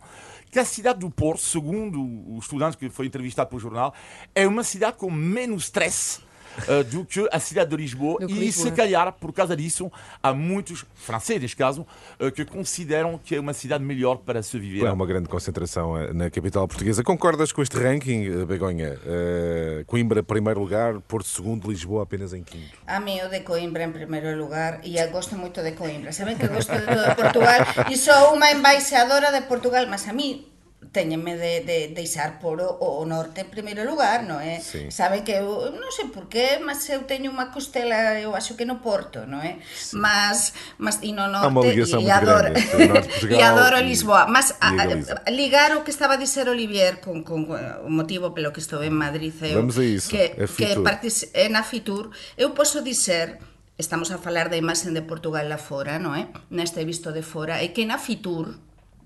que 0.50 0.58
a 0.60 0.64
cidade 0.64 1.00
do 1.00 1.10
Porto, 1.10 1.40
segundo 1.40 2.00
o 2.00 2.38
estudante 2.40 2.76
que 2.76 2.88
foi 2.88 3.06
entrevistado 3.06 3.50
pelo 3.50 3.60
jornal, 3.60 3.92
é 4.34 4.46
uma 4.46 4.62
cidade 4.62 4.96
com 4.96 5.10
menos 5.10 5.64
stress 5.64 6.20
uh, 6.68 6.84
do 6.84 7.04
que 7.04 7.28
a 7.30 7.38
cidade 7.38 7.70
de 7.70 7.76
Lisboa. 7.76 8.20
Do 8.20 8.30
e 8.30 8.34
Lisboa. 8.34 8.66
se 8.66 8.72
calhar, 8.72 9.12
por 9.12 9.32
causa 9.32 9.56
disso, 9.56 9.90
há 10.22 10.32
muitos 10.32 10.84
franceses, 10.94 11.42
neste 11.42 11.56
caso, 11.56 11.86
uh, 12.20 12.30
que 12.30 12.44
consideram 12.44 13.18
que 13.18 13.36
é 13.36 13.40
uma 13.40 13.52
cidade 13.52 13.84
melhor 13.84 14.18
para 14.18 14.42
se 14.42 14.58
viver. 14.58 14.86
É 14.86 14.92
uma 14.92 15.06
grande 15.06 15.28
concentração 15.28 15.96
eh, 15.98 16.12
na 16.12 16.30
capital 16.30 16.66
portuguesa. 16.68 17.02
Concordas 17.02 17.52
com 17.52 17.62
este 17.62 17.76
ranking, 17.76 18.24
eh, 18.24 18.44
Begonha? 18.44 18.98
Eh, 19.04 19.84
Coimbra, 19.86 20.22
primeiro 20.22 20.60
lugar, 20.60 21.00
Porto, 21.00 21.28
segundo, 21.28 21.70
Lisboa, 21.70 22.02
apenas 22.04 22.32
em 22.32 22.42
quinto. 22.42 22.76
A 22.86 23.00
mí 23.00 23.20
o 23.22 23.28
de 23.28 23.40
Coimbra 23.40 23.84
en 23.84 23.92
primeiro 23.92 24.36
lugar 24.36 24.80
e 24.82 24.96
eu 24.96 25.10
gosto 25.10 25.36
moito 25.36 25.62
de 25.62 25.72
Coimbra. 25.72 26.12
Saben 26.12 26.36
que 26.36 26.48
gosto 26.48 26.72
de 26.72 27.14
Portugal 27.14 27.60
e 27.90 27.96
sou 27.96 28.34
unha 28.34 28.52
embaixadora 28.52 29.32
de 29.32 29.42
Portugal, 29.46 29.86
mas 29.88 30.06
a 30.08 30.12
mí 30.12 30.53
teñenme 30.94 31.34
de, 31.34 31.66
de 31.66 31.78
deixar 31.90 32.38
por 32.38 32.62
o, 32.62 32.78
o 32.78 33.02
norte 33.02 33.42
en 33.42 33.50
primeiro 33.50 33.82
lugar, 33.82 34.22
non 34.22 34.38
é? 34.38 34.62
Sí. 34.62 34.86
Saben 34.94 35.26
que 35.26 35.34
eu, 35.34 35.74
non 35.74 35.90
sei 35.90 36.06
por 36.14 36.30
qué, 36.30 36.62
mas 36.62 36.86
eu 36.86 37.02
teño 37.02 37.34
unha 37.34 37.50
costela, 37.50 38.14
eu 38.22 38.38
acho 38.38 38.54
que 38.54 38.62
no 38.62 38.78
Porto, 38.78 39.26
non 39.26 39.42
é? 39.42 39.58
Mas, 39.98 40.54
mas 40.78 41.02
e 41.02 41.10
no 41.10 41.26
norte, 41.26 41.50
e, 41.98 42.06
adoro, 42.14 42.54
e 42.54 43.40
adoro 43.42 43.76
Lisboa. 43.82 44.30
Mas 44.30 44.54
a, 44.62 44.70
a 44.70 45.30
ligar 45.34 45.74
o 45.74 45.82
que 45.82 45.90
estaba 45.90 46.14
a 46.14 46.20
dizer 46.22 46.46
Olivier 46.46 47.02
con, 47.02 47.26
con, 47.26 47.44
con 47.50 47.58
o 47.58 47.90
motivo 47.90 48.30
pelo 48.30 48.54
que 48.54 48.62
estou 48.62 48.78
en 48.86 48.94
Madrid 48.94 49.34
eu, 49.42 49.58
Vamos 49.58 49.74
a 49.76 49.84
iso, 49.84 50.08
que, 50.14 50.38
a 50.38 50.46
que 50.46 50.46
Fitur. 50.46 50.86
partic- 50.86 51.28
é 51.34 51.50
na 51.50 51.66
Fitur, 51.66 52.14
eu 52.38 52.54
posso 52.54 52.80
dizer 52.86 53.42
estamos 53.74 54.14
a 54.14 54.18
falar 54.22 54.46
da 54.46 54.54
imaxen 54.54 54.94
de 54.94 55.02
Portugal 55.02 55.42
lá 55.50 55.58
fora, 55.58 55.98
non 55.98 56.14
é? 56.14 56.30
Neste 56.54 56.86
visto 56.86 57.10
de 57.10 57.26
fora, 57.26 57.58
e 57.58 57.74
que 57.74 57.82
na 57.82 57.98
Fitur, 57.98 58.54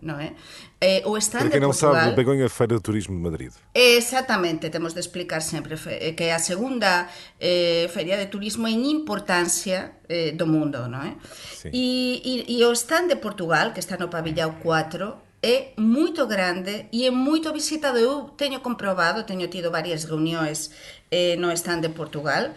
non 0.02 0.22
é? 0.22 0.34
Eh, 0.80 1.02
o 1.06 1.18
stand 1.18 1.50
Para 1.50 1.58
quem 1.58 1.60
não 1.60 1.74
Portugal... 1.74 2.14
sabe, 2.14 2.16
Begonha 2.16 2.48
Feira 2.48 2.76
de 2.76 2.82
Turismo 2.82 3.16
de 3.16 3.22
Madrid. 3.22 3.52
Exactamente, 3.74 4.70
temos 4.70 4.94
de 4.94 5.00
explicar 5.00 5.42
sempre 5.42 5.74
eh, 5.74 6.14
que 6.14 6.30
é 6.30 6.34
a 6.34 6.38
segunda 6.38 7.08
eh, 7.40 7.90
feria 7.90 8.16
de 8.16 8.26
turismo 8.26 8.68
en 8.68 8.86
importancia 8.86 9.98
eh, 10.08 10.32
do 10.32 10.46
mundo, 10.46 10.86
non 10.86 11.02
é? 11.02 11.12
E, 11.74 12.22
e, 12.22 12.32
e 12.46 12.64
o 12.64 12.72
stand 12.72 13.10
de 13.10 13.16
Portugal, 13.18 13.74
que 13.74 13.80
está 13.82 13.98
no 13.98 14.06
pabillao 14.06 14.62
4, 14.62 15.28
é 15.42 15.70
moito 15.78 16.26
grande 16.26 16.86
e 16.90 17.06
é 17.06 17.10
moito 17.10 17.52
visitado. 17.52 17.98
Eu 17.98 18.34
teño 18.34 18.58
comprobado, 18.60 19.22
teño 19.22 19.46
tido 19.46 19.70
varias 19.70 20.02
reunións 20.04 20.70
eh, 21.10 21.36
no 21.38 21.50
stand 21.54 21.82
de 21.82 21.90
Portugal 21.90 22.54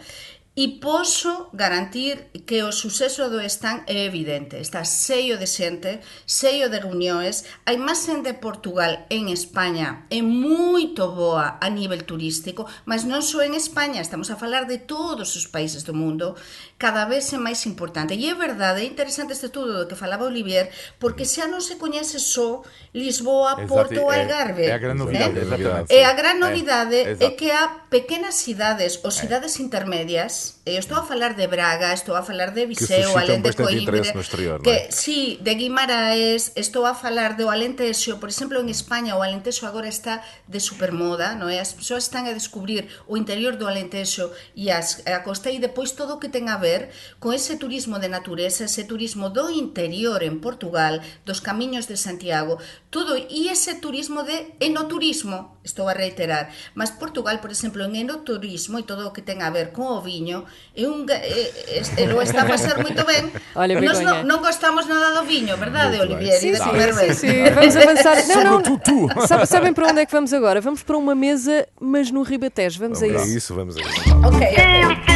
E 0.54 0.68
posso 0.84 1.48
garantir 1.54 2.28
que 2.44 2.62
o 2.62 2.72
suceso 2.72 3.30
do 3.30 3.40
stand 3.40 3.88
é 3.88 4.04
evidente. 4.04 4.60
Está 4.60 4.84
cheio 4.84 5.38
de 5.38 5.48
xente, 5.48 6.04
cheio 6.28 6.68
de 6.68 6.76
reunións. 6.76 7.48
A 7.64 7.72
imaxe 7.72 8.12
de 8.20 8.36
Portugal 8.36 9.08
en 9.08 9.32
España 9.32 10.04
é 10.12 10.20
moito 10.20 11.16
boa 11.16 11.56
a 11.56 11.68
nivel 11.72 12.04
turístico, 12.04 12.68
mas 12.84 13.08
non 13.08 13.24
só 13.24 13.40
en 13.40 13.56
España, 13.56 14.04
estamos 14.04 14.28
a 14.28 14.36
falar 14.36 14.68
de 14.68 14.76
todos 14.84 15.32
os 15.40 15.48
países 15.48 15.88
do 15.88 15.96
mundo, 15.96 16.36
cada 16.76 17.08
vez 17.08 17.32
é 17.32 17.40
máis 17.40 17.64
importante. 17.64 18.12
E 18.12 18.28
é 18.28 18.36
verdade, 18.36 18.84
é 18.84 18.86
interesante 18.92 19.32
este 19.32 19.48
estudo 19.48 19.72
do 19.72 19.88
que 19.88 19.96
falaba 19.96 20.28
Olivier, 20.28 20.68
porque 21.00 21.24
xa 21.24 21.48
non 21.48 21.64
se 21.64 21.80
coñece 21.80 22.20
só 22.20 22.60
Lisboa, 22.92 23.56
Exacto, 23.56 23.72
Porto 23.72 23.98
ou 24.04 24.12
Algarve. 24.12 24.68
É, 24.68 24.76
a 24.76 24.82
gran 24.84 25.00
novidade. 25.00 25.88
É 25.88 26.04
a 26.04 26.12
gran 26.12 26.36
novidade 26.36 27.00
é, 27.08 27.16
é 27.16 27.28
que 27.32 27.48
há 27.48 27.88
pequenas 27.88 28.36
cidades 28.36 29.00
ou 29.00 29.08
cidades 29.08 29.56
intermedias 29.56 30.41
E 30.64 30.74
Eu 30.74 30.78
estou 30.78 30.96
a 30.96 31.02
falar 31.02 31.34
de 31.34 31.46
Braga, 31.50 31.92
estou 31.92 32.14
a 32.14 32.22
falar 32.22 32.54
de 32.54 32.66
Viseu, 32.70 33.18
alén 33.18 33.42
de 33.42 33.50
Coimbra, 33.50 33.98
exterior, 33.98 34.62
que 34.62 34.86
non? 34.86 34.94
sí, 34.94 35.42
de 35.42 35.58
Guimaraes, 35.58 36.54
estou 36.54 36.86
a 36.86 36.94
falar 36.94 37.34
do 37.34 37.50
Alentexo, 37.50 38.22
por 38.22 38.30
exemplo, 38.30 38.62
en 38.62 38.70
España 38.70 39.18
o 39.18 39.26
Alentexo 39.26 39.66
agora 39.66 39.90
está 39.90 40.22
de 40.46 40.62
supermoda, 40.62 41.34
non 41.34 41.50
é? 41.50 41.58
As 41.58 41.74
persoas 41.74 42.06
están 42.06 42.30
a 42.30 42.32
descubrir 42.32 42.86
o 43.10 43.18
interior 43.18 43.58
do 43.58 43.66
Alentexo 43.66 44.30
e 44.54 44.70
as, 44.70 45.02
a 45.02 45.26
costa 45.26 45.50
e 45.50 45.58
depois 45.58 45.98
todo 45.98 46.14
o 46.14 46.20
que 46.22 46.30
ten 46.30 46.46
a 46.46 46.62
ver 46.62 46.94
con 47.18 47.34
ese 47.34 47.58
turismo 47.58 47.98
de 47.98 48.06
natureza, 48.06 48.70
ese 48.70 48.86
turismo 48.86 49.34
do 49.34 49.50
interior 49.50 50.22
en 50.22 50.38
Portugal, 50.38 51.02
dos 51.26 51.42
camiños 51.42 51.90
de 51.90 51.98
Santiago, 51.98 52.62
todo 52.86 53.18
e 53.18 53.50
ese 53.50 53.82
turismo 53.82 54.22
de 54.22 54.54
enoturismo, 54.62 55.58
estou 55.66 55.90
a 55.90 55.98
reiterar, 55.98 56.54
mas 56.78 56.94
Portugal, 56.94 57.42
por 57.42 57.50
exemplo, 57.50 57.82
en 57.82 57.98
enoturismo 57.98 58.78
e 58.78 58.86
todo 58.86 59.10
o 59.10 59.14
que 59.14 59.26
ten 59.26 59.42
a 59.42 59.50
ver 59.50 59.74
con 59.74 59.90
o 59.90 59.98
viño 59.98 60.31
un 60.76 61.04
ga- 61.04 61.20
é, 61.20 61.52
é, 61.78 61.82
é, 62.02 62.06
lo 62.06 62.22
está 62.22 62.42
a 62.42 62.48
pasar 62.48 62.78
moito 62.80 63.04
ben. 63.04 63.28
Olha, 63.54 63.74
Nós 63.80 63.98
Begoña. 63.98 64.22
non, 64.24 64.26
non 64.26 64.38
gostamos 64.40 64.86
nada 64.88 65.12
do 65.16 65.22
viño, 65.28 65.56
verdade, 65.60 65.98
Muito. 65.98 66.14
Olivier? 66.16 66.38
Sim, 66.40 66.48
e 66.48 66.52
de 66.52 66.58
sim, 66.58 66.64
sim, 66.92 67.12
sim. 67.14 67.44
Vamos 67.52 67.76
avançar. 67.82 68.16
Não, 68.28 68.60
não. 68.62 69.26
Sabe- 69.26 69.46
sabem 69.46 69.72
para 69.72 69.88
onde 69.92 70.00
é 70.00 70.06
que 70.06 70.12
vamos 70.12 70.32
agora? 70.32 70.60
Vamos 70.60 70.82
para 70.82 70.96
uma 70.96 71.14
mesa, 71.14 71.66
mas 71.80 72.10
no 72.10 72.22
Ribatejo. 72.22 72.78
Vamos 72.80 73.02
a 73.02 73.06
É 73.06 73.10
isso. 73.10 73.36
isso, 73.36 73.54
vamos 73.54 73.76
a 73.76 73.80
isso. 73.80 73.90
Ok, 74.24 74.40
ok. 74.88 75.12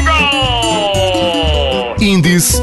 Índice 2.00 2.60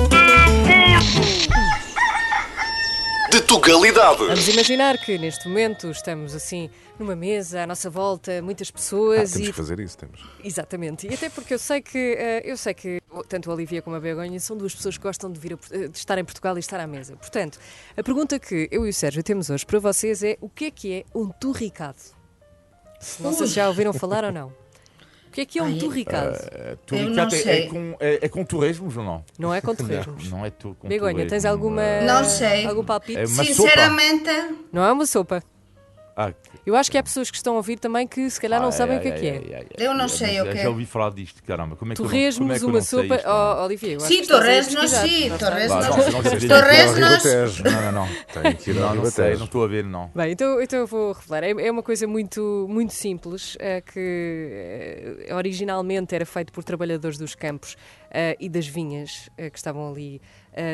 de 3.34 3.42
Tugalidade. 3.42 4.20
Vamos 4.20 4.48
imaginar 4.48 4.96
que 5.00 5.18
neste 5.18 5.48
momento 5.48 5.90
estamos 5.90 6.36
assim 6.36 6.70
numa 7.00 7.16
mesa 7.16 7.64
à 7.64 7.66
nossa 7.68 7.90
volta, 7.90 8.44
muitas 8.44 8.70
Ah, 8.70 8.74
pessoas 8.74 9.32
temos 9.32 9.48
e 9.48 9.52
que 9.52 9.58
fazer 9.58 9.80
isso, 9.80 9.98
temos. 9.98 10.24
Exatamente. 10.44 11.08
E 11.08 11.14
até 11.16 11.32
porque 11.32 11.56
eu 11.56 11.58
sei 11.58 11.82
que 11.82 11.98
eh, 11.98 12.44
eu 12.46 12.56
sei 12.56 12.76
que 12.76 13.02
tanto 13.28 13.50
a 13.50 13.54
Olivia 13.56 13.82
como 13.82 13.96
a 13.96 14.00
Begonha 14.00 14.40
são 14.40 14.56
duas 14.56 14.76
pessoas 14.76 14.98
que 15.00 15.04
gostam 15.04 15.32
de 15.32 15.40
vir 15.40 15.54
a 15.54 15.58
eh, 15.76 15.88
de 15.88 15.98
estar 15.98 16.16
em 16.20 16.24
Portugal 16.24 16.56
e 16.58 16.60
estar 16.60 16.80
à 16.80 16.86
mesa. 16.86 17.16
Portanto, 17.16 17.58
a 17.98 18.04
pergunta 18.04 18.38
que 18.38 18.68
eu 18.72 18.86
e 18.86 18.90
o 18.90 18.94
Sérgio 18.94 19.24
temos 19.24 19.50
hoje 19.50 19.66
para 19.66 19.80
vocês 19.80 20.22
é 20.22 20.38
o 20.40 20.48
que 20.48 20.66
é 20.66 20.72
que 20.72 20.94
é 20.94 21.04
um 21.16 21.30
turricado? 21.30 21.98
Não 23.20 23.34
sei 23.34 23.48
se 23.48 23.54
já 23.54 23.68
ouviram 23.68 23.94
falar 23.94 24.24
ou 24.24 24.32
não. 24.32 24.54
O 25.34 25.36
que 25.36 25.42
é 25.42 25.46
que 25.46 25.58
é 25.58 25.64
um 25.64 25.76
turricado? 25.80 26.36
Uh, 26.36 26.70
não 26.70 26.78
Turicata 26.86 27.36
é, 27.38 27.60
é 27.64 27.68
com, 27.68 27.96
é, 28.00 28.20
é 28.22 28.30
com 28.30 28.46
torresmos 28.46 28.96
ou 28.96 29.04
não? 29.04 29.26
Não 29.40 29.52
é 29.52 29.62
com 29.62 29.74
torresmos. 29.74 30.26
Não, 30.30 30.38
não 30.38 30.46
é 30.46 30.52
tu, 30.52 30.78
com 30.80 30.88
Begonha, 30.88 31.12
torresmo. 31.12 31.30
tens 31.32 31.46
alguma 31.46 32.02
Não 32.02 32.24
sei. 32.24 32.68
algum 32.68 32.84
palpite? 32.84 33.18
É 33.18 33.26
Sinceramente, 33.26 34.30
Não 34.72 34.86
é 34.86 34.92
uma 34.92 35.08
sopa. 35.08 35.42
Ah, 36.16 36.32
Eu 36.66 36.76
acho 36.76 36.92
que 36.92 36.98
há 36.98 37.02
pessoas 37.04 37.32
que 37.32 37.38
estão 37.38 37.54
a 37.54 37.58
ouvir 37.58 37.80
também 37.80 38.08
que 38.08 38.30
se 38.30 38.40
calhar 38.40 38.62
não 38.62 38.72
sabem 38.72 38.98
o 38.98 39.02
que 39.02 39.08
é 39.08 39.12
que 39.12 39.26
é. 39.28 39.66
Eu 39.78 39.94
não 39.96 40.08
sei 40.08 40.40
o 40.42 40.44
que 40.44 40.50
é. 40.60 40.64
Já 40.64 40.70
ouvi 40.70 40.86
falar 40.86 41.10
disto, 41.12 41.42
caramba. 41.44 41.76
Como 41.76 41.92
é 41.92 41.96
que 41.96 42.02
eu 42.02 42.06
não- 42.06 42.10
como 42.12 42.20
Torresmos, 42.22 42.56
é 42.56 42.60
que 42.60 42.66
uma 42.66 42.82
sopa. 42.82 43.16
isto? 43.16 43.28
Oh, 43.28 43.64
Olivia, 43.66 43.92
eu 43.94 43.98
acho 43.98 44.08
Sim, 44.08 44.22
que 44.22 44.28
torresmos, 44.28 44.90
sim, 44.92 45.30
Não 45.30 45.38
torresmos. 45.40 45.86
Torresmos. 46.48 47.60
Não, 47.62 47.82
não, 47.82 47.92
não. 47.92 48.08
Tem 48.44 48.56
que 48.56 48.72
ir 48.72 48.78
ao 48.78 48.90
Não, 48.90 48.96
não 48.96 49.06
sei, 49.06 49.12
Ribatejo. 49.26 49.40
não 49.40 49.46
estou 49.46 49.64
a 49.64 49.68
ver, 49.68 49.84
não. 49.86 50.12
Bem, 50.16 50.32
então, 50.32 50.62
então 50.62 50.80
eu 50.80 50.88
vou 50.88 51.14
revelar. 51.14 51.44
É, 51.44 51.50
é 51.52 51.72
uma 51.72 51.84
coisa 51.84 52.08
muito, 52.08 52.66
muito 52.70 52.94
simples, 52.94 53.58
que 53.92 55.18
eh, 55.28 55.34
originalmente 55.36 56.14
era 56.16 56.26
feito 56.26 56.52
por 56.54 56.64
trabalhadores 56.64 57.18
dos 57.18 57.36
campos 57.36 57.76
eh, 58.12 58.36
e 58.40 58.50
das 58.50 58.68
vinhas 58.68 59.30
eh, 59.38 59.50
que 59.50 59.58
estavam 59.58 59.90
ali 59.92 60.22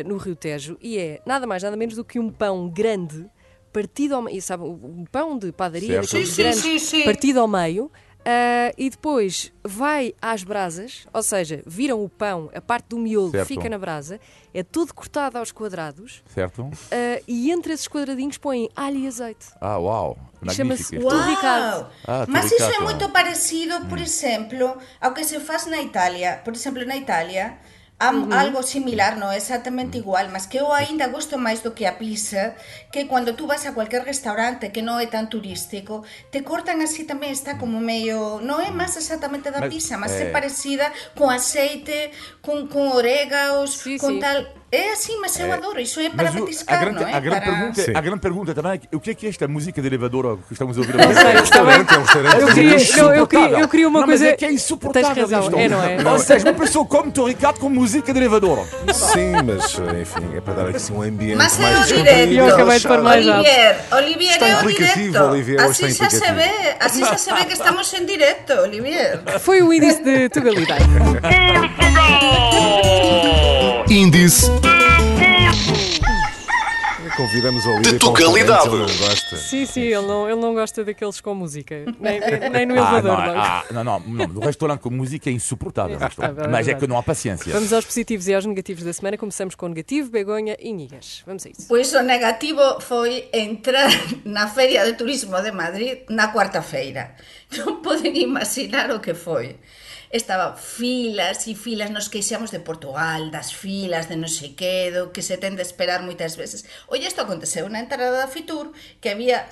no 0.05 0.17
Rio 0.17 0.35
Tejo 0.35 0.77
e 0.81 0.97
é 0.97 1.21
nada 1.25 1.47
mais, 1.47 1.63
nada 1.63 1.77
menos 1.77 1.95
do 1.95 2.03
que 2.03 2.19
um 2.19 2.29
pão 2.29 2.67
grande 2.69 3.25
partido 3.71 4.15
ao 4.15 4.21
meio, 4.21 4.41
sabe, 4.41 4.63
um 4.63 5.05
pão 5.11 5.37
de 5.37 5.51
padaria, 5.51 6.01
Sim, 6.03 6.25
sim, 6.25 6.35
grandes, 6.41 6.61
sim, 6.61 6.79
sim. 6.79 7.03
partido 7.05 7.39
ao 7.39 7.47
meio. 7.47 7.91
eh, 8.25 8.73
e 8.77 8.89
depois 8.89 9.51
vai 9.63 10.13
às 10.21 10.43
brasas, 10.43 11.07
ou 11.13 11.23
seja, 11.23 11.63
viram 11.65 12.03
o 12.03 12.09
pão, 12.09 12.49
a 12.53 12.59
parte 12.59 12.89
do 12.89 12.97
miolo 12.99 13.31
Certo. 13.31 13.47
fica 13.47 13.69
na 13.69 13.77
brasa, 13.77 14.19
é 14.53 14.61
tudo 14.61 14.93
cortado 14.93 15.37
aos 15.37 15.53
quadrados 15.53 16.21
Certo? 16.27 16.69
eh, 16.91 17.23
e 17.25 17.49
entre 17.49 17.71
esses 17.71 17.87
quadradinhos 17.87 18.37
põem 18.37 18.69
alho 18.75 18.97
e 18.97 19.07
azeite. 19.07 19.47
Ah, 19.61 19.77
uau. 19.77 20.17
Chama-se. 20.53 20.97
Turricado. 20.99 21.87
Ah, 22.05 22.25
Mas 22.27 22.51
iso 22.51 22.63
é 22.63 22.79
moito 22.79 23.07
parecido, 23.09 23.85
por 23.87 23.97
exemplo, 23.99 24.77
ao 24.99 25.13
que 25.13 25.23
se 25.23 25.39
faz 25.39 25.65
na 25.67 25.81
Italia. 25.81 26.41
Por 26.43 26.53
exemplo, 26.53 26.85
na 26.85 26.95
Italia 27.99 28.27
há 28.31 28.39
algo 28.39 28.63
similar, 28.63 29.19
non 29.19 29.27
é 29.35 29.37
exactamente 29.37 29.99
igual, 29.99 30.31
mas 30.31 30.47
que 30.47 30.57
eu 30.63 30.71
aínda 30.71 31.11
gosto 31.11 31.35
máis 31.35 31.59
do 31.59 31.75
que 31.75 31.83
a 31.83 31.99
pizza, 31.99 32.55
que 32.91 33.03
cando 33.11 33.35
tú 33.35 33.43
vas 33.45 33.67
a 33.67 33.75
cualquier 33.75 34.07
restaurante 34.07 34.71
que 34.71 34.79
non 34.81 35.03
é 35.03 35.07
tan 35.11 35.27
turístico, 35.27 36.07
te 36.31 36.39
cortan 36.47 36.79
así 36.79 37.03
tamén, 37.03 37.35
está 37.35 37.59
como 37.59 37.83
meio, 37.83 38.39
non 38.39 38.63
é 38.63 38.71
máis 38.71 38.95
exactamente 38.95 39.51
da 39.51 39.67
pizza, 39.67 39.99
mas 39.99 40.15
eh, 40.15 40.27
é 40.27 40.31
parecida 40.31 40.87
con 41.17 41.27
aceite, 41.27 42.15
con, 42.39 42.71
con 42.71 42.87
orégaos, 42.95 43.75
Sí, 43.83 43.99
con 43.99 44.15
sí. 44.15 44.19
tal... 44.23 44.58
É 44.71 44.91
así, 44.91 45.17
mas 45.19 45.37
eu 45.39 45.51
adoro, 45.51 45.79
iso 45.79 45.99
é 45.99 46.09
para 46.11 46.25
Mas 46.25 46.35
o- 46.35 46.37
a, 46.37 46.41
petiscar, 46.45 46.79
grande, 46.79 46.99
non 47.01 47.07
é? 47.09 47.13
a, 47.13 47.19
grande 47.19 47.41
Para... 47.41 47.51
pergunta, 47.55 47.81
Sim. 47.81 47.91
a 47.95 48.01
grande 48.01 48.19
pergunta 48.19 48.53
também 48.53 48.79
é 48.91 48.95
o 48.95 48.99
que 48.99 49.09
é 49.09 49.13
que 49.15 49.25
é 49.25 49.29
esta 49.29 49.47
música 49.47 49.81
de 49.81 49.87
elevador 49.87 50.37
que 50.47 50.53
estamos 50.53 50.77
a 50.77 50.81
ouvir 50.81 50.93
Não 50.95 51.05
agora? 51.09 51.41
está 51.41 51.63
bem. 51.63 51.73
É 51.73 51.97
um 51.97 52.01
restaurante. 52.03 52.39
Eu 52.39 52.47
Mas 52.47 52.49
é 52.49 52.53
queria, 52.53 53.03
não, 53.03 53.15
eu 53.15 53.27
queria, 53.27 53.59
eu 53.59 53.67
queria 53.67 53.87
uma 53.89 53.99
não, 54.01 54.07
coisa. 54.07 54.23
Mas 54.25 54.33
é 54.33 54.37
que 54.37 54.45
é 54.45 54.51
insuportável 54.51 55.09
Tens 55.15 55.31
razão, 55.31 55.41
isto. 55.41 55.57
é, 55.57 55.69
não 55.69 55.83
é? 55.83 56.11
Ou 56.13 56.19
seja, 56.19 56.51
uma 56.51 56.53
pessoa 56.53 56.85
come 56.85 57.11
torricado 57.11 57.59
com 57.59 57.67
música 57.67 58.13
de 58.13 58.19
elevador. 58.19 58.63
Sim, 58.93 59.31
mas 59.43 59.73
enfim, 59.73 60.37
é 60.37 60.41
para 60.41 60.53
dar 60.53 60.67
aqui 60.67 60.77
assim 60.77 60.93
um 60.93 61.01
ambiente 61.01 61.35
Mas 61.35 61.57
é 61.57 61.61
mais 61.63 61.79
o 61.79 61.81
descontraído, 61.81 62.27
direto. 62.29 62.47
Eu 62.49 62.53
acabei 62.53 62.79
de 62.79 62.87
pôr 62.87 63.01
mais 63.01 63.27
alto. 63.27 63.39
Olivier, 63.39 63.79
Olivier 63.91 64.31
Está 64.33 64.47
é 64.47 64.55
o 64.55 64.67
directo. 64.67 65.23
Olivier, 65.23 65.61
así 65.61 65.85
está 65.85 66.09
xa 66.09 66.19
se 66.25 66.31
ve, 66.31 66.51
así 66.79 67.05
xa 67.05 67.17
se 67.17 67.33
ve 67.33 67.45
que 67.45 67.53
estamos 67.53 67.91
en 67.95 68.05
directo, 68.05 68.53
Olivier. 68.61 69.19
Foi 69.39 69.63
o 69.63 69.73
índice 69.73 70.03
de 70.03 70.29
tugalidade. 70.29 70.85
Índice 73.89 74.45
Convidamos 77.17 77.65
o 77.65 77.71
Olívia 77.71 77.91
De 77.93 77.99
Tugalidade. 77.99 78.67
ele 78.69 78.77
não 78.77 78.85
gosta. 78.97 79.35
Sim, 79.35 79.65
sim, 79.65 79.81
ele 79.81 80.07
não, 80.07 80.29
ele 80.29 80.39
não 80.39 80.53
gosta 80.53 80.85
daqueles 80.85 81.19
com 81.19 81.33
música. 81.35 81.83
Nem, 81.99 82.17
nem- 82.19 82.39
nem 82.49 82.65
no 82.65 82.75
Ah, 82.75 82.77
elevador. 82.99 83.03
não, 83.03 83.25
logo. 83.27 83.39
ah, 83.39 83.65
não, 83.71 83.83
não, 83.83 83.99
não, 83.99 84.27
no 84.27 84.39
restaurante 84.39 84.79
com 84.79 84.89
música 84.89 85.29
é 85.29 85.33
insuportável. 85.33 85.97
É 85.99 86.47
mas 86.47 86.67
é 86.69 86.75
que 86.75 86.87
não 86.87 86.97
há 86.97 87.03
paciência. 87.03 87.51
Vamos 87.51 87.73
aos 87.73 87.83
positivos 87.83 88.25
e 88.29 88.33
aos 88.33 88.45
negativos 88.45 88.83
da 88.85 88.93
semana. 88.93 89.17
Começamos 89.17 89.53
com 89.55 89.67
negativo, 89.67 90.09
Begonha 90.09 90.55
e 90.61 90.71
Nigas. 90.71 91.21
Vamos 91.27 91.45
a 91.45 91.49
isso. 91.49 91.65
Pois 91.67 91.91
o 91.93 92.01
negativo 92.03 92.61
foi 92.79 93.27
entrar 93.33 93.89
na 94.23 94.47
Feria 94.47 94.85
de 94.85 94.93
Turismo 94.93 95.41
de 95.41 95.51
Madrid 95.51 95.99
na 96.09 96.27
cuarta-feira. 96.29 97.15
Non 97.57 97.81
poden 97.81 98.13
imaginar 98.15 98.91
o 98.93 99.01
que 99.01 99.13
foi. 99.17 99.57
estaba 100.09 100.57
filas 100.57 101.45
e 101.45 101.53
filas, 101.53 101.93
nos 101.93 102.09
queixamos 102.09 102.49
de 102.49 102.59
Portugal, 102.59 103.29
das 103.29 103.53
filas, 103.53 104.09
de 104.09 104.17
non 104.17 104.29
sei 104.29 104.57
que, 104.57 104.89
do 104.89 105.13
que 105.13 105.21
se 105.21 105.37
ten 105.37 105.53
de 105.53 105.61
esperar 105.61 106.01
moitas 106.01 106.33
veces. 106.33 106.65
Oye, 106.89 107.05
isto 107.05 107.21
aconteceu 107.21 107.69
na 107.69 107.77
entrada 107.77 108.17
da 108.17 108.31
Fitur, 108.31 108.73
que 108.97 109.13
había 109.13 109.45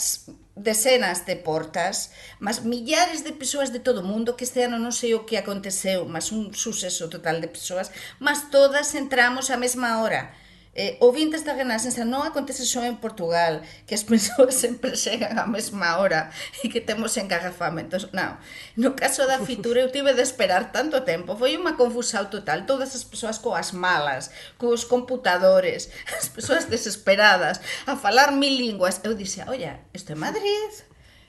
decenas 0.58 1.30
de 1.30 1.38
portas, 1.38 2.10
mas 2.42 2.66
millares 2.66 3.22
de 3.22 3.38
persoas 3.38 3.70
de 3.70 3.86
todo 3.86 4.02
o 4.02 4.10
mundo, 4.10 4.34
que 4.34 4.50
este 4.50 4.66
ano 4.66 4.82
non 4.82 4.90
sei 4.90 5.14
o 5.14 5.30
que 5.30 5.38
aconteceu, 5.38 6.10
mas 6.10 6.34
un 6.34 6.50
suceso 6.58 7.06
total 7.06 7.38
de 7.38 7.54
persoas, 7.54 7.94
mas 8.18 8.50
todas 8.50 8.98
entramos 8.98 9.54
á 9.54 9.58
mesma 9.62 10.02
hora 10.02 10.34
eh, 10.78 10.96
ouvintes 11.02 11.42
da 11.42 11.58
Renascença 11.58 12.06
non 12.06 12.22
acontece 12.22 12.62
só 12.62 12.86
en 12.86 13.02
Portugal 13.02 13.66
que 13.90 13.98
as 13.98 14.06
persoas 14.12 14.54
sempre 14.54 14.94
chegan 14.94 15.34
á 15.34 15.50
mesma 15.50 15.98
hora 15.98 16.30
e 16.62 16.70
que 16.70 16.80
temos 16.80 17.18
engarrafamentos. 17.18 18.14
Non, 18.14 18.38
no 18.78 18.94
caso 18.94 19.26
da 19.26 19.42
fitura 19.42 19.82
eu 19.82 19.90
tive 19.90 20.14
de 20.14 20.22
esperar 20.22 20.70
tanto 20.70 21.02
tempo 21.02 21.34
foi 21.34 21.58
unha 21.58 21.74
confusao 21.74 22.30
total, 22.30 22.70
todas 22.70 22.94
as 22.94 23.02
persoas 23.02 23.42
coas 23.42 23.74
malas 23.74 24.30
cos 24.62 24.86
computadores 24.86 25.90
as 26.14 26.30
persoas 26.30 26.70
desesperadas 26.70 27.58
a 27.90 27.98
falar 27.98 28.30
mil 28.30 28.54
linguas. 28.54 29.02
Eu 29.02 29.18
dixe, 29.18 29.42
olla, 29.50 29.82
isto 29.92 30.14
é 30.14 30.16
Madrid? 30.16 30.72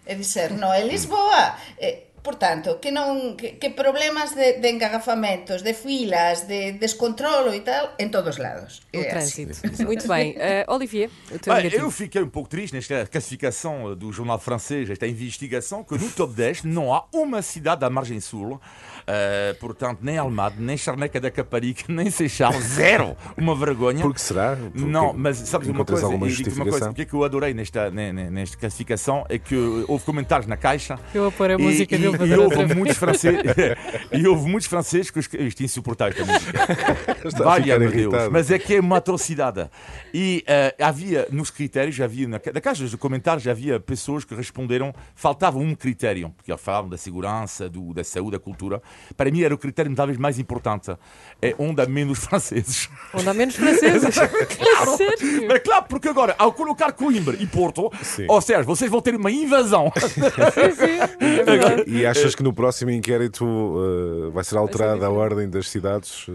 E 0.08 0.14
dizer, 0.16 0.52
non 0.56 0.72
é 0.72 0.84
Lisboa. 0.84 1.56
Eh, 1.76 2.07
Por 2.28 2.36
tanto, 2.36 2.76
que 2.78 2.92
non 2.92 3.40
que, 3.40 3.56
que 3.56 3.72
problemas 3.72 4.36
de, 4.36 4.60
de 4.60 4.68
engarrafamentos, 4.68 5.64
de 5.64 5.72
filas, 5.72 6.44
de 6.44 6.76
descontrolo 6.76 7.56
e 7.56 7.64
tal, 7.64 7.96
en 7.96 8.12
todos 8.12 8.36
lados. 8.36 8.84
O 8.92 9.00
É 9.00 9.16
assim. 9.16 9.48
trânsito. 9.48 9.82
Muito 9.88 10.06
bem. 10.06 10.36
Uh, 10.36 10.68
Olivier, 10.68 11.08
o 11.32 11.38
teu 11.38 11.48
Ah, 11.54 11.64
eu 11.64 11.90
fiquei 11.90 12.20
um 12.20 12.28
pouco 12.28 12.50
triste 12.50 12.74
nesta 12.76 13.06
classificação 13.06 13.96
do 13.96 14.12
jornal 14.12 14.38
francês, 14.38 14.90
esta 14.90 15.06
investigação, 15.06 15.82
que 15.82 15.96
no 15.96 16.10
top 16.10 16.34
10 16.34 16.64
não 16.64 16.92
há 16.92 17.08
uma 17.14 17.40
cidade 17.40 17.80
da 17.80 17.88
margem 17.88 18.20
sul, 18.20 18.60
eh, 19.10 19.56
portanto, 19.58 20.00
nem 20.02 20.18
Almada, 20.18 20.56
nem 20.58 20.76
Charneca 20.76 21.18
da 21.18 21.30
Caparica, 21.30 21.84
nem 21.88 22.10
Seixal, 22.10 22.52
zero. 22.60 23.16
Uma 23.36 23.54
vergonha. 23.56 24.02
Por 24.02 24.12
que 24.12 24.20
será? 24.20 24.54
Porque 24.56 24.78
Não, 24.78 25.14
mas 25.14 25.38
sabes 25.38 25.66
uma 25.68 25.84
coisa, 25.84 26.04
alguma 26.04 26.28
digo 26.28 26.50
uma 26.50 26.64
coisa, 26.64 26.70
justificação? 26.78 26.90
o 26.92 26.94
que 26.94 27.02
é 27.02 27.04
que 27.06 27.14
eu 27.14 27.24
adorei 27.24 27.54
nesta, 27.54 27.90
ne- 27.90 28.12
ne- 28.12 28.30
nesta 28.30 28.56
classificação 28.58 29.24
é 29.28 29.38
que 29.38 29.54
houve 29.88 30.04
comentários 30.04 30.46
na 30.46 30.56
caixa 30.56 30.98
Eu 31.14 31.22
vou 31.22 31.32
pôr 31.32 31.50
a 31.50 31.54
e, 31.54 31.56
música 31.56 31.94
e, 31.94 31.98
dele 31.98 32.14
e 32.14 32.28
dar 32.28 32.38
houve 32.38 32.58
outra 32.58 32.74
muitos 32.74 32.96
franceses 32.98 33.40
e 34.12 34.26
houve 34.28 34.48
muitos 34.50 34.68
franceses 34.68 35.10
que 35.10 35.18
isto 35.20 35.60
é 35.62 35.64
insuportável 35.64 36.14
esta 36.20 36.30
música 36.32 36.58
Está 37.24 37.40
a 37.40 37.44
Valha-me 37.44 37.88
ficar 37.88 37.96
Deus, 38.10 38.28
mas 38.30 38.50
é 38.50 38.58
que 38.58 38.74
é 38.74 38.80
uma 38.80 38.98
atrocidade 38.98 39.70
e 40.12 40.44
eh, 40.46 40.74
havia 40.80 41.26
nos 41.30 41.50
critérios 41.50 41.98
havia 42.00 42.28
na, 42.28 42.40
na 42.52 42.60
caixa 42.60 42.84
de 42.86 42.96
comentários 42.96 43.46
havia 43.46 43.80
pessoas 43.80 44.24
que 44.24 44.34
responderam 44.34 44.94
faltava 45.14 45.58
um 45.58 45.74
critério 45.74 46.30
porque 46.36 46.54
falavam 46.56 46.90
da 46.90 46.96
segurança 46.98 47.68
do, 47.68 47.94
da 47.94 48.04
saúde 48.04 48.32
da 48.32 48.38
cultura 48.38 48.82
para 49.16 49.30
mim 49.30 49.42
era 49.42 49.54
o 49.54 49.58
critério 49.58 49.94
talvez 49.94 50.18
mais 50.18 50.38
importante 50.38 50.94
é 51.42 51.54
onde 51.58 51.80
há 51.82 51.86
menos 51.88 52.18
franceses 52.18 52.88
Onde 53.14 53.28
há 53.28 53.34
menos 53.34 53.54
franceses. 53.56 54.14
claro. 54.16 54.96
Sério? 54.96 55.46
Mas 55.48 55.58
claro, 55.62 55.86
porque 55.88 56.08
agora, 56.08 56.34
ao 56.38 56.52
colocar 56.52 56.92
Coimbra 56.92 57.36
e 57.40 57.46
Porto, 57.46 57.90
Sim. 58.02 58.26
ou 58.28 58.40
seja, 58.40 58.62
vocês 58.62 58.90
vão 58.90 59.00
ter 59.00 59.14
uma 59.14 59.30
invasão. 59.30 59.90
Sim, 59.98 60.70
sim. 60.74 60.98
É. 61.20 61.84
E 61.88 62.06
achas 62.06 62.34
que 62.34 62.42
no 62.42 62.52
próximo 62.52 62.90
inquérito 62.90 63.44
uh, 63.44 64.30
vai 64.32 64.44
ser 64.44 64.56
alterada 64.56 65.06
a 65.06 65.10
ordem 65.10 65.48
das 65.48 65.68
cidades? 65.70 66.26
uh, 66.28 66.32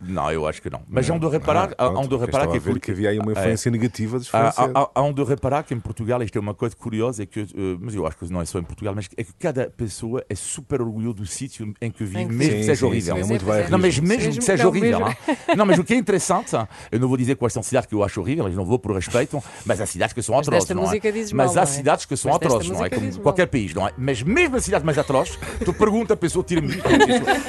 Não, 0.00 0.30
eu 0.30 0.46
acho 0.46 0.60
que 0.62 0.70
não. 0.70 0.82
Mas 0.88 1.08
há 1.08 1.14
onde 1.14 1.26
reparar, 1.28 1.74
pronto, 1.74 1.98
onde 2.00 2.16
reparar 2.16 2.44
estava 2.44 2.52
que 2.60 2.68
a 2.68 2.72
ver 2.72 2.80
que 2.80 2.90
havia 2.90 3.10
aí 3.10 3.18
uma 3.18 3.32
É. 3.32 3.38
influência 3.38 3.70
negativa 3.70 4.18
dos 4.18 4.28
franceses. 4.28 4.70
há, 4.74 4.80
há- 4.82 4.90
há 4.94 5.02
onde 5.02 5.22
reparar 5.24 5.62
que 5.62 5.74
em 5.74 5.80
Portugal 5.80 6.22
isto 6.22 6.36
é 6.36 6.40
uma 6.40 6.54
coisa 6.54 6.74
curiosa, 6.76 7.22
é 7.22 7.26
que, 7.26 7.40
eh, 7.40 7.46
mas 7.80 7.94
eu 7.94 8.06
acho 8.06 8.16
que 8.16 8.30
não 8.32 8.40
é 8.40 8.44
só 8.44 8.58
em 8.58 8.62
Portugal, 8.64 8.94
mas 8.94 9.08
é 9.16 9.24
que 9.24 9.32
cada 9.34 9.70
pessoa 9.70 10.24
é 10.28 10.34
super 10.34 10.80
orgulhoso 10.82 11.14
do 11.16 11.26
sítio 11.26 11.72
em 11.80 11.90
que 11.92 12.04
vive, 12.04 12.20
Em 12.22 12.28
que 12.28 12.34
mesmo 12.34 12.54
que 12.56 12.62
seja 12.64 12.76
sim, 12.76 12.84
horrível. 12.86 13.14
sim, 13.16 13.20
é 13.22 13.24
muito. 13.24 13.44
Não, 13.70 13.78
mas 13.78 13.98
mesmo 13.98 14.08
Mesmo- 14.24 14.34
que 14.40 14.44
seja 14.44 14.62
não, 14.64 14.70
horrível. 14.70 15.00
mesmo- 15.00 15.16
hein? 15.28 15.36
Não, 15.56 15.66
mas 15.66 15.78
o 15.78 15.84
que 15.84 15.92
é 15.94 15.96
interessante, 15.96 16.52
eu 16.90 16.98
não 16.98 17.08
vou 17.08 17.16
dizer 17.16 17.36
quais 17.36 17.52
são 17.52 17.62
cidades 17.62 17.86
que 17.88 17.94
eu 17.94 18.02
acho 18.02 18.20
horríveis, 18.20 18.54
não 18.54 18.64
vou 18.64 18.78
por 18.78 18.94
respeito, 18.94 19.42
mas 19.66 19.80
há 19.80 19.86
cidades 19.86 20.12
que 20.14 20.22
são 20.22 20.38
atrozes, 20.38 20.68
não 20.70 20.90
é? 20.90 21.00
Mas 21.34 21.50
há 21.52 21.54
não 21.56 21.62
é? 21.62 21.66
cidades 21.66 22.04
que 22.06 22.16
são 22.16 22.34
atrozes, 22.34 22.70
não 22.70 22.84
é? 22.84 22.88
Como 22.90 23.20
qualquer 23.20 23.42
mal. 23.42 23.50
país, 23.50 23.74
não 23.74 23.86
é? 23.86 23.92
Mas 23.98 24.22
mesmo 24.22 24.56
a 24.56 24.60
cidade 24.60 24.84
mais 24.84 24.96
atroz, 24.98 25.38
tu 25.64 25.72
pergunta 25.74 26.14
a 26.14 26.16
pessoa, 26.16 26.44
tira-me. 26.44 26.74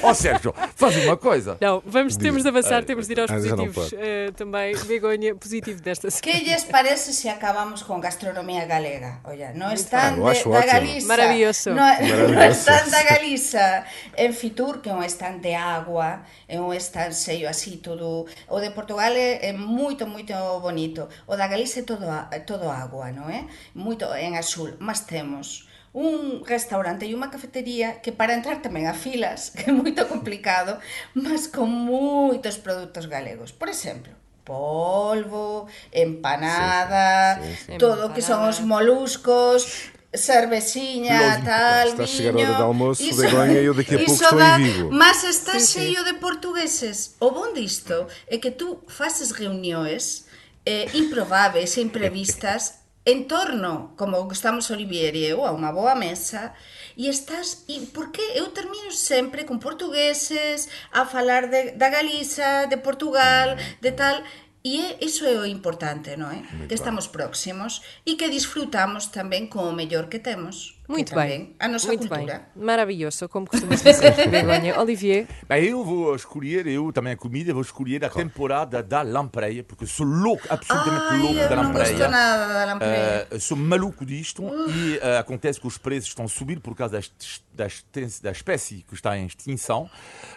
Ó 0.01 0.13
Sérgio, 0.13 0.53
faz 0.75 0.95
uma 0.97 1.15
coisa. 1.17 1.57
Não, 1.61 1.81
vamos, 1.85 2.17
temos 2.17 2.43
de 2.43 2.49
avançar, 2.49 2.83
temos 2.83 3.07
de 3.07 3.13
ir 3.13 3.19
aos 3.21 3.31
Ah, 3.31 3.35
não 3.39 3.41
positivos 3.67 3.93
eh, 3.97 4.31
também. 4.35 4.75
Begonha, 4.85 5.35
positivo 5.35 5.81
desta 5.81 6.09
semana. 6.11 6.39
Que 6.39 6.45
lles 6.45 6.63
parece 6.65 7.13
se 7.13 7.29
acabamos 7.29 7.83
con 7.83 8.01
gastronomía 8.01 8.65
galega? 8.65 9.19
Olla, 9.23 9.53
no 9.53 9.71
están 9.71 10.21
de, 10.21 10.29
acho 10.29 10.49
da. 10.49 10.65
Galiza. 10.65 11.07
Maravilloso. 11.07 11.69
No, 11.71 11.75
Maravilloso. 11.81 12.33
no 12.33 12.43
están 12.43 12.91
da 12.91 13.03
Galiza 13.03 13.85
en 14.17 14.32
Fitur, 14.33 14.81
que 14.81 14.89
é 14.89 14.93
un 14.93 15.05
stand 15.05 15.39
de 15.41 15.55
agua, 15.55 16.25
é 16.47 16.59
un 16.59 16.73
stand 16.75 17.13
sello 17.13 17.47
así 17.47 17.77
todo. 17.77 18.25
O 18.49 18.57
de 18.59 18.69
Portugal 18.73 19.13
é, 19.15 19.49
é 19.49 19.53
moito, 19.53 20.05
moito 20.05 20.33
bonito. 20.59 21.07
O 21.25 21.37
da 21.37 21.47
Galicia 21.47 21.81
é 21.81 21.85
todo, 21.85 22.05
todo 22.45 22.67
agua, 22.69 23.13
non 23.13 23.29
é? 23.29 23.47
Moito 23.77 24.11
en 24.17 24.35
azul. 24.35 24.75
Mas 24.81 25.05
temos 25.05 25.69
un 25.93 26.41
restaurante 26.43 27.05
e 27.05 27.13
unha 27.13 27.29
cafetería 27.29 28.01
que 28.01 28.09
para 28.09 28.33
entrar 28.33 28.65
tamén 28.65 28.89
a 28.89 28.97
filas, 28.97 29.49
que 29.55 29.69
é 29.69 29.73
moito 29.73 30.09
complicado, 30.09 30.81
mas 31.13 31.45
con 31.47 31.69
moitos 31.69 32.57
produtos 32.57 33.05
galegos. 33.05 33.53
Por 33.53 33.69
exemplo, 33.69 34.11
polvo, 34.43 35.69
empanada, 35.93 37.39
sí, 37.41 37.55
sí, 37.55 37.71
sí. 37.73 37.77
todo 37.77 38.09
o 38.09 38.13
que 38.13 38.25
son 38.25 38.43
os 38.49 38.59
moluscos, 38.65 39.93
cervexinha, 40.15 41.19
Lógico, 41.19 41.45
tal, 41.45 41.87
está 41.87 41.89
viño... 41.89 41.89
Está 41.89 42.03
a 42.03 42.07
chegar 42.07 42.35
a 42.35 42.37
hora 42.37 42.57
do 42.57 42.63
almoço, 42.63 43.03
iso, 43.03 43.21
Begoña, 43.21 43.53
eu 43.53 43.73
daqui 43.73 43.95
a 43.95 43.97
pouco 43.99 44.13
estou 44.13 44.37
da, 44.37 44.59
en 44.59 44.63
Vigo. 44.63 44.89
Mas 44.91 45.23
está 45.23 45.59
sí, 45.59 45.73
cheio 45.73 46.03
de 46.03 46.13
portugueses. 46.15 47.15
O 47.19 47.31
bon 47.31 47.53
disto 47.53 48.07
é 48.27 48.37
que 48.37 48.51
tú 48.51 48.83
faces 48.87 49.31
reunións 49.31 50.25
eh, 50.65 50.87
improbables 50.93 51.77
e 51.77 51.81
imprevistas 51.81 52.83
en 53.05 53.27
torno, 53.27 53.93
como 53.97 54.31
estamos 54.31 54.71
Olivier 54.71 55.15
e 55.15 55.27
eu, 55.27 55.43
a 55.43 55.51
unha 55.51 55.75
boa 55.75 55.91
mesa, 55.91 56.55
e 56.95 57.11
estás 57.11 57.67
e 57.67 57.83
por 57.91 58.15
que 58.15 58.23
eu 58.39 58.55
termino 58.55 58.95
sempre 58.95 59.43
con 59.43 59.59
portugueses 59.59 60.71
a 60.93 61.03
falar 61.03 61.51
de, 61.51 61.75
da 61.75 61.89
Galiza, 61.89 62.67
de 62.71 62.77
Portugal, 62.79 63.59
mm. 63.59 63.83
de 63.83 63.91
tal, 63.91 64.23
E 64.63 64.79
é, 64.79 64.97
iso 65.03 65.27
é 65.27 65.35
o 65.35 65.43
importante, 65.43 66.15
non 66.15 66.31
é? 66.31 66.39
que 66.71 66.75
estamos 66.79 67.11
próximos 67.11 67.83
e 68.07 68.15
que 68.15 68.31
disfrutamos 68.31 69.11
tamén 69.11 69.51
con 69.51 69.67
o 69.67 69.75
mellor 69.75 70.07
que 70.07 70.23
temos. 70.23 70.79
Muito 70.87 71.15
tamén 71.15 71.55
bem. 71.55 71.55
a 71.59 71.67
nosa 71.71 71.87
Muito 71.87 72.07
cultura. 72.09 72.51
bem. 72.53 72.63
Maravilhoso, 72.63 73.29
como 73.29 73.47
costumas 73.47 73.81
dizer, 73.81 74.11
Begonha. 74.27 74.79
Olivier, 74.79 75.27
Bem, 75.47 75.63
eu 75.71 75.83
vou 75.83 76.13
escolher, 76.13 76.67
eu 76.67 76.91
também 76.91 77.13
a 77.13 77.17
comida, 77.17 77.53
vou 77.53 77.61
escolher 77.61 78.03
a 78.03 78.09
temporada 78.09 78.83
da 78.83 79.01
lampreia, 79.01 79.63
porque 79.63 79.87
sou 79.87 80.05
louco, 80.05 80.43
absolutamente 80.49 81.05
Ai, 81.09 81.19
louco 81.19 81.35
da 81.35 81.41
eu 81.43 81.55
não 81.55 81.71
gosto 81.71 81.77
lampreia. 81.93 82.07
nada 82.09 82.53
da 82.53 82.65
lampreia. 82.65 83.27
Uh, 83.31 83.39
sou 83.39 83.55
maluco 83.57 84.05
disto 84.05 84.43
e 84.43 84.97
uh, 84.97 85.19
acontece 85.19 85.59
que 85.59 85.67
os 85.67 85.77
preços 85.77 86.09
estão 86.09 86.25
a 86.25 86.27
subir 86.27 86.59
por 86.59 86.75
causa 86.75 86.99
das, 86.99 87.83
das, 87.93 88.19
da 88.19 88.31
espécie 88.31 88.83
que 88.87 88.93
está 88.93 89.17
em 89.17 89.25
extinção. 89.25 89.89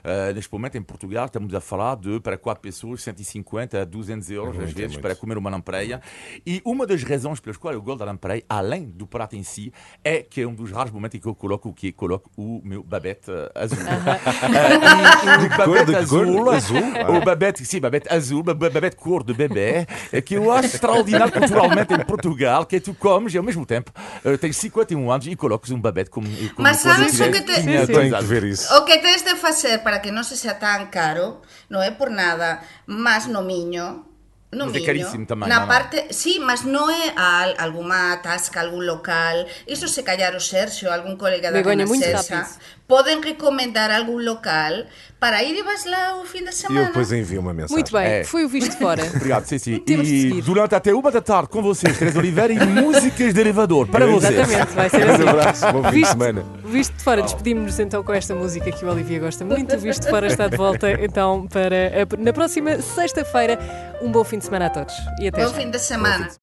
Uh, 0.04 0.32
neste 0.32 0.52
momento, 0.52 0.78
em 0.78 0.82
Portugal, 0.82 1.26
estamos 1.26 1.52
a 1.54 1.60
falar 1.60 1.96
de, 1.96 2.20
para 2.20 2.38
quatro 2.38 2.62
pessoas, 2.62 3.02
150 3.02 3.82
a 3.82 3.84
200 3.84 4.30
euros, 4.30 4.50
às 4.52 4.56
muito, 4.64 4.70
é 4.70 4.74
vezes, 4.80 4.92
muito. 4.92 5.02
para 5.02 5.16
comer 5.16 5.38
uma 5.38 5.50
lampreia. 5.50 6.00
E 6.46 6.62
uma 6.64 6.86
das 6.86 7.02
razões 7.02 7.40
pelas 7.40 7.56
quais 7.56 7.74
eu 7.74 7.82
gosto 7.82 7.98
da 7.98 8.04
lampreia, 8.04 8.44
além 8.48 8.84
do 8.84 9.06
prato 9.08 9.34
em 9.34 9.42
si, 9.42 9.72
é 10.04 10.22
que 10.22 10.35
é 10.42 10.46
um 10.46 10.54
dos 10.54 10.70
raros 10.70 10.92
momentos 10.92 11.16
em 11.16 11.20
que 11.20 11.26
eu 11.28 11.34
coloco 11.34 11.68
o 11.68 11.72
quê? 11.74 11.92
Coloco 11.92 12.30
o 12.36 12.60
meu 12.64 12.82
babete 12.82 13.30
uh, 13.30 13.50
azul. 13.54 13.78
Uh, 13.78 15.42
e 15.42 15.46
o 15.46 15.56
cor? 15.56 15.84
babete 15.84 15.86
De 15.86 15.96
que 15.96 16.06
cor? 16.06 16.22
azul, 16.26 16.50
Azul? 16.50 17.16
O 17.16 17.24
babete, 17.24 17.64
sim, 17.64 17.80
babete 17.80 18.12
azul, 18.12 18.42
ba- 18.42 18.54
babete 18.54 18.96
cor 18.96 19.22
de 19.24 19.32
bebê, 19.34 19.86
é 20.12 20.20
que 20.20 20.34
eu 20.34 20.50
acho 20.52 20.66
extraordinário 20.74 21.32
culturalmente 21.32 21.92
em 21.94 22.04
Portugal, 22.04 22.64
que 22.66 22.80
tu 22.80 22.94
comes 22.94 23.34
e 23.34 23.38
ao 23.38 23.44
mesmo 23.44 23.64
tempo 23.66 23.92
uh, 24.24 24.36
tens 24.38 24.56
51 24.56 25.10
anos 25.10 25.26
e 25.26 25.36
colocas 25.36 25.70
um 25.70 25.80
babete 25.80 26.10
como, 26.10 26.26
como 26.28 26.62
Mas 26.62 26.78
sabes 26.78 27.18
o 27.20 27.30
que 27.30 27.40
te- 27.42 27.62
que 27.62 27.92
anos. 28.14 28.24
ver 28.26 28.44
isso. 28.44 28.74
O 28.76 28.84
que 28.84 28.98
tens 28.98 29.22
de 29.22 29.34
facer 29.36 29.78
para 29.82 29.98
que 30.00 30.10
non 30.10 30.24
se 30.24 30.36
sea 30.36 30.54
tan 30.58 30.88
caro, 30.90 31.40
non 31.70 31.82
é 31.82 31.90
por 31.90 32.10
nada, 32.10 32.60
mas 32.86 33.26
no 33.26 33.42
miño, 33.42 34.04
no 34.56 34.72
miño, 34.72 34.88
carísimo 34.88 35.28
tamén, 35.28 35.52
na 35.52 35.68
parte, 35.68 36.08
sí, 36.16 36.40
mas 36.40 36.64
non 36.64 36.88
é 36.88 37.12
a 37.12 37.44
al- 37.44 37.56
algunha 37.60 38.16
tasca, 38.24 38.64
algún 38.64 38.88
local, 38.88 39.44
iso 39.68 39.84
se 39.84 40.00
callar 40.00 40.32
o 40.32 40.40
Sergio, 40.40 40.88
algún 40.88 41.20
colega 41.20 41.52
da 41.52 41.60
Begoña, 41.60 41.84
Renascença. 41.84 42.56
Podem 42.88 43.20
recomendar 43.20 43.90
algum 43.90 44.16
local 44.18 44.72
para 45.18 45.42
ir 45.42 45.58
e 45.58 45.62
vais 45.62 45.84
lá 45.86 46.20
o 46.20 46.24
fim 46.26 46.38
de 46.40 46.44
E 46.44 46.48
eu 46.48 46.52
semana. 46.52 46.86
depois 46.86 47.10
envio 47.10 47.40
uma 47.40 47.52
mensagem. 47.52 47.74
Muito 47.76 47.90
bem, 47.92 48.04
É. 48.06 48.24
foi 48.24 48.44
o 48.44 48.48
visto 48.48 48.76
fora. 48.78 49.02
Obrigado, 49.16 49.44
sim, 49.46 49.58
sim. 49.58 49.78
Temos 49.78 50.06
E 50.08 50.40
durante 50.42 50.74
até 50.74 50.94
uma 50.94 51.10
da 51.10 51.20
tarde 51.20 51.48
com 51.48 51.62
vocês, 51.62 51.98
Teresa 51.98 52.18
Oliveira, 52.18 52.52
e 52.52 52.58
músicas 52.66 53.32
de 53.34 53.40
elevador 53.40 53.88
para 53.88 54.06
vocês. 54.06 54.38
Exatamente, 54.38 54.72
vai 54.74 54.90
ser 54.90 55.06
Um 55.08 55.14
assim. 55.14 55.28
abraço, 55.28 55.72
bom 55.72 55.82
fim 55.84 55.88
de 55.90 55.96
Visto, 55.96 56.12
semana. 56.12 56.44
visto 56.66 56.92
de 56.96 57.02
fora, 57.02 57.22
despedimos-nos 57.22 57.80
então 57.80 58.02
com 58.04 58.12
esta 58.12 58.34
música 58.34 58.70
que 58.70 58.84
o 58.84 58.90
Olivia 58.90 59.18
gosta 59.20 59.44
muito. 59.44 59.74
O 59.74 59.78
Visto 59.78 60.02
de 60.02 60.10
fora 60.10 60.26
está 60.26 60.46
de 60.48 60.56
volta 60.56 60.90
então 61.02 61.46
para 61.48 62.02
a- 62.02 62.22
na 62.22 62.32
próxima 62.32 62.80
sexta-feira. 62.82 63.58
Um 64.02 64.12
bom 64.12 64.22
fim 64.22 64.36
de 64.38 64.44
semana 64.44 64.66
a 64.66 64.70
todos 64.70 64.94
e 65.18 65.28
até 65.28 65.42
Bom 65.42 65.48
já. 65.50 65.54
fim 65.54 65.70
de 65.70 65.78
semana. 65.78 66.28